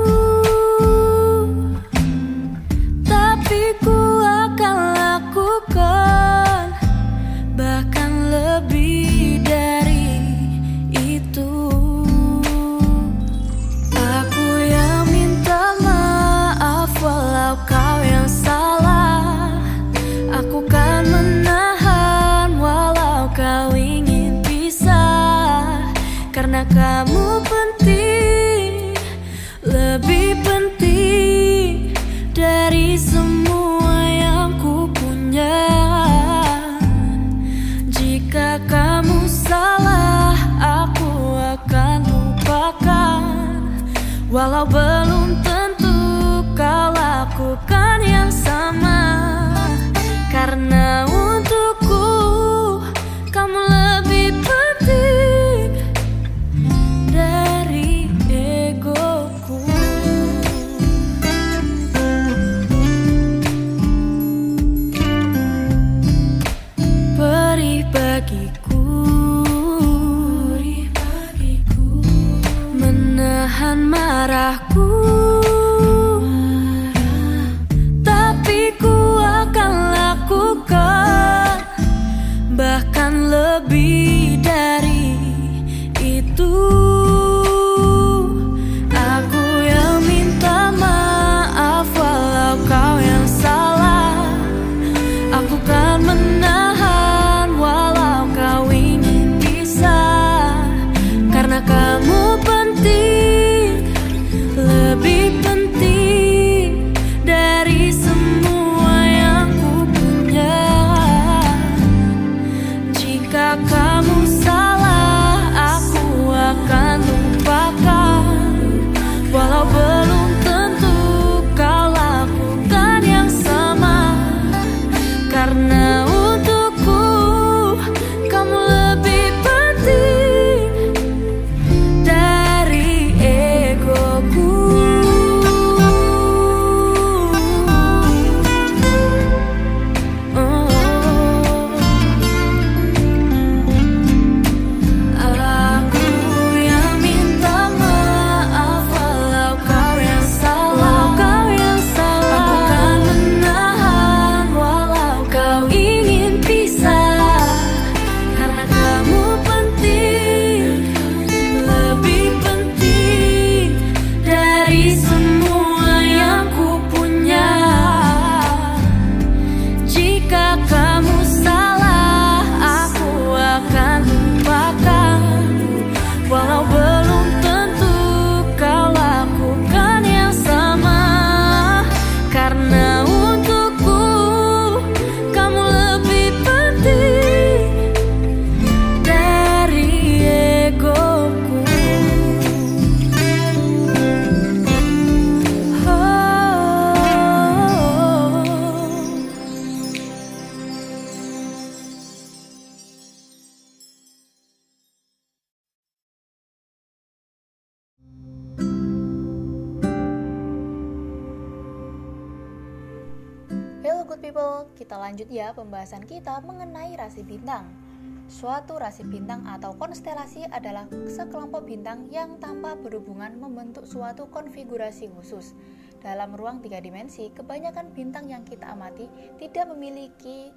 Rasi 218.91 219.07
bintang 219.07 219.47
atau 219.47 219.71
konstelasi 219.79 220.51
adalah 220.51 220.83
sekelompok 221.07 221.63
bintang 221.63 222.11
yang 222.11 222.35
tanpa 222.43 222.75
berhubungan 222.75 223.39
membentuk 223.39 223.87
suatu 223.87 224.27
konfigurasi 224.27 225.07
khusus. 225.15 225.55
Dalam 226.03 226.35
ruang 226.35 226.59
tiga 226.59 226.83
dimensi, 226.83 227.31
kebanyakan 227.31 227.95
bintang 227.95 228.27
yang 228.27 228.43
kita 228.43 228.67
amati 228.67 229.07
tidak 229.39 229.71
memiliki 229.71 230.51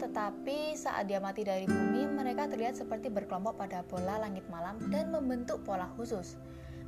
tetapi 0.00 0.72
saat 0.72 1.04
diamati 1.04 1.44
dari 1.44 1.68
bumi, 1.68 2.08
mereka 2.08 2.48
terlihat 2.48 2.80
seperti 2.80 3.12
berkelompok 3.12 3.60
pada 3.60 3.84
bola 3.84 4.24
langit 4.24 4.48
malam 4.48 4.80
dan 4.88 5.12
membentuk 5.12 5.60
pola 5.60 5.84
khusus. 6.00 6.40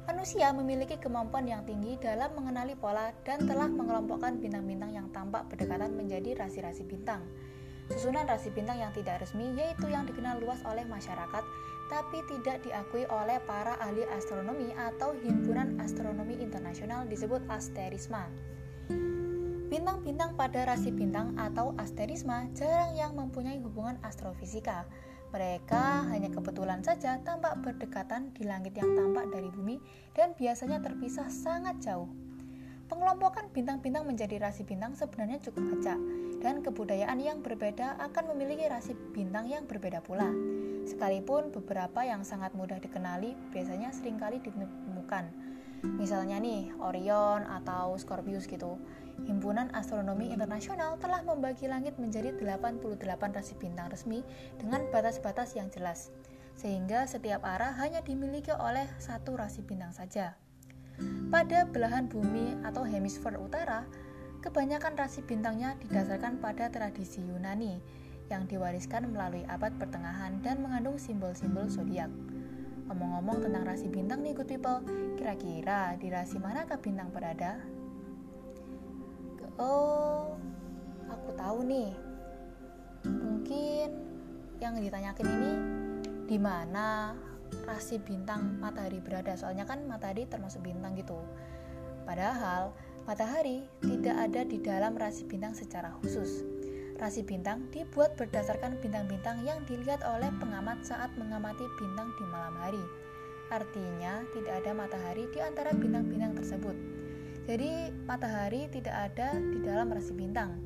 Manusia 0.09 0.56
memiliki 0.56 0.97
kemampuan 0.97 1.44
yang 1.44 1.69
tinggi 1.69 2.01
dalam 2.01 2.32
mengenali 2.32 2.73
pola 2.73 3.12
dan 3.28 3.44
telah 3.44 3.69
mengelompokkan 3.69 4.40
bintang-bintang 4.40 4.97
yang 4.97 5.12
tampak 5.12 5.44
berdekatan 5.52 5.93
menjadi 5.93 6.32
rasi-rasi 6.40 6.89
bintang. 6.89 7.28
Susunan 7.89 8.28
rasi 8.28 8.52
bintang 8.52 8.78
yang 8.78 8.93
tidak 8.93 9.24
resmi 9.24 9.56
yaitu 9.56 9.89
yang 9.89 10.05
dikenal 10.05 10.36
luas 10.39 10.60
oleh 10.69 10.85
masyarakat 10.85 11.44
tapi 11.89 12.20
tidak 12.28 12.60
diakui 12.60 13.09
oleh 13.09 13.40
para 13.48 13.81
ahli 13.81 14.05
astronomi 14.12 14.77
atau 14.77 15.16
himpunan 15.24 15.81
astronomi 15.81 16.36
internasional 16.36 17.09
disebut 17.09 17.40
asterisma. 17.48 18.28
Bintang-bintang 19.69 20.36
pada 20.36 20.69
rasi 20.69 20.93
bintang 20.93 21.36
atau 21.36 21.73
asterisma 21.81 22.48
jarang 22.56 22.93
yang 22.97 23.12
mempunyai 23.16 23.60
hubungan 23.60 23.97
astrofisika. 24.05 24.85
Mereka 25.28 26.09
hanya 26.09 26.32
kebetulan 26.32 26.81
saja 26.81 27.20
tampak 27.20 27.60
berdekatan 27.60 28.32
di 28.32 28.48
langit 28.48 28.73
yang 28.77 28.97
tampak 28.97 29.28
dari 29.28 29.52
bumi 29.52 29.77
dan 30.16 30.32
biasanya 30.32 30.81
terpisah 30.81 31.28
sangat 31.28 31.85
jauh. 31.85 32.28
Pengelompokan 32.89 33.52
bintang-bintang 33.52 34.09
menjadi 34.09 34.40
rasi 34.40 34.65
bintang 34.65 34.97
sebenarnya 34.97 35.44
cukup 35.44 35.77
acak, 35.77 36.01
dan 36.40 36.65
kebudayaan 36.65 37.20
yang 37.20 37.44
berbeda 37.44 38.01
akan 38.01 38.32
memiliki 38.32 38.65
rasi 38.65 38.97
bintang 39.12 39.44
yang 39.44 39.69
berbeda 39.69 40.01
pula. 40.01 40.32
Sekalipun 40.89 41.52
beberapa 41.52 42.01
yang 42.01 42.24
sangat 42.24 42.56
mudah 42.56 42.81
dikenali 42.81 43.36
biasanya 43.52 43.93
sering 43.93 44.16
kali 44.16 44.40
ditemukan. 44.40 45.28
Misalnya 45.85 46.40
nih, 46.40 46.73
Orion 46.81 47.44
atau 47.44 47.94
Scorpius 48.01 48.48
gitu. 48.48 48.81
Himpunan 49.28 49.69
Astronomi 49.77 50.32
Internasional 50.32 50.97
telah 50.97 51.20
membagi 51.23 51.69
langit 51.69 52.01
menjadi 52.01 52.32
88 52.35 53.36
rasi 53.36 53.52
bintang 53.60 53.93
resmi 53.93 54.24
dengan 54.56 54.89
batas-batas 54.89 55.55
yang 55.55 55.69
jelas, 55.69 56.09
sehingga 56.56 57.05
setiap 57.05 57.44
arah 57.44 57.77
hanya 57.78 58.01
dimiliki 58.01 58.51
oleh 58.56 58.89
satu 58.97 59.36
rasi 59.36 59.60
bintang 59.60 59.93
saja. 59.93 60.48
Pada 61.29 61.69
belahan 61.69 62.09
bumi 62.09 62.57
atau 62.65 62.83
hemisfer 62.89 63.37
utara, 63.37 63.85
kebanyakan 64.41 64.97
rasi 64.97 65.20
bintangnya 65.20 65.77
didasarkan 65.83 66.41
pada 66.41 66.73
tradisi 66.73 67.20
Yunani 67.20 67.79
yang 68.29 68.49
diwariskan 68.49 69.09
melalui 69.12 69.45
abad 69.49 69.73
pertengahan 69.77 70.41
dan 70.45 70.61
mengandung 70.65 70.97
simbol-simbol 70.97 71.69
zodiak. 71.69 72.09
Ngomong-ngomong 72.89 73.45
tentang 73.45 73.65
rasi 73.69 73.93
bintang 73.93 74.25
nih 74.25 74.33
good 74.33 74.49
people, 74.49 74.81
kira-kira 75.20 75.97
di 76.01 76.09
rasi 76.09 76.41
manakah 76.41 76.81
bintang 76.81 77.12
berada? 77.12 77.61
Oh, 79.59 80.39
aku 81.11 81.29
tahu 81.37 81.66
nih. 81.66 81.91
Mungkin 83.05 83.89
yang 84.62 84.79
ditanyakan 84.79 85.27
ini 85.27 85.53
di 86.31 86.39
mana 86.39 87.12
rasi 87.66 88.01
bintang 88.01 88.57
matahari 88.59 89.01
berada. 89.03 89.37
Soalnya 89.37 89.69
kan 89.69 89.85
matahari 89.85 90.25
termasuk 90.25 90.65
bintang 90.65 90.97
gitu. 90.97 91.16
Padahal 92.09 92.73
matahari 93.05 93.69
tidak 93.85 94.16
ada 94.16 94.41
di 94.45 94.59
dalam 94.61 94.97
rasi 94.97 95.29
bintang 95.29 95.53
secara 95.53 95.93
khusus. 96.01 96.45
Rasi 96.99 97.23
bintang 97.23 97.70
dibuat 97.70 98.19
berdasarkan 98.19 98.83
bintang-bintang 98.83 99.47
yang 99.47 99.62
dilihat 99.70 100.03
oleh 100.03 100.35
pengamat 100.43 100.83
saat 100.83 101.15
mengamati 101.15 101.62
bintang 101.79 102.11
di 102.19 102.25
malam 102.27 102.59
hari. 102.59 102.83
Artinya, 103.49 104.27
tidak 104.35 104.61
ada 104.61 104.77
matahari 104.77 105.25
di 105.31 105.39
antara 105.41 105.73
bintang-bintang 105.73 106.37
tersebut. 106.37 106.77
Jadi, 107.49 107.95
matahari 108.05 108.69
tidak 108.69 108.93
ada 108.93 109.39
di 109.41 109.62
dalam 109.65 109.89
rasi 109.89 110.12
bintang. 110.12 110.59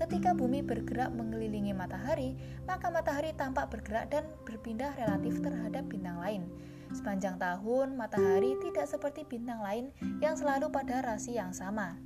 Ketika 0.00 0.32
bumi 0.32 0.64
bergerak 0.64 1.12
mengelilingi 1.12 1.76
matahari, 1.76 2.32
maka 2.64 2.88
matahari 2.88 3.36
tampak 3.36 3.68
bergerak 3.68 4.08
dan 4.08 4.24
berpindah 4.48 4.96
relatif 4.96 5.44
terhadap 5.44 5.84
bintang 5.92 6.16
lain. 6.16 6.48
Sepanjang 6.96 7.36
tahun, 7.36 8.00
matahari 8.00 8.56
tidak 8.64 8.88
seperti 8.88 9.28
bintang 9.28 9.60
lain 9.60 9.92
yang 10.24 10.40
selalu 10.40 10.72
pada 10.72 11.04
rasi 11.04 11.36
yang 11.36 11.52
sama. 11.52 12.00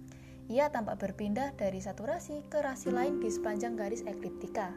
Ia 0.51 0.75
tampak 0.75 0.99
berpindah 0.99 1.55
dari 1.55 1.79
satu 1.79 2.03
rasi 2.03 2.43
ke 2.51 2.59
rasi 2.66 2.91
lain 2.91 3.23
di 3.23 3.31
sepanjang 3.31 3.79
garis 3.79 4.03
ekliptika. 4.03 4.75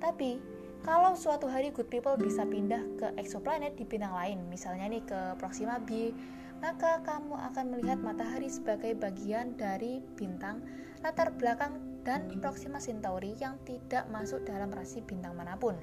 Tapi, 0.00 0.40
kalau 0.88 1.12
suatu 1.20 1.44
hari 1.46 1.68
good 1.68 1.92
people 1.92 2.16
bisa 2.16 2.48
pindah 2.48 2.80
ke 2.96 3.12
exoplanet 3.20 3.76
di 3.76 3.84
bintang 3.84 4.16
lain, 4.16 4.40
misalnya 4.48 4.88
nih 4.88 5.04
ke 5.04 5.36
Proxima 5.36 5.76
B, 5.84 6.16
maka 6.64 7.04
kamu 7.04 7.36
akan 7.52 7.64
melihat 7.76 8.00
matahari 8.00 8.48
sebagai 8.48 8.96
bagian 8.96 9.52
dari 9.52 10.00
bintang 10.16 10.64
latar 11.04 11.28
belakang 11.36 11.93
dan 12.04 12.28
Proxima 12.38 12.78
Centauri 12.78 13.32
yang 13.40 13.56
tidak 13.64 14.04
masuk 14.12 14.44
dalam 14.44 14.68
rasi 14.70 15.00
bintang 15.00 15.32
mana 15.32 15.56
pun. 15.56 15.74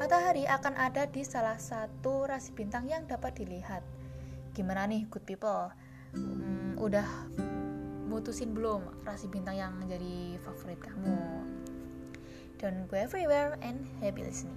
Matahari 0.00 0.48
akan 0.48 0.76
ada 0.76 1.04
di 1.08 1.20
salah 1.24 1.60
satu 1.60 2.24
rasi 2.24 2.56
bintang 2.56 2.88
yang 2.88 3.04
dapat 3.04 3.36
dilihat. 3.36 3.84
Gimana 4.56 4.88
nih 4.88 5.04
good 5.12 5.24
people? 5.28 5.68
Hmm, 6.16 6.74
udah 6.80 7.06
mutusin 8.10 8.56
belum 8.56 9.04
rasi 9.06 9.28
bintang 9.30 9.60
yang 9.60 9.72
menjadi 9.76 10.40
favorit 10.42 10.80
kamu? 10.82 11.14
Don't 12.58 12.88
go 12.88 12.96
everywhere 12.96 13.56
and 13.64 13.88
happy 14.02 14.24
listening. 14.24 14.56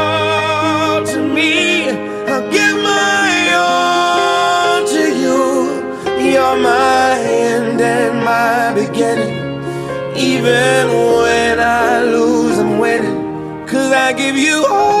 Even 10.21 10.87
when 11.17 11.59
I 11.59 12.03
lose, 12.03 12.59
I'm 12.59 12.77
winning. 12.77 13.65
Cause 13.65 13.91
I 13.91 14.13
give 14.13 14.35
you 14.35 14.67
all 14.69 15.00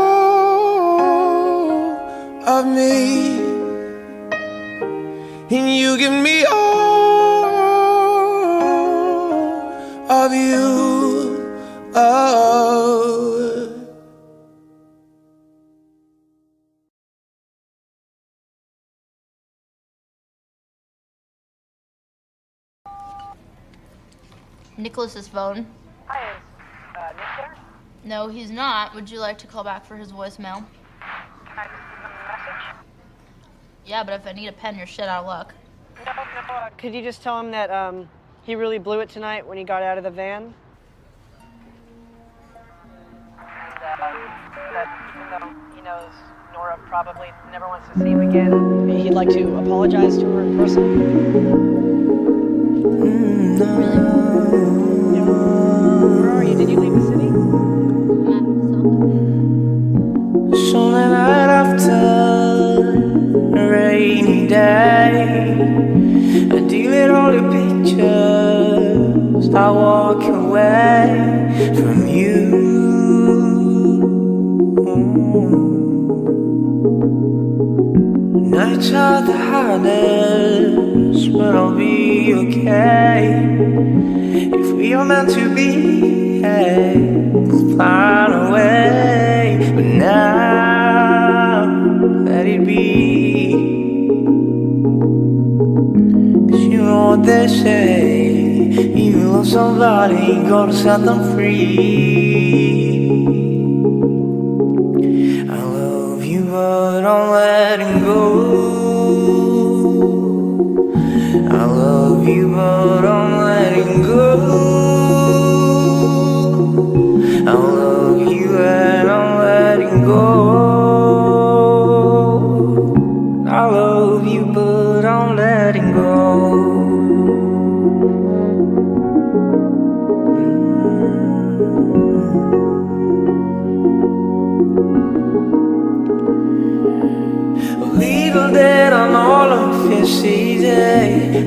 of 2.49 2.65
me. 2.65 3.39
And 5.51 5.75
you 5.77 5.97
give 5.99 6.11
me 6.11 6.43
all 6.45 7.45
of 10.09 10.33
you. 10.33 11.61
Oh. 11.93 12.31
Nicholas's 24.75 25.27
phone. 25.27 25.67
Hi, 26.07 26.31
is 26.31 26.41
uh, 26.97 27.13
Nick 27.15 27.27
there? 27.37 27.55
No, 28.03 28.27
he's 28.27 28.49
not. 28.49 28.95
Would 28.95 29.09
you 29.11 29.19
like 29.19 29.37
to 29.39 29.47
call 29.47 29.63
back 29.63 29.85
for 29.85 29.95
his 29.95 30.11
voicemail? 30.11 30.65
Can 30.99 31.57
I 31.57 31.67
just 31.67 31.81
give 31.91 32.03
a 32.03 32.09
message? 32.27 32.63
Yeah, 33.85 34.03
but 34.03 34.13
if 34.19 34.25
I 34.25 34.31
need 34.33 34.47
a 34.47 34.51
pen, 34.53 34.75
you're 34.75 34.87
shit 34.87 35.07
out 35.07 35.21
of 35.21 35.27
luck. 35.27 35.53
No, 36.05 36.11
no. 36.13 36.69
Could 36.77 36.95
you 36.95 37.01
just 37.03 37.21
tell 37.21 37.39
him 37.39 37.51
that 37.51 37.69
um, 37.69 38.09
he 38.43 38.55
really 38.55 38.79
blew 38.79 39.01
it 39.01 39.09
tonight 39.09 39.45
when 39.45 39.57
he 39.57 39.63
got 39.63 39.83
out 39.83 39.97
of 39.99 40.03
the 40.03 40.09
van? 40.09 40.43
And 40.43 40.53
uh, 43.39 43.97
that 44.73 44.87
even 45.15 45.29
though 45.29 45.53
he 45.75 45.81
knows 45.81 46.11
Nora 46.53 46.79
probably 46.87 47.31
never 47.51 47.67
wants 47.67 47.87
to 47.89 47.99
see 47.99 48.09
him 48.09 48.21
again, 48.21 48.89
he'd 48.89 49.13
like 49.13 49.29
to 49.29 49.57
apologize 49.57 50.17
to 50.17 50.25
her 50.25 50.41
in 50.41 50.57
person. 50.57 51.61
Yeah. 55.13 55.23
Where 55.23 56.31
are 56.31 56.43
you? 56.43 56.55
Did 56.55 56.69
you 56.69 56.79
leave 56.79 57.00
day, 64.61 65.11
I 66.55 66.59
delete 66.71 67.11
all 67.17 67.31
your 67.37 67.47
pictures. 67.57 69.45
I 69.65 69.69
walk 69.83 70.23
away 70.23 71.05
from 71.77 71.97
you. 72.17 72.35
Nights 78.57 78.89
are 79.03 79.21
the 79.29 79.37
hardest, 79.49 81.23
but 81.33 81.53
I'll 81.59 81.75
be 81.75 82.33
okay. 82.41 83.19
If 84.59 84.67
we 84.77 84.93
are 84.93 85.05
meant 85.11 85.29
to 85.39 85.43
be, 85.59 85.69
hey, 86.41 86.95
let's 87.47 87.63
find 87.77 88.31
a 88.41 88.43
way. 88.53 89.73
But 89.75 89.87
now, 90.07 91.65
let 92.29 92.45
it 92.45 92.63
be. 92.65 93.80
What 97.11 97.25
they 97.25 97.45
say. 97.45 98.31
You 98.95 99.31
love 99.33 99.45
somebody, 99.45 100.47
gotta 100.47 100.71
set 100.71 101.03
them 101.03 101.35
free. 101.35 102.70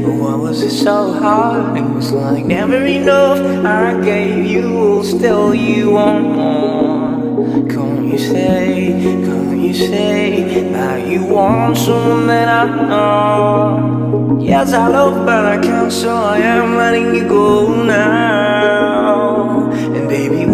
But 0.05 0.17
why 0.21 0.35
was 0.35 0.61
it 0.61 0.71
so 0.71 1.13
hard? 1.13 1.79
It 1.79 1.89
was 1.95 2.13
like 2.13 2.45
never 2.45 2.85
enough. 2.85 3.39
I 3.65 3.99
gave 4.05 4.45
you, 4.45 5.03
still 5.03 5.55
you 5.55 5.93
want 5.93 6.27
more. 6.37 7.67
Can't 7.71 8.05
you 8.13 8.19
say, 8.19 8.93
can't 9.25 9.59
you 9.59 9.73
say 9.73 10.69
that 10.73 11.09
you 11.09 11.25
want 11.25 11.79
someone 11.79 12.27
that 12.27 12.49
I 12.49 12.65
know? 12.87 14.39
Yes, 14.43 14.75
I 14.75 14.89
love, 14.89 15.25
but 15.25 15.47
I 15.47 15.57
can't, 15.63 15.91
so 15.91 16.15
I 16.15 16.37
am 16.37 16.77
letting 16.77 17.15
you 17.15 17.27
go 17.27 17.85
now 17.85 18.44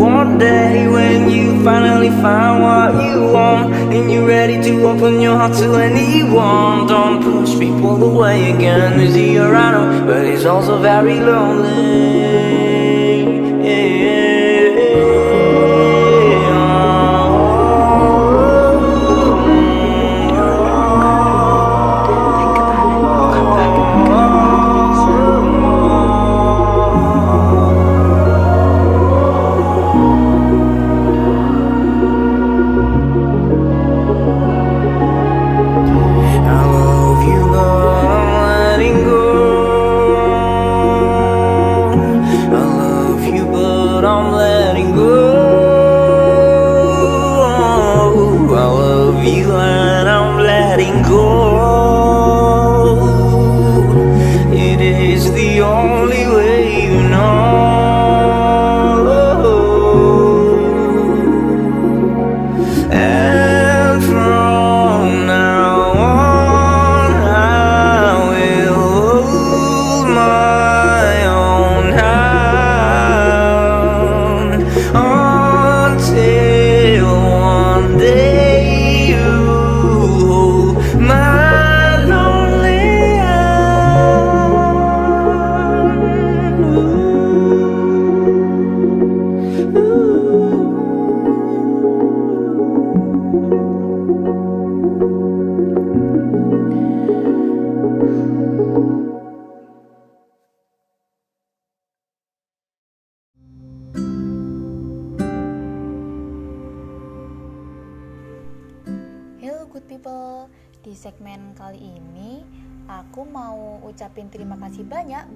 one 0.00 0.38
day 0.38 0.88
when 0.88 1.28
you 1.28 1.62
finally 1.62 2.08
find 2.22 2.62
what 2.62 3.04
you 3.04 3.32
want 3.32 3.74
And 3.92 4.10
you're 4.10 4.26
ready 4.26 4.62
to 4.62 4.86
open 4.86 5.20
your 5.20 5.36
heart 5.36 5.54
to 5.58 5.74
anyone. 5.74 6.86
Don't 6.86 7.22
push 7.22 7.58
people 7.58 8.02
away 8.02 8.52
again, 8.52 8.98
it's 8.98 9.14
ironic 9.14 10.06
But 10.06 10.24
it's 10.24 10.46
also 10.46 10.80
very 10.80 11.20
lonely. 11.20 12.69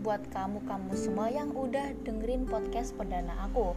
buat 0.04 0.20
kamu-kamu 0.28 0.92
semua 0.92 1.32
yang 1.32 1.48
udah 1.56 1.96
dengerin 2.04 2.44
podcast 2.44 2.92
perdana 2.92 3.32
aku. 3.48 3.72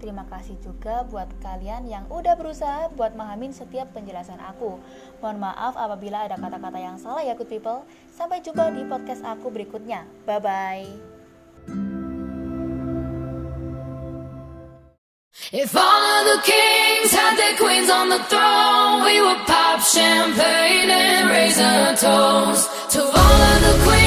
Terima 0.00 0.24
kasih 0.32 0.56
juga 0.64 1.04
buat 1.04 1.28
kalian 1.44 1.84
yang 1.84 2.08
udah 2.08 2.32
berusaha 2.32 2.88
buat 2.96 3.12
memahamin 3.12 3.52
setiap 3.52 3.92
penjelasan 3.92 4.40
aku. 4.40 4.80
Mohon 5.20 5.52
maaf 5.52 5.76
apabila 5.76 6.24
ada 6.24 6.40
kata-kata 6.40 6.80
yang 6.80 6.96
salah 6.96 7.20
ya 7.20 7.36
good 7.36 7.52
people. 7.52 7.84
Sampai 8.08 8.40
jumpa 8.40 8.72
di 8.72 8.88
podcast 8.88 9.20
aku 9.20 9.52
berikutnya. 9.52 10.08
Bye-bye. 10.24 10.88
Champagne 19.86 20.90
and 20.90 21.30
raise 21.30 21.62
toast 22.00 22.90
to 22.90 23.00
all 23.00 23.12
of 23.12 23.60
the 23.62 23.84
queens. 23.84 24.05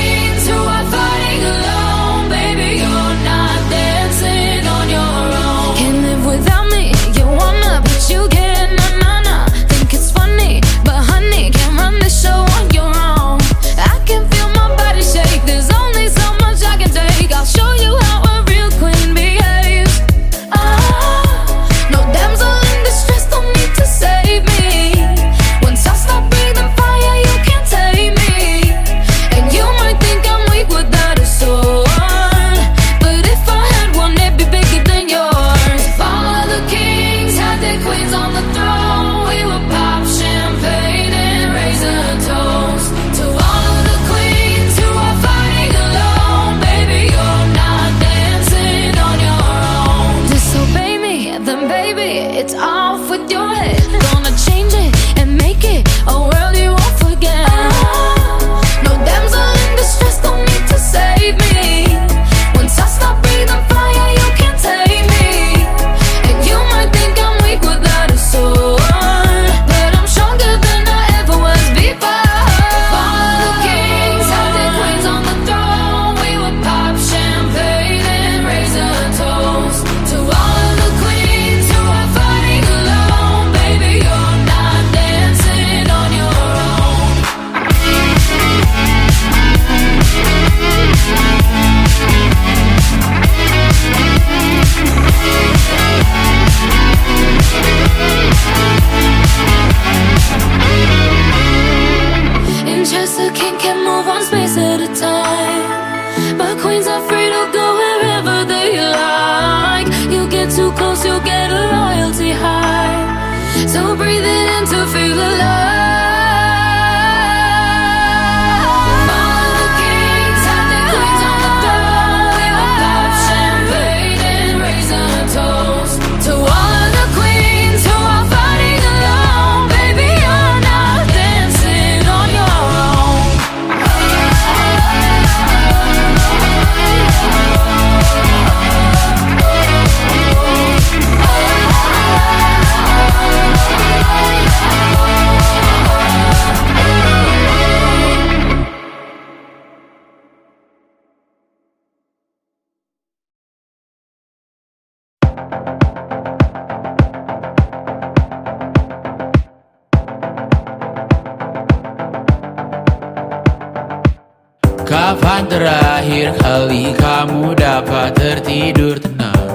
Kapan 165.10 165.50
terakhir 165.50 166.38
kali 166.38 166.94
kamu 166.94 167.58
dapat 167.58 168.14
tertidur 168.14 168.94
tenang. 169.02 169.50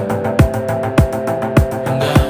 Enggak 1.87 2.27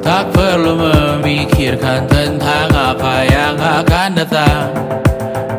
Tak 0.00 0.32
perlu 0.32 0.80
memikirkan 0.80 2.08
tentang 2.08 2.72
apa 2.72 3.28
yang 3.28 3.60
akan 3.60 4.24
datang. 4.24 4.72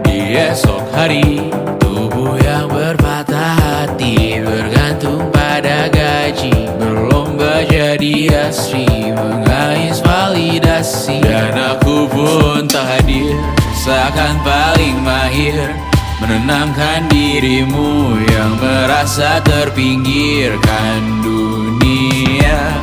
Di 0.01 0.41
esok 0.41 0.89
hari 0.89 1.53
Tubuh 1.77 2.41
yang 2.41 2.65
berpatah 2.73 3.61
hati 3.61 4.41
Bergantung 4.41 5.29
pada 5.29 5.85
gaji. 5.85 6.65
Berlomba 6.81 7.61
jadi 7.69 8.49
asri 8.49 9.13
Mengais 9.13 10.01
validasi. 10.01 11.21
Dan 11.21 11.77
aku 11.77 12.09
pun 12.09 12.65
tak 12.65 13.05
hadir 13.05 13.60
Seakan 13.81 14.45
paling 14.45 15.01
mahir. 15.01 15.73
Menenangkan 16.21 17.09
dirimu 17.09 18.13
yang 18.29 18.53
merasa 18.61 19.41
terpinggirkan 19.41 21.25
dunia. 21.25 22.77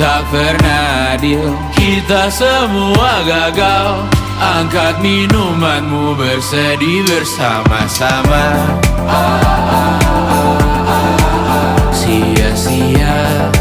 Tak 0.00 0.24
pernah 0.32 1.12
adil 1.12 1.52
Kita 1.76 2.32
semua 2.32 3.20
gagal. 3.28 4.08
Angkat 4.40 5.04
minumanmu 5.04 6.16
bersedih 6.16 7.04
bersama-sama. 7.04 8.80
Sia-sia 11.92 13.52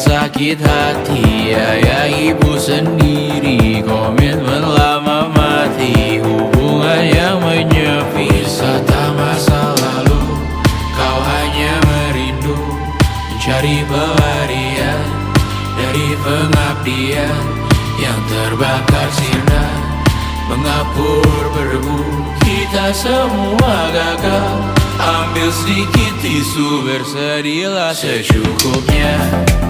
sakit 0.00 0.58
hati 0.64 1.52
Ayah 1.52 2.08
ibu 2.08 2.56
sendiri. 2.56 3.84
Komitmen 3.84 4.64
lama 4.64 5.28
mati 5.28 6.16
Hubungan 6.24 7.04
yang 7.04 7.38
menyepi. 7.44 8.32
Wisata 8.32 9.12
masa 9.14 9.76
lalu 9.76 10.20
Kau 10.96 11.18
hanya 11.20 11.74
merindu. 11.84 12.56
Mencari 13.30 13.84
pelarian 13.84 15.00
Dari 15.76 16.08
pengabdian 16.24 17.42
Yang 18.00 18.20
terbakar 18.32 19.08
sirna 19.16 19.64
Mengapur 20.48 21.42
berdebu 21.54 22.00
Kita 22.42 22.90
semua 22.90 23.76
gagal 23.94 24.79
Ambil 25.00 25.48
sedikit 25.48 26.12
tisu 26.20 26.84
berserilah 26.84 27.96
secukupnya 27.96 29.16